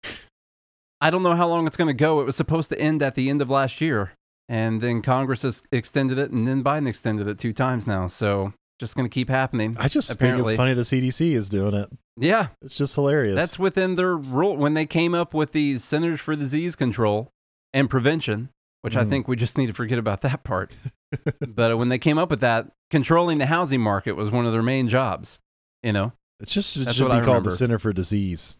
i 1.01 1.11
don't 1.11 1.23
know 1.23 1.35
how 1.35 1.49
long 1.49 1.67
it's 1.67 1.77
going 1.77 1.89
to 1.89 1.95
go 1.95 2.21
it 2.21 2.25
was 2.25 2.37
supposed 2.37 2.71
to 2.71 2.79
end 2.79 3.03
at 3.03 3.15
the 3.15 3.29
end 3.31 3.41
of 3.41 3.51
last 3.51 3.81
year 3.81 4.12
and 4.49 4.81
then 4.81 5.03
congress 5.03 5.43
has 5.43 5.62
extended 5.73 6.19
it 6.19 6.31
and 6.31 6.47
then 6.47 6.62
biden 6.62 6.87
extended 6.87 7.27
it 7.27 7.39
two 7.39 7.53
times 7.53 7.87
now 7.87 8.07
so 8.07 8.53
just 8.79 8.95
going 8.95 9.09
to 9.09 9.12
keep 9.15 9.31
happening 9.31 9.75
I 9.81 9.89
just 9.89 10.11
Apparently. 10.11 10.43
think 10.43 10.53
it's 10.53 10.57
funny 10.59 10.75
the 10.75 10.83
CDC 10.83 11.33
is 11.33 11.49
doing 11.49 11.73
it. 11.73 11.89
yeah 12.19 12.49
It's 12.61 12.77
just 12.77 12.95
hilarious. 12.95 13.35
that's 13.35 13.59
within 13.59 13.95
their 13.95 14.15
rule 14.19 14.55
when 14.59 14.75
they 14.75 14.85
came 14.85 15.15
up 15.15 15.33
with 15.33 15.53
the 15.53 15.79
centers 15.79 16.21
for 16.21 16.37
disease 16.37 16.77
control 16.77 17.31
and 17.73 17.89
prevention 17.89 18.51
which 18.83 18.95
i 18.95 19.03
Mm. 19.03 19.09
think 19.09 19.29
we 19.29 19.37
just 19.37 19.57
need 19.57 19.69
to 19.69 19.73
forget 19.73 19.99
about 19.99 20.21
that 20.21 20.45
part 20.45 20.73
but 21.49 21.77
when 21.79 21.88
they 21.88 21.99
came 21.99 22.19
up 22.19 22.31
with 22.31 22.40
that 22.40 22.69
controlling 22.90 23.38
the 23.38 23.47
housing 23.47 23.81
market 23.81 24.12
was 24.12 24.31
one 24.31 24.47
of 24.47 24.53
their 24.53 24.62
main 24.62 24.88
jobs 24.88 25.38
you 25.83 25.92
know 25.92 26.12
It's 26.40 26.53
just 26.53 26.77
it 26.77 26.92
should 26.95 27.11
be 27.11 27.21
called 27.21 27.45
the 27.45 27.51
Center 27.51 27.79
for 27.79 27.92
Disease. 27.92 28.59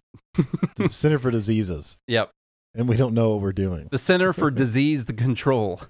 the 0.77 0.89
Center 0.89 1.19
for 1.19 1.31
Diseases, 1.31 1.99
yep 2.07 2.31
and 2.75 2.89
we 2.89 2.97
don't 2.97 3.15
know 3.15 3.31
what 3.33 3.41
we're 3.43 3.53
doing. 3.53 3.89
the 3.91 3.99
center 3.99 4.33
for 4.35 4.51
disease 4.51 5.07
the 5.07 5.13
control 5.15 5.81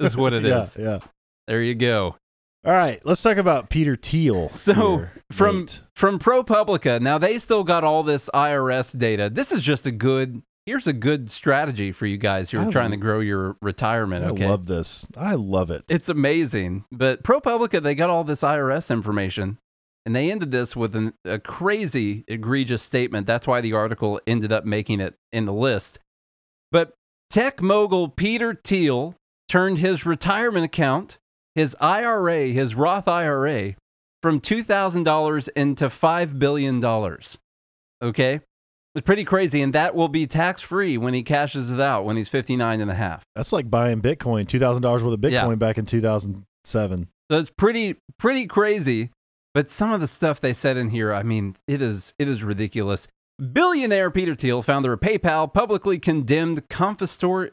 is 0.00 0.16
what 0.16 0.32
it 0.34 0.42
yeah, 0.44 0.62
is. 0.62 0.76
Yeah. 0.78 0.98
There 1.46 1.62
you 1.62 1.74
go. 1.74 2.16
All 2.64 2.72
right, 2.72 2.98
let's 3.04 3.22
talk 3.22 3.36
about 3.38 3.70
Peter 3.70 3.94
Thiel. 3.96 4.50
So, 4.50 4.74
here, 4.74 5.12
from 5.30 5.60
Nate. 5.60 5.82
from 5.94 6.18
ProPublica, 6.18 7.00
now 7.00 7.16
they 7.16 7.38
still 7.38 7.62
got 7.62 7.84
all 7.84 8.02
this 8.02 8.28
IRS 8.34 8.98
data. 8.98 9.30
This 9.30 9.52
is 9.52 9.62
just 9.62 9.86
a 9.86 9.92
good. 9.92 10.42
Here's 10.66 10.88
a 10.88 10.92
good 10.92 11.30
strategy 11.30 11.92
for 11.92 12.06
you 12.06 12.16
guys 12.16 12.50
who 12.50 12.58
are 12.58 12.66
I 12.66 12.70
trying 12.72 12.90
to 12.90 12.96
grow 12.96 13.20
your 13.20 13.56
retirement. 13.62 14.24
Okay? 14.24 14.44
I 14.44 14.48
love 14.48 14.66
this. 14.66 15.08
I 15.16 15.34
love 15.34 15.70
it. 15.70 15.84
it's 15.88 16.08
amazing. 16.08 16.84
But 16.90 17.22
ProPublica, 17.22 17.80
they 17.80 17.94
got 17.94 18.10
all 18.10 18.24
this 18.24 18.40
IRS 18.40 18.90
information, 18.90 19.58
and 20.04 20.14
they 20.14 20.28
ended 20.30 20.50
this 20.50 20.74
with 20.74 20.96
an, 20.96 21.14
a 21.24 21.38
crazy, 21.38 22.24
egregious 22.26 22.82
statement. 22.82 23.28
That's 23.28 23.46
why 23.46 23.60
the 23.60 23.74
article 23.74 24.20
ended 24.26 24.50
up 24.50 24.64
making 24.64 25.00
it 25.00 25.14
in 25.32 25.46
the 25.46 25.52
list. 25.52 26.00
But 26.72 26.94
tech 27.30 27.62
mogul 27.62 28.08
Peter 28.08 28.52
Thiel 28.52 29.14
turned 29.48 29.78
his 29.78 30.04
retirement 30.04 30.64
account, 30.64 31.18
his 31.54 31.76
IRA, 31.80 32.48
his 32.48 32.74
Roth 32.74 33.06
IRA, 33.06 33.76
from 34.20 34.40
$2,000 34.40 35.48
into 35.54 35.86
$5 35.86 36.38
billion. 36.40 36.84
Okay? 38.02 38.40
It's 38.96 39.04
pretty 39.04 39.24
crazy. 39.24 39.62
And 39.62 39.72
that 39.74 39.94
will 39.94 40.08
be 40.08 40.26
tax 40.26 40.62
free 40.62 40.96
when 40.98 41.14
he 41.14 41.22
cashes 41.22 41.70
it 41.70 41.80
out 41.80 42.04
when 42.06 42.16
he's 42.16 42.28
59 42.30 42.80
and 42.80 42.90
a 42.90 42.94
half. 42.94 43.22
That's 43.36 43.52
like 43.52 43.70
buying 43.70 44.00
Bitcoin, 44.02 44.48
two 44.48 44.58
thousand 44.58 44.82
dollars 44.82 45.04
worth 45.04 45.12
of 45.14 45.20
Bitcoin 45.20 45.30
Yeah. 45.50 45.54
back 45.54 45.78
in 45.78 45.86
two 45.86 46.00
thousand 46.00 46.42
seven. 46.64 47.08
So 47.30 47.38
it's 47.38 47.50
pretty, 47.50 47.96
pretty 48.18 48.46
crazy. 48.46 49.10
But 49.54 49.70
some 49.70 49.92
of 49.92 50.00
the 50.00 50.06
stuff 50.06 50.40
they 50.40 50.52
said 50.52 50.76
in 50.76 50.88
here, 50.88 51.12
I 51.14 51.22
mean, 51.22 51.56
it 51.68 51.80
is 51.82 52.12
it 52.18 52.26
is 52.28 52.42
ridiculous. 52.42 53.06
Billionaire 53.52 54.10
Peter 54.10 54.34
Thiel, 54.34 54.62
founder 54.62 54.94
of 54.94 55.00
PayPal, 55.00 55.52
publicly 55.52 55.98
condemned 55.98 56.66
confiscatory, 56.68 57.50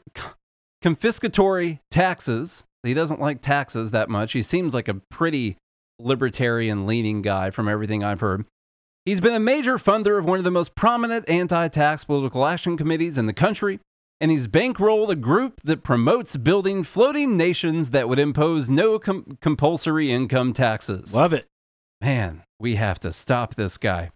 confiscatory 0.82 1.80
taxes. 1.90 2.64
He 2.82 2.94
doesn't 2.94 3.20
like 3.20 3.40
taxes 3.40 3.90
that 3.92 4.08
much. 4.10 4.32
He 4.32 4.42
seems 4.42 4.74
like 4.74 4.88
a 4.88 4.94
pretty 5.10 5.56
libertarian 5.98 6.86
leaning 6.86 7.22
guy 7.22 7.50
from 7.50 7.68
everything 7.68 8.02
I've 8.04 8.20
heard. 8.20 8.44
He's 9.04 9.20
been 9.20 9.34
a 9.34 9.40
major 9.40 9.76
funder 9.76 10.18
of 10.18 10.24
one 10.24 10.38
of 10.38 10.44
the 10.44 10.50
most 10.50 10.74
prominent 10.74 11.28
anti 11.28 11.68
tax 11.68 12.04
political 12.04 12.46
action 12.46 12.76
committees 12.76 13.18
in 13.18 13.26
the 13.26 13.34
country, 13.34 13.80
and 14.20 14.30
he's 14.30 14.46
bankrolled 14.46 15.10
a 15.10 15.16
group 15.16 15.60
that 15.64 15.82
promotes 15.82 16.36
building 16.36 16.82
floating 16.84 17.36
nations 17.36 17.90
that 17.90 18.08
would 18.08 18.18
impose 18.18 18.70
no 18.70 18.98
com- 18.98 19.36
compulsory 19.42 20.10
income 20.10 20.54
taxes. 20.54 21.14
Love 21.14 21.34
it. 21.34 21.46
Man, 22.00 22.44
we 22.58 22.76
have 22.76 22.98
to 23.00 23.12
stop 23.12 23.54
this 23.54 23.76
guy. 23.76 24.10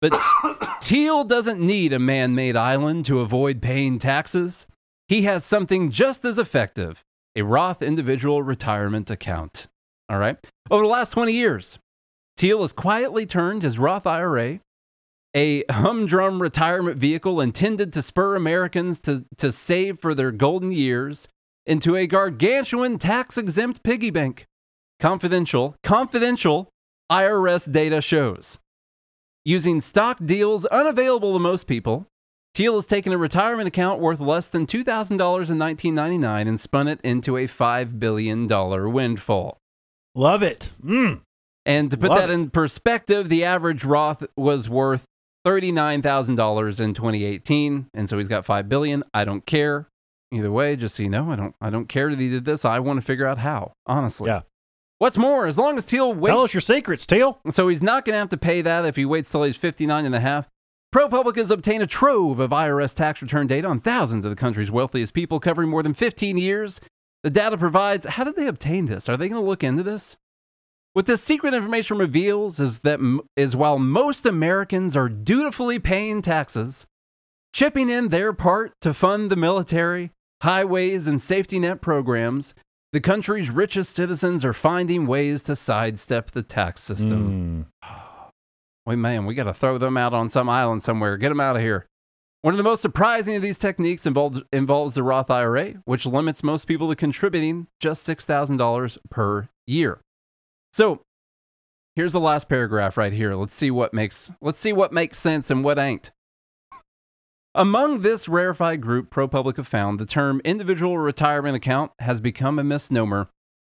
But 0.00 0.12
Thiel 0.82 1.22
doesn't 1.22 1.60
need 1.60 1.92
a 1.92 2.00
man 2.00 2.34
made 2.34 2.56
island 2.56 3.04
to 3.06 3.20
avoid 3.20 3.62
paying 3.62 4.00
taxes. 4.00 4.66
He 5.06 5.22
has 5.22 5.44
something 5.44 5.92
just 5.92 6.24
as 6.24 6.38
effective 6.38 7.04
a 7.36 7.42
Roth 7.42 7.80
individual 7.80 8.42
retirement 8.42 9.10
account. 9.10 9.68
All 10.08 10.18
right. 10.18 10.36
Over 10.70 10.82
the 10.82 10.88
last 10.88 11.10
20 11.10 11.32
years, 11.32 11.78
Thiel 12.36 12.62
has 12.62 12.72
quietly 12.72 13.26
turned 13.26 13.62
his 13.62 13.78
Roth 13.78 14.06
IRA, 14.06 14.60
a 15.34 15.64
humdrum 15.70 16.42
retirement 16.42 16.96
vehicle 16.96 17.40
intended 17.40 17.92
to 17.92 18.02
spur 18.02 18.36
Americans 18.36 18.98
to, 19.00 19.24
to 19.38 19.52
save 19.52 19.98
for 19.98 20.14
their 20.14 20.30
golden 20.30 20.72
years, 20.72 21.28
into 21.66 21.96
a 21.96 22.06
gargantuan 22.06 22.98
tax 22.98 23.38
exempt 23.38 23.82
piggy 23.82 24.10
bank. 24.10 24.46
Confidential, 25.00 25.76
confidential 25.82 26.68
IRS 27.10 27.70
data 27.70 28.00
shows. 28.00 28.58
Using 29.44 29.80
stock 29.80 30.18
deals 30.24 30.64
unavailable 30.66 31.32
to 31.32 31.38
most 31.38 31.66
people, 31.66 32.06
Thiel 32.54 32.74
has 32.74 32.86
taken 32.86 33.12
a 33.12 33.18
retirement 33.18 33.66
account 33.66 34.00
worth 34.00 34.20
less 34.20 34.48
than 34.48 34.66
$2,000 34.66 35.10
in 35.10 35.18
1999 35.18 36.48
and 36.48 36.60
spun 36.60 36.86
it 36.86 37.00
into 37.02 37.36
a 37.36 37.46
$5 37.46 37.98
billion 37.98 38.46
windfall. 38.92 39.58
Love 40.14 40.42
it. 40.42 40.70
Mm. 40.84 41.22
And 41.64 41.90
to 41.90 41.96
put 41.96 42.10
Love 42.10 42.20
that 42.20 42.30
it. 42.30 42.34
in 42.34 42.50
perspective, 42.50 43.28
the 43.28 43.44
average 43.44 43.84
Roth 43.84 44.24
was 44.36 44.68
worth 44.68 45.04
$39,000 45.46 46.80
in 46.80 46.94
2018, 46.94 47.86
and 47.94 48.08
so 48.08 48.18
he's 48.18 48.28
got 48.28 48.44
5 48.44 48.68
billion. 48.68 49.04
I 49.14 49.24
don't 49.24 49.44
care. 49.46 49.88
Either 50.32 50.50
way, 50.50 50.76
just 50.76 50.96
so 50.96 51.02
you 51.02 51.10
know, 51.10 51.30
I 51.30 51.36
don't 51.36 51.54
I 51.60 51.68
don't 51.68 51.88
care 51.88 52.08
that 52.08 52.18
he 52.18 52.30
did 52.30 52.46
this. 52.46 52.64
I 52.64 52.78
want 52.78 52.98
to 52.98 53.04
figure 53.04 53.26
out 53.26 53.36
how, 53.38 53.72
honestly. 53.86 54.30
Yeah. 54.30 54.42
What's 54.98 55.18
more, 55.18 55.46
as 55.46 55.58
long 55.58 55.76
as 55.76 55.84
Thiel 55.84 56.14
waits 56.14 56.32
Tell 56.32 56.42
us 56.42 56.54
your 56.54 56.60
secrets, 56.60 57.04
Thiel. 57.04 57.38
so 57.50 57.68
he's 57.68 57.82
not 57.82 58.04
going 58.04 58.14
to 58.14 58.18
have 58.18 58.30
to 58.30 58.36
pay 58.38 58.62
that 58.62 58.86
if 58.86 58.96
he 58.96 59.04
waits 59.04 59.30
till 59.30 59.42
he's 59.42 59.56
59 59.56 60.06
and 60.06 60.14
a 60.14 60.20
half. 60.20 60.48
ProPublica's 60.94 61.50
obtained 61.50 61.82
a 61.82 61.86
trove 61.86 62.38
of 62.38 62.50
IRS 62.50 62.94
tax 62.94 63.20
return 63.20 63.46
data 63.46 63.66
on 63.66 63.80
thousands 63.80 64.24
of 64.24 64.30
the 64.30 64.36
country's 64.36 64.70
wealthiest 64.70 65.12
people 65.12 65.40
covering 65.40 65.68
more 65.68 65.82
than 65.82 65.92
15 65.94 66.38
years. 66.38 66.80
The 67.24 67.30
data 67.30 67.58
provides 67.58 68.06
how 68.06 68.24
did 68.24 68.36
they 68.36 68.46
obtain 68.46 68.86
this? 68.86 69.08
Are 69.08 69.16
they 69.16 69.28
going 69.28 69.42
to 69.42 69.48
look 69.48 69.64
into 69.64 69.82
this? 69.82 70.16
What 70.94 71.06
this 71.06 71.22
secret 71.22 71.54
information 71.54 71.96
reveals 71.96 72.60
is 72.60 72.80
that 72.80 72.98
m- 72.98 73.22
is 73.36 73.56
while 73.56 73.78
most 73.78 74.26
Americans 74.26 74.96
are 74.96 75.08
dutifully 75.08 75.78
paying 75.78 76.20
taxes, 76.20 76.86
chipping 77.54 77.88
in 77.88 78.08
their 78.08 78.32
part 78.32 78.72
to 78.82 78.92
fund 78.92 79.30
the 79.30 79.36
military, 79.36 80.10
highways, 80.42 81.06
and 81.06 81.20
safety 81.20 81.58
net 81.58 81.80
programs, 81.80 82.54
the 82.92 83.00
country's 83.00 83.48
richest 83.48 83.94
citizens 83.96 84.44
are 84.44 84.52
finding 84.52 85.06
ways 85.06 85.42
to 85.44 85.56
sidestep 85.56 86.30
the 86.32 86.42
tax 86.42 86.82
system. 86.82 87.66
Mm. 87.82 88.28
Wait, 88.84 88.96
man, 88.96 89.24
we 89.24 89.34
got 89.34 89.44
to 89.44 89.54
throw 89.54 89.78
them 89.78 89.96
out 89.96 90.12
on 90.12 90.28
some 90.28 90.48
island 90.48 90.82
somewhere. 90.82 91.16
Get 91.16 91.30
them 91.30 91.40
out 91.40 91.56
of 91.56 91.62
here. 91.62 91.86
One 92.42 92.52
of 92.52 92.58
the 92.58 92.64
most 92.64 92.82
surprising 92.82 93.36
of 93.36 93.40
these 93.42 93.56
techniques 93.56 94.04
involves, 94.04 94.40
involves 94.52 94.94
the 94.94 95.04
Roth 95.04 95.30
IRA, 95.30 95.74
which 95.84 96.04
limits 96.04 96.42
most 96.42 96.66
people 96.66 96.88
to 96.90 96.96
contributing 96.96 97.68
just 97.80 98.06
$6,000 98.06 98.98
per 99.08 99.48
year. 99.66 100.00
So, 100.72 101.02
here's 101.96 102.12
the 102.12 102.20
last 102.20 102.48
paragraph 102.48 102.96
right 102.96 103.12
here. 103.12 103.34
Let's 103.34 103.54
see 103.54 103.70
what 103.70 103.92
makes 103.92 104.30
let's 104.40 104.58
see 104.58 104.72
what 104.72 104.92
makes 104.92 105.18
sense 105.18 105.50
and 105.50 105.62
what 105.62 105.78
ain't. 105.78 106.10
Among 107.54 108.00
this 108.00 108.28
rarefied 108.28 108.80
group, 108.80 109.10
ProPublica 109.10 109.64
found 109.66 110.00
the 110.00 110.06
term 110.06 110.40
individual 110.42 110.96
retirement 110.96 111.54
account 111.54 111.92
has 111.98 112.18
become 112.18 112.58
a 112.58 112.64
misnomer. 112.64 113.28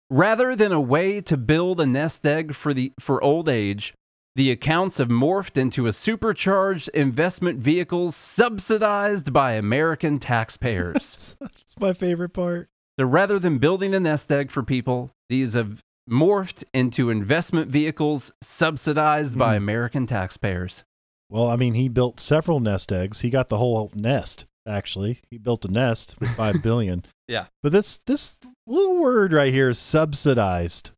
Rather 0.08 0.56
than 0.56 0.72
a 0.72 0.80
way 0.80 1.20
to 1.20 1.36
build 1.36 1.80
a 1.80 1.86
nest 1.86 2.26
egg 2.26 2.54
for 2.54 2.72
the 2.72 2.92
for 2.98 3.22
old 3.22 3.48
age, 3.48 3.92
the 4.34 4.50
accounts 4.50 4.98
have 4.98 5.08
morphed 5.08 5.58
into 5.58 5.86
a 5.86 5.92
supercharged 5.92 6.88
investment 6.90 7.58
vehicle 7.58 8.12
subsidized 8.12 9.32
by 9.32 9.52
American 9.52 10.18
taxpayers. 10.18 11.36
That's 11.40 11.80
my 11.80 11.92
favorite 11.92 12.32
part. 12.32 12.68
so 12.98 13.04
rather 13.04 13.38
than 13.38 13.58
building 13.58 13.94
a 13.94 14.00
nest 14.00 14.32
egg 14.32 14.50
for 14.50 14.62
people, 14.62 15.10
these 15.28 15.54
have 15.54 15.82
morphed 16.08 16.64
into 16.72 17.10
investment 17.10 17.70
vehicles 17.70 18.32
subsidized 18.42 19.36
by 19.38 19.56
Hmm. 19.56 19.62
American 19.64 20.06
taxpayers. 20.06 20.84
Well, 21.28 21.48
I 21.48 21.56
mean, 21.56 21.74
he 21.74 21.88
built 21.88 22.20
several 22.20 22.60
nest 22.60 22.92
eggs. 22.92 23.20
He 23.22 23.30
got 23.30 23.48
the 23.48 23.58
whole 23.58 23.90
nest. 23.94 24.46
Actually, 24.68 25.20
he 25.30 25.38
built 25.38 25.64
a 25.64 25.70
nest 25.70 26.16
with 26.20 26.30
five 26.36 26.62
billion. 26.62 27.04
Yeah. 27.28 27.46
But 27.62 27.72
this 27.72 27.98
this 27.98 28.38
little 28.66 29.00
word 29.00 29.32
right 29.32 29.52
here 29.52 29.68
is 29.68 29.78
subsidized. 29.78 30.90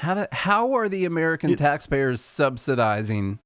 How 0.00 0.14
do, 0.14 0.26
how 0.32 0.74
are 0.74 0.88
the 0.88 1.04
American 1.06 1.50
It's- 1.50 1.66
taxpayers 1.66 2.20
subsidizing 2.20 3.38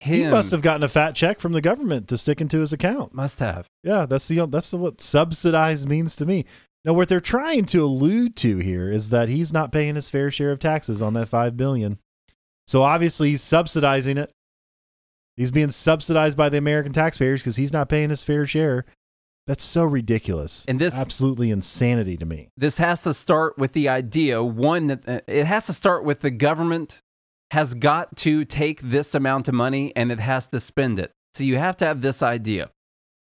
him? 0.00 0.16
He 0.16 0.26
must 0.26 0.50
have 0.50 0.62
gotten 0.62 0.82
a 0.82 0.88
fat 0.88 1.14
check 1.14 1.38
from 1.40 1.52
the 1.52 1.60
government 1.60 2.08
to 2.08 2.18
stick 2.18 2.40
into 2.40 2.58
his 2.60 2.72
account. 2.72 3.14
Must 3.14 3.38
have. 3.40 3.66
Yeah, 3.82 4.06
that's 4.06 4.28
the 4.28 4.46
that's 4.46 4.70
the, 4.70 4.76
what 4.78 5.00
subsidized 5.00 5.88
means 5.88 6.16
to 6.16 6.26
me. 6.26 6.44
Now, 6.86 6.92
what 6.92 7.08
they're 7.08 7.18
trying 7.18 7.64
to 7.66 7.84
allude 7.84 8.36
to 8.36 8.58
here 8.58 8.92
is 8.92 9.10
that 9.10 9.28
he's 9.28 9.52
not 9.52 9.72
paying 9.72 9.96
his 9.96 10.08
fair 10.08 10.30
share 10.30 10.52
of 10.52 10.60
taxes 10.60 11.02
on 11.02 11.14
that 11.14 11.28
five 11.28 11.56
billion. 11.56 11.98
So 12.68 12.82
obviously, 12.82 13.30
he's 13.30 13.42
subsidizing 13.42 14.16
it. 14.16 14.30
He's 15.36 15.50
being 15.50 15.70
subsidized 15.70 16.36
by 16.36 16.48
the 16.48 16.58
American 16.58 16.92
taxpayers 16.92 17.42
because 17.42 17.56
he's 17.56 17.72
not 17.72 17.88
paying 17.88 18.10
his 18.10 18.22
fair 18.22 18.46
share. 18.46 18.84
That's 19.48 19.64
so 19.64 19.84
ridiculous 19.84 20.64
And 20.66 20.80
this- 20.80 20.94
absolutely 20.94 21.50
insanity 21.50 22.16
to 22.16 22.26
me. 22.26 22.48
this 22.56 22.78
has 22.78 23.02
to 23.02 23.14
start 23.14 23.58
with 23.58 23.72
the 23.72 23.88
idea 23.88 24.42
one 24.42 24.88
that 24.88 25.08
uh, 25.08 25.20
it 25.26 25.44
has 25.44 25.66
to 25.66 25.72
start 25.72 26.04
with 26.04 26.20
the 26.20 26.30
government 26.30 27.00
has 27.52 27.74
got 27.74 28.16
to 28.18 28.44
take 28.44 28.80
this 28.80 29.14
amount 29.14 29.46
of 29.46 29.54
money 29.54 29.92
and 29.94 30.10
it 30.10 30.18
has 30.18 30.48
to 30.48 30.58
spend 30.58 30.98
it. 30.98 31.12
So 31.34 31.44
you 31.44 31.58
have 31.58 31.76
to 31.76 31.84
have 31.84 32.00
this 32.00 32.22
idea. 32.22 32.70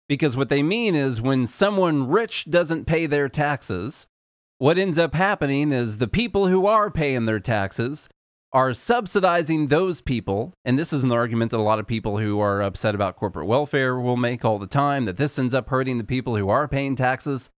Because 0.08 0.36
what 0.36 0.48
they 0.48 0.62
mean 0.62 0.94
is 0.94 1.20
when 1.20 1.46
someone 1.46 2.08
rich 2.08 2.44
doesn't 2.50 2.84
pay 2.84 3.06
their 3.06 3.28
taxes, 3.28 4.06
what 4.58 4.78
ends 4.78 4.98
up 4.98 5.14
happening 5.14 5.72
is 5.72 5.98
the 5.98 6.08
people 6.08 6.46
who 6.46 6.66
are 6.66 6.90
paying 6.90 7.24
their 7.24 7.40
taxes 7.40 8.08
are 8.52 8.72
subsidizing 8.72 9.66
those 9.66 10.00
people. 10.00 10.52
And 10.64 10.78
this 10.78 10.92
is 10.92 11.02
an 11.02 11.10
argument 11.10 11.50
that 11.50 11.56
a 11.56 11.62
lot 11.62 11.80
of 11.80 11.86
people 11.86 12.18
who 12.18 12.38
are 12.38 12.62
upset 12.62 12.94
about 12.94 13.16
corporate 13.16 13.46
welfare 13.48 13.98
will 13.98 14.16
make 14.16 14.44
all 14.44 14.58
the 14.58 14.66
time 14.66 15.06
that 15.06 15.16
this 15.16 15.38
ends 15.38 15.54
up 15.54 15.68
hurting 15.68 15.98
the 15.98 16.04
people 16.04 16.36
who 16.36 16.48
are 16.50 16.68
paying 16.68 16.94
taxes. 16.94 17.50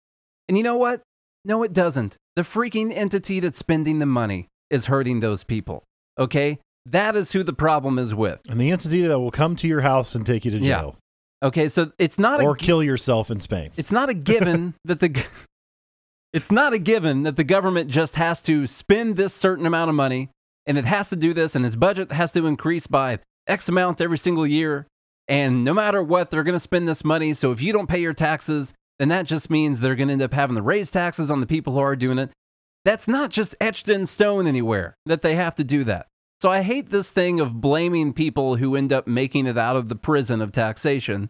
And 0.47 0.57
you 0.57 0.63
know 0.63 0.77
what? 0.77 1.01
No, 1.45 1.61
it 1.63 1.73
doesn't. 1.73 2.17
The 2.35 2.41
freaking 2.41 2.91
entity 2.95 3.39
that's 3.39 3.59
spending 3.59 3.99
the 3.99 4.05
money 4.05 4.47
is 4.69 4.87
hurting 4.87 5.19
those 5.19 5.43
people. 5.43 5.83
Okay? 6.17 6.59
That 6.85 7.15
is 7.15 7.31
who 7.31 7.43
the 7.43 7.53
problem 7.53 7.99
is 7.99 8.15
with. 8.15 8.39
And 8.49 8.59
the 8.59 8.71
entity 8.71 9.01
that 9.05 9.19
will 9.19 9.31
come 9.31 9.55
to 9.57 9.67
your 9.67 9.81
house 9.81 10.15
and 10.15 10.25
take 10.25 10.45
you 10.45 10.51
to 10.51 10.57
Yeah. 10.57 10.79
jail 10.79 10.95
Okay, 11.43 11.67
so 11.67 11.91
it's 11.99 12.17
not 12.17 12.41
or 12.41 12.53
a 12.53 12.57
kill 12.57 12.83
yourself 12.83 13.29
in 13.29 13.39
Spain. 13.39 13.69
it's 13.77 13.91
not 13.91 14.09
a 14.09 14.13
given 14.13 14.73
that 14.85 14.99
the 14.99 15.23
it's 16.33 16.51
not 16.51 16.73
a 16.73 16.79
given 16.79 17.23
that 17.23 17.35
the 17.35 17.43
government 17.43 17.89
just 17.89 18.15
has 18.15 18.41
to 18.43 18.65
spend 18.67 19.17
this 19.17 19.33
certain 19.33 19.65
amount 19.65 19.89
of 19.89 19.95
money 19.95 20.29
and 20.65 20.77
it 20.77 20.85
has 20.85 21.09
to 21.09 21.15
do 21.15 21.33
this 21.33 21.55
and 21.55 21.65
its 21.65 21.75
budget 21.75 22.11
has 22.11 22.31
to 22.33 22.45
increase 22.47 22.87
by 22.87 23.19
x 23.47 23.69
amount 23.69 24.01
every 24.01 24.17
single 24.17 24.47
year 24.47 24.87
and 25.27 25.63
no 25.63 25.73
matter 25.73 26.01
what 26.01 26.29
they're 26.29 26.43
going 26.43 26.53
to 26.53 26.59
spend 26.59 26.87
this 26.87 27.03
money. 27.03 27.33
So 27.33 27.51
if 27.51 27.61
you 27.61 27.71
don't 27.71 27.87
pay 27.87 27.99
your 27.99 28.13
taxes 28.13 28.73
then 28.99 29.09
that 29.09 29.27
just 29.27 29.49
means 29.51 29.79
they're 29.79 29.95
going 29.95 30.07
to 30.07 30.13
end 30.13 30.21
up 30.23 30.33
having 30.33 30.55
to 30.55 30.61
raise 30.61 30.89
taxes 30.89 31.29
on 31.29 31.39
the 31.39 31.45
people 31.45 31.73
who 31.73 31.79
are 31.79 31.95
doing 31.95 32.17
it. 32.17 32.31
That's 32.83 33.07
not 33.07 33.29
just 33.29 33.55
etched 33.61 33.89
in 33.89 34.07
stone 34.07 34.47
anywhere 34.47 34.95
that 35.05 35.21
they 35.21 35.35
have 35.35 35.55
to 35.55 35.63
do 35.63 35.83
that 35.83 36.07
so 36.41 36.49
i 36.49 36.61
hate 36.61 36.89
this 36.89 37.11
thing 37.11 37.39
of 37.39 37.61
blaming 37.61 38.13
people 38.13 38.55
who 38.55 38.75
end 38.75 38.91
up 38.91 39.07
making 39.07 39.45
it 39.47 39.57
out 39.57 39.75
of 39.75 39.89
the 39.89 39.95
prison 39.95 40.41
of 40.41 40.51
taxation 40.51 41.29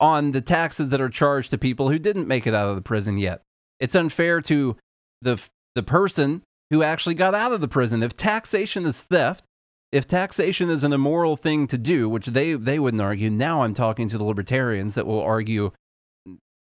on 0.00 0.30
the 0.32 0.40
taxes 0.40 0.90
that 0.90 1.00
are 1.00 1.08
charged 1.08 1.50
to 1.50 1.58
people 1.58 1.88
who 1.88 1.98
didn't 1.98 2.28
make 2.28 2.46
it 2.46 2.54
out 2.54 2.68
of 2.68 2.76
the 2.76 2.82
prison 2.82 3.18
yet. 3.18 3.42
It's 3.80 3.94
unfair 3.94 4.40
to 4.42 4.76
the 5.22 5.40
the 5.74 5.82
person 5.82 6.42
who 6.70 6.82
actually 6.82 7.14
got 7.14 7.34
out 7.34 7.52
of 7.52 7.60
the 7.60 7.68
prison. 7.68 8.02
If 8.02 8.16
taxation 8.16 8.84
is 8.84 9.02
theft, 9.02 9.44
if 9.90 10.06
taxation 10.06 10.70
is 10.70 10.84
an 10.84 10.92
immoral 10.92 11.36
thing 11.36 11.66
to 11.68 11.78
do, 11.78 12.08
which 12.08 12.26
they 12.26 12.54
they 12.54 12.78
wouldn't 12.78 13.02
argue. 13.02 13.30
Now 13.30 13.62
I'm 13.62 13.74
talking 13.74 14.08
to 14.08 14.18
the 14.18 14.24
libertarians 14.24 14.94
that 14.94 15.06
will 15.06 15.22
argue 15.22 15.72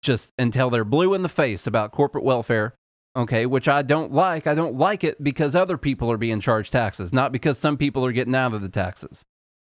just 0.01 0.31
until 0.37 0.69
they're 0.69 0.83
blue 0.83 1.13
in 1.13 1.23
the 1.23 1.29
face 1.29 1.67
about 1.67 1.91
corporate 1.91 2.23
welfare 2.23 2.75
okay, 3.17 3.45
which 3.45 3.67
I 3.67 3.81
don't 3.81 4.13
like. 4.13 4.47
I 4.47 4.55
don't 4.55 4.77
like 4.77 5.03
it 5.03 5.21
because 5.23 5.55
other 5.55 5.77
people 5.77 6.09
are 6.11 6.17
being 6.17 6.39
charged 6.39 6.71
taxes, 6.71 7.11
not 7.11 7.31
because 7.31 7.57
some 7.57 7.75
people 7.75 8.05
are 8.05 8.11
getting 8.13 8.35
out 8.35 8.53
of 8.53 8.61
the 8.61 8.69
taxes. 8.69 9.23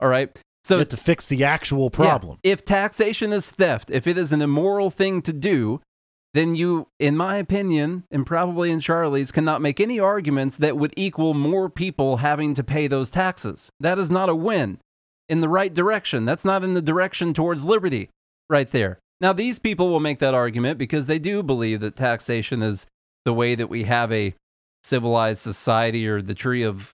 All 0.00 0.08
right. 0.08 0.30
So 0.64 0.76
You 0.76 0.80
have 0.80 0.88
to 0.88 0.96
fix 0.96 1.28
the 1.28 1.44
actual 1.44 1.90
problem. 1.90 2.38
yeah, 2.42 2.52
if 2.52 2.64
taxation 2.64 3.32
is 3.32 3.50
theft, 3.50 3.90
if 3.90 4.06
it 4.06 4.16
is 4.16 4.32
an 4.32 4.40
immoral 4.42 4.90
thing 4.90 5.20
to 5.22 5.32
do, 5.32 5.80
then 6.34 6.54
you, 6.54 6.86
in 7.00 7.16
my 7.16 7.36
opinion, 7.36 8.04
and 8.10 8.24
probably 8.24 8.70
in 8.70 8.80
Charlie's, 8.80 9.32
cannot 9.32 9.60
make 9.60 9.80
any 9.80 9.98
arguments 10.00 10.56
that 10.58 10.76
would 10.78 10.94
equal 10.96 11.34
more 11.34 11.68
people 11.68 12.18
having 12.18 12.54
to 12.54 12.64
pay 12.64 12.86
those 12.86 13.10
taxes. 13.10 13.70
That 13.80 13.98
is 13.98 14.10
not 14.10 14.28
a 14.28 14.34
win 14.34 14.78
in 15.28 15.40
the 15.40 15.48
right 15.48 15.74
direction. 15.74 16.24
That's 16.24 16.44
not 16.44 16.64
in 16.64 16.74
the 16.74 16.80
direction 16.80 17.34
towards 17.34 17.64
liberty 17.64 18.08
right 18.48 18.70
there. 18.70 18.98
Now, 19.20 19.32
these 19.32 19.58
people 19.58 19.88
will 19.88 20.00
make 20.00 20.20
that 20.20 20.34
argument 20.34 20.78
because 20.78 21.06
they 21.06 21.18
do 21.18 21.42
believe 21.42 21.80
that 21.80 21.96
taxation 21.96 22.62
is 22.62 22.86
the 23.24 23.32
way 23.32 23.54
that 23.54 23.68
we 23.68 23.84
have 23.84 24.12
a 24.12 24.34
civilized 24.84 25.40
society 25.40 26.06
or 26.06 26.22
the 26.22 26.34
tree 26.34 26.62
of 26.62 26.92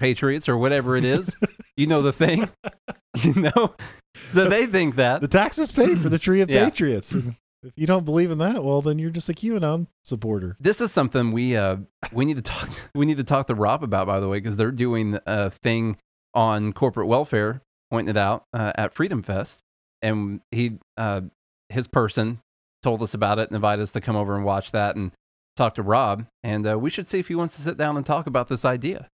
patriots 0.00 0.48
or 0.48 0.56
whatever 0.56 0.96
it 0.96 1.04
is. 1.04 1.34
you 1.76 1.86
know 1.86 2.02
the 2.02 2.12
thing, 2.12 2.48
you 3.22 3.34
know? 3.34 3.74
So 4.14 4.48
they 4.48 4.66
think 4.66 4.96
that. 4.96 5.20
The 5.20 5.28
taxes 5.28 5.70
pay 5.70 5.94
for 5.94 6.08
the 6.08 6.18
tree 6.18 6.40
of 6.40 6.50
Yeah. 6.50 6.64
patriots. 6.64 7.16
If 7.60 7.72
you 7.74 7.88
don't 7.88 8.04
believe 8.04 8.30
in 8.30 8.38
that, 8.38 8.62
well, 8.62 8.82
then 8.82 9.00
you're 9.00 9.10
just 9.10 9.28
a 9.28 9.32
QAnon 9.32 9.88
supporter. 10.04 10.56
This 10.60 10.80
is 10.80 10.92
something 10.92 11.32
we 11.32 11.56
uh 11.56 11.78
we 12.12 12.24
need 12.24 12.36
to 12.36 12.42
talk 12.42 12.70
we 12.94 13.04
need 13.04 13.16
to 13.16 13.24
talk 13.24 13.48
to 13.48 13.54
Rob 13.56 13.82
about 13.82 14.06
by 14.06 14.20
the 14.20 14.28
way 14.28 14.38
because 14.38 14.54
they're 14.56 14.70
doing 14.70 15.18
a 15.26 15.50
thing 15.50 15.96
on 16.34 16.72
corporate 16.72 17.08
welfare 17.08 17.60
pointing 17.90 18.10
it 18.14 18.16
out 18.16 18.44
uh, 18.52 18.70
at 18.76 18.94
Freedom 18.94 19.24
Fest 19.24 19.64
and 20.02 20.40
he 20.52 20.78
uh 20.98 21.22
his 21.68 21.88
person 21.88 22.38
told 22.84 23.02
us 23.02 23.14
about 23.14 23.40
it 23.40 23.48
and 23.48 23.56
invited 23.56 23.82
us 23.82 23.90
to 23.90 24.00
come 24.00 24.14
over 24.14 24.36
and 24.36 24.44
watch 24.44 24.70
that 24.70 24.94
and 24.94 25.10
talk 25.58 25.74
to 25.74 25.82
Rob 25.82 26.24
and 26.42 26.66
uh, 26.66 26.78
we 26.78 26.88
should 26.90 27.08
see 27.08 27.18
if 27.18 27.28
he 27.28 27.34
wants 27.34 27.56
to 27.56 27.62
sit 27.62 27.76
down 27.76 27.96
and 27.98 28.06
talk 28.06 28.26
about 28.26 28.48
this 28.48 28.64
idea 28.64 29.08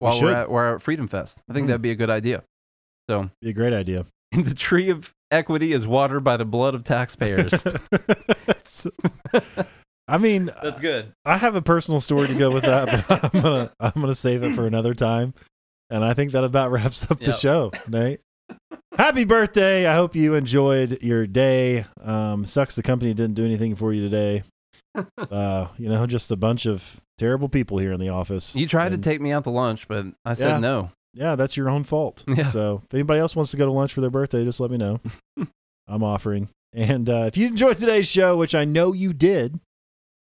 while 0.00 0.14
should. 0.14 0.24
we're 0.24 0.32
at 0.34 0.50
we're 0.50 0.74
at 0.76 0.82
Freedom 0.82 1.06
Fest. 1.06 1.38
I 1.48 1.52
think 1.52 1.64
Hmm. 1.64 1.68
that'd 1.68 1.82
be 1.82 1.90
a 1.92 1.94
good 1.96 2.10
idea. 2.10 2.42
So 3.08 3.30
Be 3.42 3.50
a 3.50 3.52
great 3.52 3.72
idea. 3.72 4.06
the 4.32 4.54
tree 4.54 4.90
of 4.90 5.12
equity 5.30 5.72
is 5.72 5.86
watered 5.86 6.24
by 6.24 6.36
the 6.36 6.44
blood 6.44 6.74
of 6.74 6.82
taxpayers. 6.84 7.52
It's- 8.48 8.86
I 10.08 10.18
mean, 10.18 10.46
that's 10.62 10.80
good. 10.80 11.12
I 11.24 11.36
have 11.36 11.54
a 11.54 11.62
personal 11.62 12.00
story 12.00 12.26
to 12.28 12.34
go 12.34 12.50
with 12.50 12.64
that, 12.64 13.04
but 13.08 13.24
I'm 13.34 13.40
gonna 13.40 13.72
I'm 13.78 13.92
gonna 14.00 14.14
save 14.14 14.42
it 14.42 14.54
for 14.54 14.66
another 14.66 14.92
time. 14.94 15.34
And 15.88 16.04
I 16.04 16.14
think 16.14 16.32
that 16.32 16.44
about 16.44 16.70
wraps 16.72 17.08
up 17.10 17.20
the 17.20 17.32
show, 17.32 17.70
Nate. 17.88 18.20
Happy 18.96 19.24
birthday! 19.24 19.86
I 19.86 19.94
hope 19.94 20.14
you 20.16 20.34
enjoyed 20.34 21.02
your 21.02 21.26
day. 21.26 21.84
Um, 22.02 22.44
sucks 22.44 22.74
the 22.76 22.82
company 22.82 23.14
didn't 23.14 23.34
do 23.34 23.44
anything 23.44 23.76
for 23.76 23.92
you 23.92 24.02
today. 24.02 24.42
Uh, 25.18 25.68
you 25.78 25.88
know, 25.88 26.06
just 26.06 26.30
a 26.30 26.36
bunch 26.36 26.66
of 26.66 27.00
terrible 27.18 27.48
people 27.48 27.78
here 27.78 27.92
in 27.92 28.00
the 28.00 28.08
office. 28.08 28.56
You 28.56 28.66
tried 28.66 28.92
And, 28.92 29.02
to 29.02 29.10
take 29.10 29.20
me 29.20 29.30
out 29.32 29.44
to 29.44 29.50
lunch, 29.50 29.86
but 29.86 30.06
I 30.24 30.32
said 30.34 30.48
Yeah. 30.48 30.58
no. 30.58 30.90
Yeah, 31.14 31.36
that's 31.36 31.56
your 31.56 31.68
own 31.70 31.84
fault. 31.84 32.24
Yeah. 32.28 32.46
So 32.46 32.82
if 32.84 32.94
anybody 32.94 33.20
else 33.20 33.34
wants 33.36 33.50
to 33.52 33.56
go 33.56 33.66
to 33.66 33.72
lunch 33.72 33.92
for 33.94 34.00
their 34.00 34.10
birthday, 34.10 34.44
just 34.44 34.60
let 34.60 34.70
me 34.70 34.76
know. 34.78 35.00
I'm 35.88 36.02
offering. 36.02 36.48
And 36.72 37.08
uh, 37.08 37.24
if 37.26 37.36
you 37.36 37.46
enjoyed 37.48 37.76
today's 37.76 38.06
show, 38.08 38.36
which 38.36 38.54
I 38.54 38.64
know 38.64 38.92
you 38.92 39.12
did, 39.12 39.58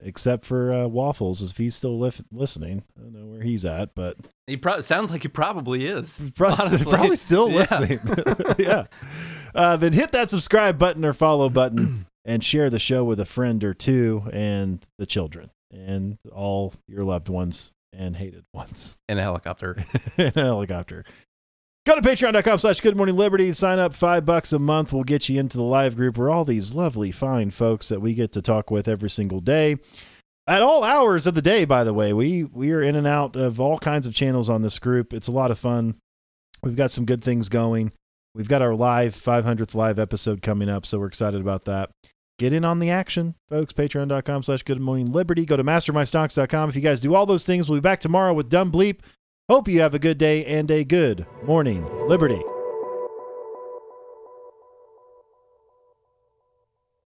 except 0.00 0.44
for 0.44 0.72
uh, 0.72 0.86
Waffles, 0.86 1.42
if 1.50 1.56
he's 1.56 1.74
still 1.74 1.98
lif- 1.98 2.22
listening, 2.30 2.84
I 2.98 3.02
don't 3.02 3.14
know 3.14 3.24
where 3.26 3.40
he's 3.42 3.64
at, 3.64 3.94
but 3.94 4.16
He 4.46 4.56
pro- 4.58 4.82
sounds 4.82 5.10
like 5.10 5.22
he 5.22 5.28
probably 5.28 5.86
is. 5.86 6.20
probably, 6.36 6.78
probably 6.84 7.16
still 7.16 7.50
Yeah. 7.50 7.56
listening. 7.56 8.00
yeah. 8.58 8.84
Uh, 9.54 9.76
then 9.76 9.94
hit 9.94 10.12
that 10.12 10.28
subscribe 10.28 10.76
button 10.78 11.02
or 11.04 11.14
follow 11.14 11.48
button 11.48 12.04
and 12.26 12.44
share 12.44 12.68
the 12.68 12.78
show 12.80 13.04
with 13.04 13.20
a 13.20 13.24
friend 13.24 13.62
or 13.64 13.72
two 13.72 14.28
and 14.32 14.84
the 14.98 15.06
children 15.06 15.50
and 15.70 16.18
all 16.32 16.74
your 16.86 17.04
loved 17.04 17.28
ones 17.28 17.72
and 17.92 18.16
hated 18.16 18.44
ones. 18.52 18.98
In 19.08 19.18
a 19.18 19.22
helicopter. 19.22 19.76
in 20.18 20.32
a 20.34 20.42
helicopter. 20.42 21.04
Go 21.86 21.94
to 21.94 22.02
patreon.com 22.02 22.58
slash 22.58 22.80
good 22.80 22.96
morning 22.96 23.16
liberty. 23.16 23.52
Sign 23.52 23.78
up 23.78 23.94
five 23.94 24.24
bucks 24.24 24.52
a 24.52 24.58
month. 24.58 24.92
We'll 24.92 25.04
get 25.04 25.28
you 25.28 25.38
into 25.38 25.56
the 25.56 25.62
live 25.62 25.94
group 25.94 26.18
where 26.18 26.28
all 26.28 26.44
these 26.44 26.74
lovely, 26.74 27.12
fine 27.12 27.50
folks 27.50 27.88
that 27.90 28.00
we 28.00 28.12
get 28.12 28.32
to 28.32 28.42
talk 28.42 28.72
with 28.72 28.88
every 28.88 29.08
single 29.08 29.40
day. 29.40 29.76
At 30.48 30.62
all 30.62 30.82
hours 30.82 31.28
of 31.28 31.34
the 31.34 31.42
day, 31.42 31.64
by 31.64 31.84
the 31.84 31.94
way. 31.94 32.12
We 32.12 32.42
we 32.42 32.72
are 32.72 32.82
in 32.82 32.96
and 32.96 33.06
out 33.06 33.36
of 33.36 33.60
all 33.60 33.78
kinds 33.78 34.04
of 34.04 34.14
channels 34.14 34.50
on 34.50 34.62
this 34.62 34.80
group. 34.80 35.14
It's 35.14 35.28
a 35.28 35.32
lot 35.32 35.52
of 35.52 35.60
fun. 35.60 35.94
We've 36.62 36.74
got 36.74 36.90
some 36.90 37.04
good 37.04 37.22
things 37.22 37.48
going. 37.48 37.92
We've 38.34 38.48
got 38.48 38.62
our 38.62 38.74
live 38.74 39.14
500th 39.14 39.74
live 39.74 39.98
episode 40.00 40.42
coming 40.42 40.68
up, 40.68 40.84
so 40.86 40.98
we're 40.98 41.06
excited 41.06 41.40
about 41.40 41.64
that. 41.66 41.90
Get 42.38 42.52
in 42.52 42.64
on 42.64 42.80
the 42.80 42.90
action, 42.90 43.34
folks. 43.48 43.72
Patreon.com 43.72 44.42
slash 44.42 44.62
good 44.62 44.80
morning 44.80 45.10
liberty. 45.10 45.46
Go 45.46 45.56
to 45.56 45.64
mastermystocks.com. 45.64 46.68
If 46.68 46.76
you 46.76 46.82
guys 46.82 47.00
do 47.00 47.14
all 47.14 47.26
those 47.26 47.46
things, 47.46 47.68
we'll 47.68 47.78
be 47.78 47.82
back 47.82 48.00
tomorrow 48.00 48.34
with 48.34 48.50
Dumb 48.50 48.70
Bleep. 48.70 49.00
Hope 49.48 49.68
you 49.68 49.80
have 49.80 49.94
a 49.94 49.98
good 49.98 50.18
day 50.18 50.44
and 50.44 50.70
a 50.70 50.84
good 50.84 51.24
morning, 51.44 51.86
Liberty. 52.08 52.42